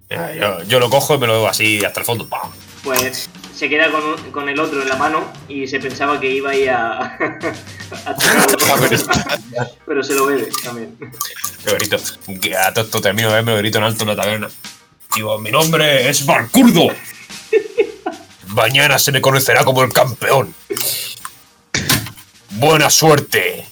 [0.09, 2.27] Eh, Yo, yo lo cojo y me lo doy así hasta el fondo.
[2.29, 2.51] ¡Pam!
[2.83, 3.29] Pues
[3.63, 6.55] se queda con, con el otro en la mano y se pensaba que iba a
[6.55, 7.17] ir a.
[9.85, 10.97] Pero se lo bebe también.
[11.65, 11.95] Yo grito.
[12.59, 14.49] A todo esto termino de verme, lo grito en alto en la taberna.
[15.15, 16.87] Digo, mi nombre es Valkurdo.
[18.47, 20.53] Mañana se me conocerá como el campeón.
[22.49, 23.65] Buena suerte.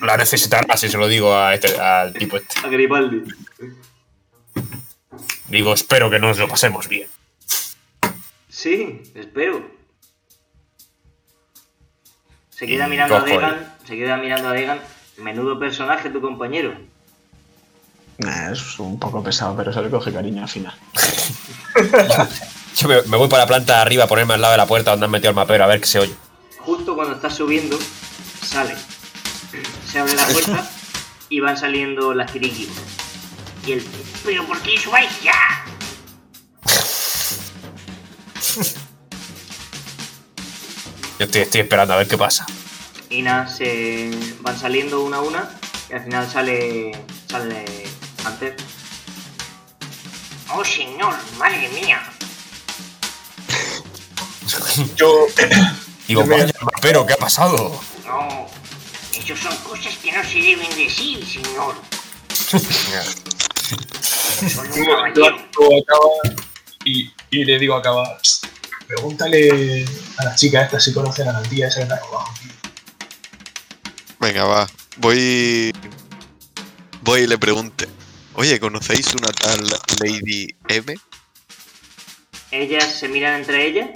[0.00, 2.58] La necesitarás si se lo digo a este- al tipo este.
[2.58, 3.22] A Garibaldi.
[5.46, 7.08] Digo, espero que nos lo pasemos bien.
[8.62, 9.68] Sí, espero.
[12.48, 13.74] Se queda mirando a Degan.
[13.84, 14.80] Se queda mirando a Degan.
[15.16, 16.72] Menudo personaje tu compañero.
[18.18, 20.72] Nah, es un poco pesado, pero se le coge cariño al final.
[22.76, 24.66] Yo me, me voy para la planta de arriba a ponerme al lado de la
[24.66, 26.14] puerta donde han metido el mapero a ver qué se oye.
[26.60, 27.76] Justo cuando estás subiendo,
[28.42, 28.76] sale.
[29.90, 30.70] se abre la puerta
[31.28, 32.68] y van saliendo las kirikis.
[33.66, 33.84] Y él,
[34.24, 35.32] ¿Pero por qué subáis ya?
[41.18, 42.44] Yo estoy, estoy esperando a ver qué pasa.
[43.10, 45.50] y nada, se van saliendo una a una
[45.90, 46.92] y al final sale,
[47.30, 47.64] sale
[48.26, 48.56] Hunter.
[50.54, 52.02] Oh, señor, madre mía.
[54.96, 55.26] Yo,
[56.08, 57.80] Digo, vaya, pero ¿qué ha pasado?
[58.04, 58.46] No,
[59.14, 61.74] eso son cosas que no se deben decir, señor.
[62.32, 62.60] Son
[64.66, 65.36] un yo caballero.
[65.82, 66.36] acaba
[66.84, 68.41] y, y le digo Acaba, "Psst,
[68.94, 69.84] pregúntale
[70.18, 72.26] a la chica esta si conoce a la tía esa que robado.
[72.40, 72.52] tío".
[74.20, 74.68] Venga, va.
[74.98, 75.72] Voy.
[77.02, 77.88] Voy y le pregunte.
[78.34, 79.60] Oye, ¿conocéis una tal
[80.00, 80.94] Lady M?
[82.50, 83.90] Ellas se miran entre ellas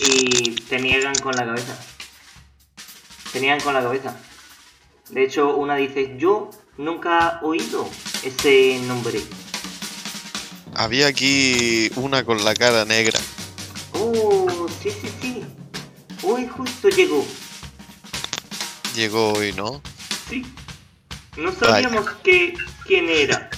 [0.00, 1.76] y te niegan con la cabeza.
[3.32, 4.16] Te niegan con la cabeza.
[5.10, 7.88] De hecho, una dice, yo nunca he oído
[8.22, 9.20] ese nombre.
[10.74, 13.18] Había aquí una con la cara negra.
[14.16, 15.42] Oh, sí, sí, sí.
[16.22, 17.24] Hoy justo llegó.
[18.94, 19.82] Llegó hoy, ¿no?
[20.28, 20.44] Sí.
[21.36, 22.54] No sabíamos que,
[22.86, 23.50] quién era.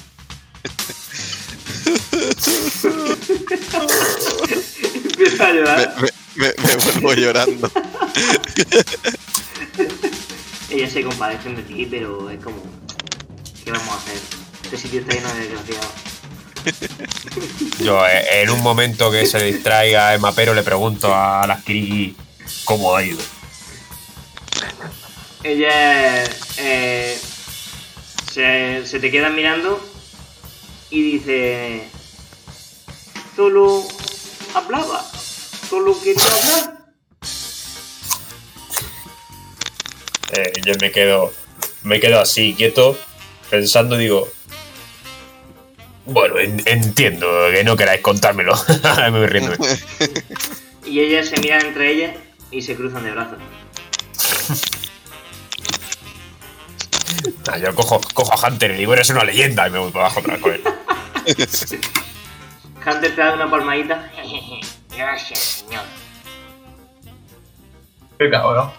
[5.04, 5.94] Empieza a Me, llorar.
[6.00, 6.10] me-
[6.46, 7.70] me- me vuelvo llorando.
[10.70, 12.56] Ellas se compadecen de ti, pero es como...
[13.64, 14.18] ¿Qué vamos a hacer?
[14.64, 15.86] Este sitio está lleno de desgraciados.
[17.78, 22.16] Yo, eh, en un momento que se distraiga el mapero, le pregunto a las Kiriki
[22.64, 23.18] cómo ha ido.
[25.42, 26.28] Ellas
[26.58, 27.18] eh,
[28.32, 29.80] se, se te quedan mirando
[30.90, 31.88] y dice...
[33.36, 33.86] Solo
[34.54, 35.04] hablaba.
[35.68, 36.76] Solo quería hablar.
[40.32, 41.32] Eh, yo me quedo,
[41.82, 42.98] me quedo así, quieto,
[43.50, 44.28] pensando, digo.
[46.06, 48.54] Bueno, en- entiendo que no queráis contármelo.
[48.98, 49.52] me voy riendo.
[50.84, 52.16] Y ellas se miran entre ellas
[52.50, 53.38] y se cruzan de brazos.
[57.50, 60.06] Ah, Yo cojo, cojo a Hunter y digo, eres una leyenda, y me voy para
[60.06, 60.62] abajo otra vez con él.
[62.86, 64.10] Hunter te da una palmadita.
[64.96, 65.82] Gracias, señor.
[68.18, 68.70] Qué cabrón.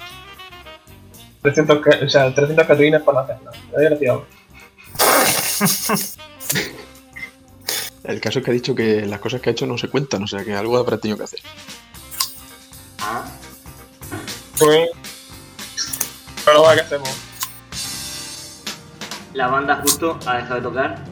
[1.42, 3.52] 300, ca- o sea, 300 catrinas para la cena.
[3.78, 4.26] Desgraciado.
[8.08, 10.24] El caso es que ha dicho que las cosas que ha hecho no se cuentan,
[10.24, 11.42] o sea que algo habrá tenido que hacer.
[13.00, 13.26] Ah,
[14.58, 14.90] Pues.
[16.46, 17.10] Pero va, ¿qué hacemos?
[19.34, 21.04] la banda justo ha dejado de tocar.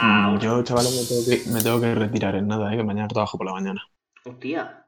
[0.00, 2.76] Ah, Mm, Yo, chavales, me tengo, que, me tengo que retirar en nada, ¿eh?
[2.76, 3.82] que mañana trabajo por la mañana.
[4.24, 4.86] hostia.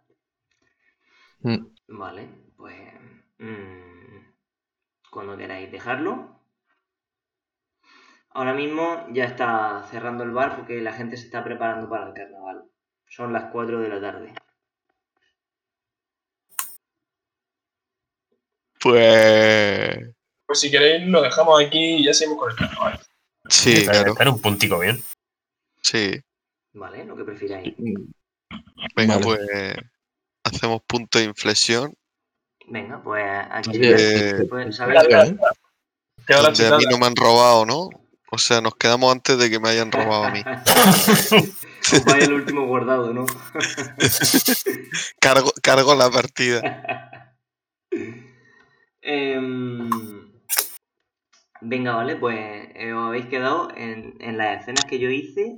[1.42, 1.66] Mm.
[1.88, 2.76] Vale, pues.
[3.38, 4.18] mm,
[5.10, 6.39] cuando queráis dejarlo.
[8.32, 12.14] Ahora mismo ya está cerrando el bar porque la gente se está preparando para el
[12.14, 12.64] carnaval.
[13.08, 14.32] Son las 4 de la tarde.
[18.80, 20.14] Pues.
[20.46, 23.00] Pues si queréis, lo dejamos aquí y ya seguimos con el carnaval.
[23.48, 24.12] Sí, Está- claro.
[24.12, 25.02] está en un puntico bien.
[25.82, 26.20] Sí.
[26.72, 27.74] Vale, lo que prefiráis.
[28.96, 29.24] Venga, Vale.
[29.24, 29.40] pues.
[30.44, 31.94] Hacemos punto de inflexión.
[32.68, 33.70] Venga, pues aquí.
[33.82, 35.02] Eh, pues, ¿sabes?
[35.02, 37.90] Donde a mí no me han robado, ¿no?
[38.30, 40.42] O sea, nos quedamos antes de que me hayan robado a mí.
[42.06, 43.26] Vaya el último guardado, ¿no?
[45.20, 47.34] Cargo, cargo la partida.
[49.02, 49.90] Em,
[51.60, 52.36] venga, vale, pues
[52.74, 55.56] eh, os habéis quedado en, en las escenas que yo hice.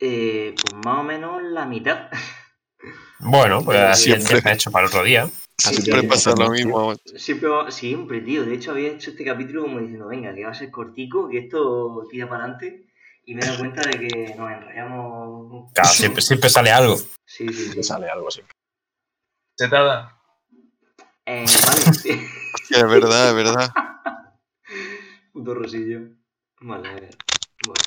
[0.00, 2.08] eh, pues más o menos la mitad.
[3.18, 4.38] Bueno, pues así ya Siempre.
[4.38, 5.28] está hecho para el otro día.
[5.58, 6.94] Siempre pasa lo mismo.
[7.16, 8.44] Siempre, siempre, tío.
[8.44, 11.38] De hecho, había hecho este capítulo como diciendo, venga, que va a ser cortico, que
[11.38, 12.86] esto tira para adelante.
[13.24, 15.72] Y me he dado cuenta de que nos enrollamos.
[15.74, 16.96] Claro, siempre, siempre sale algo.
[16.96, 17.74] Sí, sí, sí.
[17.74, 18.40] Que sale algo así.
[19.58, 20.22] Chetada.
[21.26, 22.20] Eh, vale, sí.
[22.70, 23.72] Es verdad, es verdad.
[25.32, 26.00] Puto rosillo.
[26.60, 27.10] Vale, vale.
[27.66, 27.82] Bueno.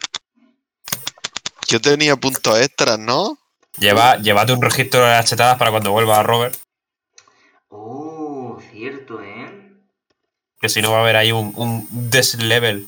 [1.67, 3.37] Yo tenía puntos extras, ¿no?
[3.79, 6.55] Lleva, llévate un registro de las chetadas para cuando vuelva a Robert,
[7.73, 9.57] Oh, cierto, ¿eh?
[10.59, 12.87] que si no va a haber ahí un, un deslevel.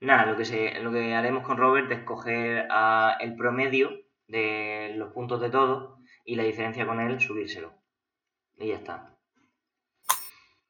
[0.00, 3.90] Nada, lo que, se, lo que haremos con Robert es coger a el promedio
[4.26, 7.74] de los puntos de todos y la diferencia con él subírselo.
[8.58, 9.16] Y ya está.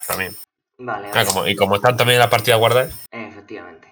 [0.06, 0.34] También.
[0.78, 3.88] Vale, Ah, como- y como están también en la partida guardadas, Efectivamente.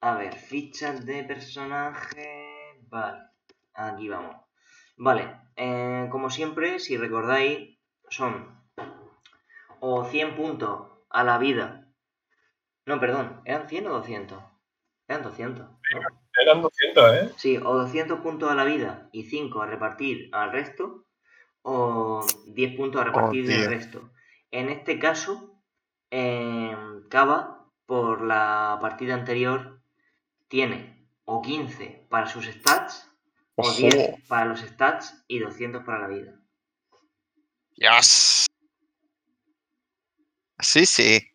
[0.00, 2.78] A ver, fichas de personaje.
[2.88, 3.18] Vale,
[3.74, 4.34] aquí vamos.
[4.96, 7.78] Vale, eh, como siempre, si recordáis,
[8.10, 8.60] son
[9.80, 11.88] o 100 puntos a la vida.
[12.86, 14.42] No, perdón, ¿eran 100 o 200?
[15.08, 15.80] Eran 200, ¿no?
[16.40, 17.32] Eran 200, ¿eh?
[17.36, 21.06] Sí, o 200 puntos a la vida y 5 a repartir al resto,
[21.62, 23.70] o 10 puntos a repartir del 10.
[23.70, 24.10] resto.
[24.50, 25.62] En este caso,
[26.10, 26.76] eh,
[27.08, 29.80] Cava, por la partida anterior,
[30.48, 33.10] tiene o 15 para sus stats,
[33.56, 33.76] o Ojo.
[33.76, 36.39] 10 para los stats y 200 para la vida.
[37.80, 38.46] Yes.
[40.58, 41.26] Sí, sí.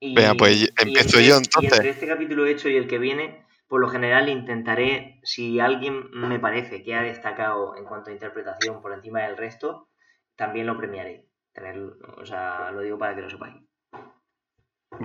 [0.00, 1.72] Y, Venga, pues, y empiezo entre- yo, Y entonces.
[1.72, 6.38] entre este capítulo hecho y el que viene, por lo general intentaré, si alguien me
[6.40, 9.88] parece que ha destacado en cuanto a interpretación por encima del resto,
[10.36, 11.28] también lo premiaré.
[11.52, 11.78] Tener,
[12.18, 13.54] o sea, lo digo para que lo sepáis.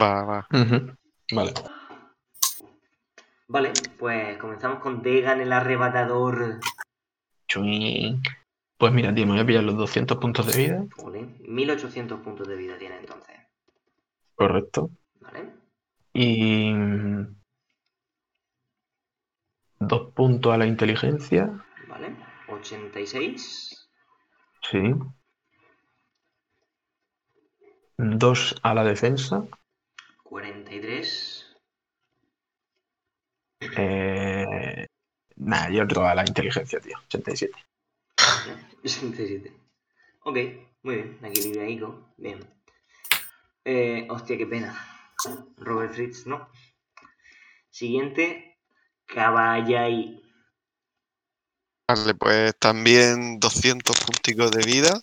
[0.01, 0.47] Va, va.
[1.31, 1.53] Vale.
[3.47, 6.59] Vale, pues comenzamos con Degan el arrebatador.
[7.49, 8.21] Chuin.
[8.77, 10.85] Pues mira, tío, me voy a pillar los 200 puntos de vida.
[10.95, 13.35] Jolín, 1800 puntos de vida tiene entonces.
[14.35, 14.91] Correcto.
[15.19, 15.49] ¿Vale?
[16.13, 16.71] Y.
[16.71, 17.35] mm,
[19.81, 21.65] Dos puntos a la inteligencia.
[21.87, 22.15] ¿Vale?
[22.49, 23.89] 86.
[24.61, 24.93] Sí.
[27.97, 29.45] Dos a la defensa.
[30.23, 31.57] 43.
[33.77, 34.38] Eh...
[35.39, 36.97] Nah, y otro a la inteligencia, tío.
[37.05, 37.53] 87.
[38.83, 39.53] 67.
[40.21, 40.37] Ok,
[40.83, 42.13] muy bien, equilibradico.
[42.17, 42.39] Bien.
[43.63, 44.77] Eh, hostia, qué pena.
[45.57, 46.49] Robert Fritz, no.
[47.69, 48.59] Siguiente,
[49.05, 50.21] Caballay.
[51.87, 55.01] Vale, pues también 200 punticos de vida.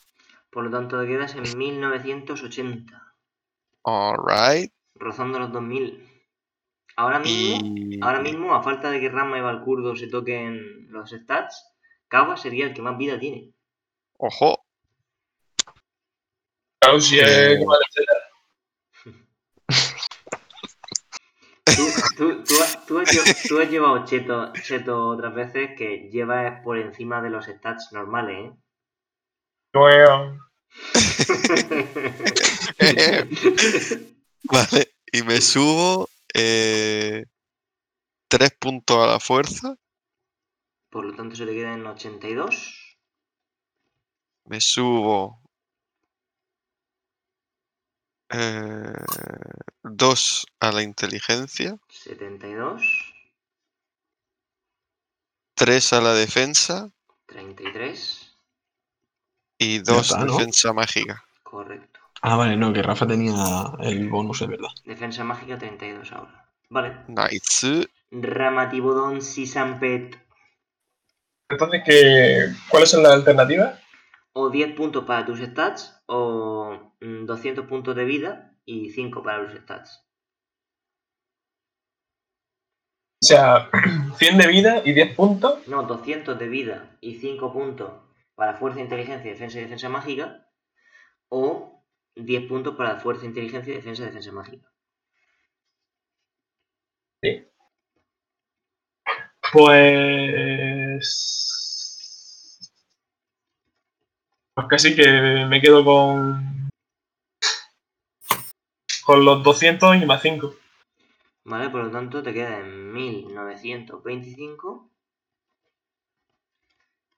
[0.50, 3.15] Por lo tanto, te quedas en 1980,
[3.84, 4.73] Alright.
[4.94, 6.15] rozando los 2000.
[6.97, 8.00] Ahora mismo, Y.
[8.02, 11.73] ahora mismo, a falta de que Rama y Valkurdo se toquen los stats,
[12.08, 13.52] Cava sería el que más vida tiene.
[14.18, 14.65] Ojo.
[16.81, 17.58] Claro, si es Eh.
[21.65, 21.83] Tú,
[22.16, 26.60] tú- tú has- tú has lle- tú has llevado cheto, cheto otras veces que llevas
[26.62, 28.52] por encima de los stats normales, ¿eh?
[29.75, 30.39] Bueno,
[34.44, 34.94] vale.
[35.12, 36.08] Y me subo.
[36.39, 37.24] Eh...
[38.28, 39.76] Tres puntos a la fuerza.
[40.90, 42.98] Por lo tanto, se te queda en 82.
[44.44, 45.40] Me subo.
[48.31, 48.92] Eh...
[49.82, 51.78] Dos a la inteligencia.
[51.89, 52.82] 72.
[55.55, 56.90] Tres a la defensa.
[57.26, 58.36] 33.
[59.58, 60.36] Y dos está, ¿no?
[60.36, 61.24] defensa mágica.
[61.42, 62.00] Correcto.
[62.28, 63.36] Ah, vale, no, que Rafa tenía
[63.78, 64.70] el bonus, es verdad.
[64.84, 66.50] Defensa mágica 32 ahora.
[66.68, 66.96] Vale.
[67.06, 67.88] Nice.
[68.10, 70.18] Ramatibodon Sisampet.
[71.48, 73.80] entonces, ¿qué, ¿cuáles son las alternativas?
[74.32, 76.02] O 10 puntos para tus stats.
[76.06, 78.58] O mm, 200 puntos de vida.
[78.64, 80.05] Y 5 para los stats.
[83.22, 83.70] O sea,
[84.18, 85.68] 100 de vida y 10 puntos.
[85.68, 87.92] No, 200 de vida y 5 puntos
[88.34, 90.48] para fuerza, inteligencia, defensa y defensa mágica.
[91.28, 91.75] O
[92.16, 94.72] 10 puntos para fuerza, inteligencia y defensa y defensa mágica.
[99.52, 101.02] Pues.
[104.54, 106.70] Pues casi que me quedo con.
[109.04, 110.54] Con los 200 y más 5.
[111.44, 114.90] Vale, por lo tanto te queda en 1925.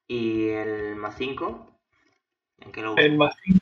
[0.09, 1.81] Y el más 5.
[2.59, 3.58] ¿En qué lo El más 5.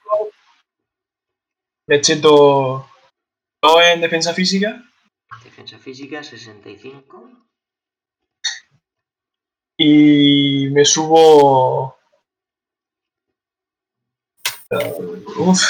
[1.89, 2.91] Me cheto.
[3.61, 4.83] Todo en defensa física.
[5.45, 7.31] Defensa física 65.
[9.79, 11.97] Y me subo.
[14.71, 15.63] Uh, Uf,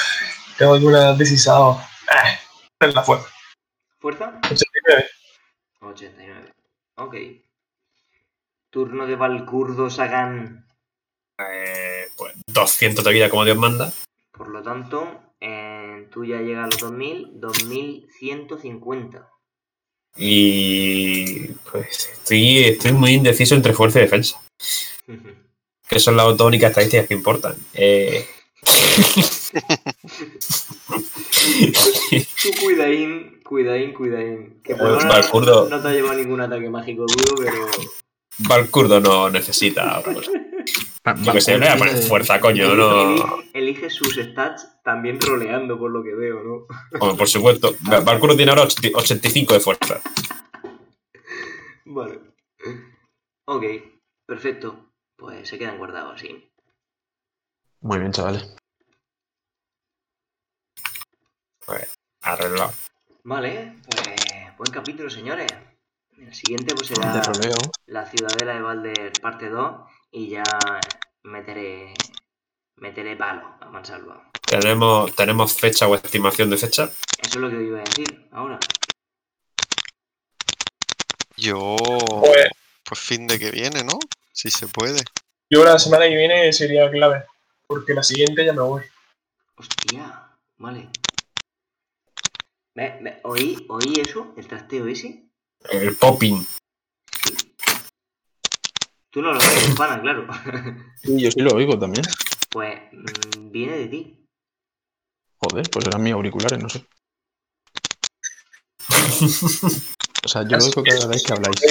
[0.57, 1.79] tengo alguna decisado.
[2.09, 2.39] Ah,
[2.81, 3.29] en la fuerza.
[3.99, 4.41] ¿Fuerza?
[4.45, 5.11] 89.
[5.81, 6.55] 89.
[6.97, 7.15] Ok.
[8.71, 10.67] Turno de Valkurdo Sagan.
[11.39, 13.93] Eh, pues 200 de vida como Dios manda.
[14.33, 19.29] Por lo tanto, eh, tú ya llegas a los 2000, 2150.
[20.19, 24.41] Y pues estoy, estoy muy indeciso entre fuerza y defensa.
[25.89, 27.55] Que son las dos únicas estadísticas que importan.
[27.73, 28.27] Eh,
[32.43, 34.61] Tú cuidaín, cuidaín, cuidaín.
[34.65, 35.69] Que por Pues, ahora Valkurdo.
[35.69, 37.67] no te ha llevado ningún ataque mágico duro, pero.
[38.39, 40.03] Valkurdo no necesita.
[41.23, 43.43] Yo que sé, le voy a poner fuerza, coño, no.
[43.53, 46.67] Elige, sus stats también troleando, por lo que veo, ¿no?
[47.01, 47.75] Hombre, por supuesto.
[47.81, 50.01] Valkurdo tiene ahora 80 85 de fuerza.
[51.85, 52.21] Vale.
[53.47, 53.65] Ok,
[54.27, 54.91] perfecto.
[55.17, 56.51] Pues se quedan guardados así.
[57.81, 58.57] Muy bien, chavales.
[62.23, 62.73] Arreglado.
[63.23, 65.47] Vale, pues buen capítulo, señores.
[66.19, 67.23] El siguiente pues será.
[67.87, 70.43] La Ciudadela de Valder parte 2 y ya
[71.23, 71.95] meteré
[72.77, 74.31] meteré palo a mansalva.
[74.47, 76.85] ¿Tenemos, ¿Tenemos fecha o estimación de fecha?
[76.85, 78.59] Eso es lo que iba a decir ahora.
[81.37, 81.77] Yo.
[82.21, 82.51] Pues-
[82.89, 83.99] Pues fin de que viene, ¿no?
[84.33, 85.03] Si se puede.
[85.51, 87.25] Yo la semana que viene sería clave.
[87.67, 88.85] Porque la siguiente ya me voy.
[89.57, 90.89] Hostia, vale.
[92.77, 94.35] Ve, ve, ¿Oí, ¿Oí eso?
[94.37, 95.25] ¿El trasteo ese?
[95.69, 96.47] El popping.
[99.17, 100.27] Tú no lo ves, pana, claro.
[101.03, 102.05] Sí, yo sí lo oigo también.
[102.51, 104.29] Pues mm, viene de ti.
[105.39, 106.85] Joder, pues eran mis auriculares, no sé.
[110.23, 111.63] O sea, yo lo oigo cada vez que habláis.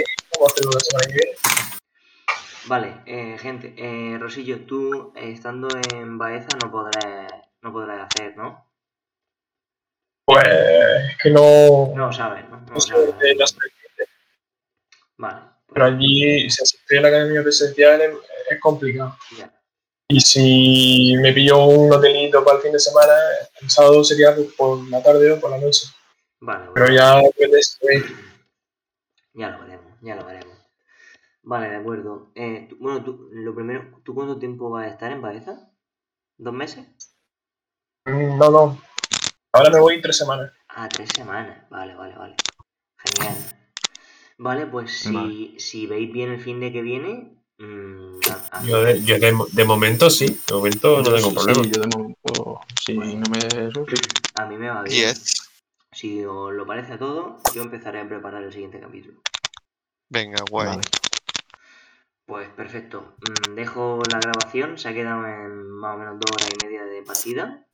[2.65, 8.35] Vale, eh, gente, eh, Rosillo, tú eh, estando en Baeza no podrás, no podrás hacer,
[8.37, 8.71] ¿no?
[10.25, 11.91] Pues es que no.
[11.95, 12.59] No lo sabes, ¿no?
[12.61, 13.19] No lo no sabes.
[13.19, 13.55] de las-
[15.17, 15.41] Vale,
[15.75, 18.11] Pero allí, si asistir a la academia presencial es,
[18.49, 19.17] es complicado.
[19.37, 19.51] ya.
[20.07, 23.11] Y si me pillo un hotelito para el fin de semana,
[23.59, 25.87] el sábado sería pues, por la tarde o por la noche.
[26.39, 28.03] Vale, Pero bueno, ya de
[29.33, 30.57] ya lo veremos, ya lo veremos.
[31.43, 32.31] Vale, de acuerdo.
[32.35, 35.69] Eh, tú- bueno, tú, lo primero, ¿tú cuánto tiempo vas a estar en Baeza?
[36.37, 36.87] ¿Dos meses?
[38.05, 38.81] Mm, No, no.
[39.51, 40.53] Ahora me voy tres semanas.
[40.69, 41.69] Ah, tres semanas.
[41.69, 42.35] Vale, vale, vale.
[42.97, 43.35] Genial.
[44.37, 45.59] Vale, pues si, Vale.
[45.59, 49.33] si veis bien el fin de que viene, mm, a- a- Yo, de, yo de,
[49.51, 50.25] de momento sí.
[50.47, 51.63] De momento no tengo sí, problema.
[51.63, 53.39] sí, yo de momento, si no me...
[53.39, 54.01] sí.
[54.35, 55.09] a mí me va bien.
[55.09, 55.49] Yes.
[55.93, 59.21] Si os lo parece a todos, yo empezaré a preparar el siguiente capítulo.
[60.09, 60.67] Venga, guay.
[60.67, 60.81] Vale.
[62.25, 63.15] Pues perfecto.
[63.21, 66.83] Mm, Dejo la grabación, se ha quedado en más o menos dos horas y media
[66.83, 67.65] de partida.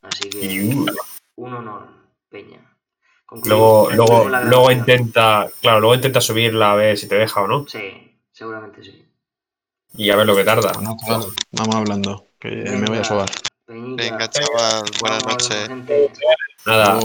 [0.00, 0.86] Así que Y,
[1.36, 1.88] un honor,
[2.30, 2.75] Peña.
[3.44, 7.66] Luego, luego, luego intenta, claro, luego intenta subirla a ver si te deja o no.
[7.66, 9.04] Sí, seguramente sí.
[9.94, 10.72] Y a ver lo que tarda.
[10.72, 13.30] Vamos hablando, que me voy a sobar.
[13.66, 14.84] Venga, chaval.
[15.00, 15.70] Buenas noches.
[16.64, 17.00] Nada,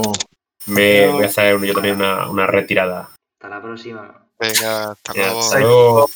[0.66, 3.10] me voy a hacer yo también una, una retirada.
[3.34, 4.26] Hasta la próxima.
[4.38, 5.40] Venga, hasta luego.
[5.40, 6.10] hasta luego.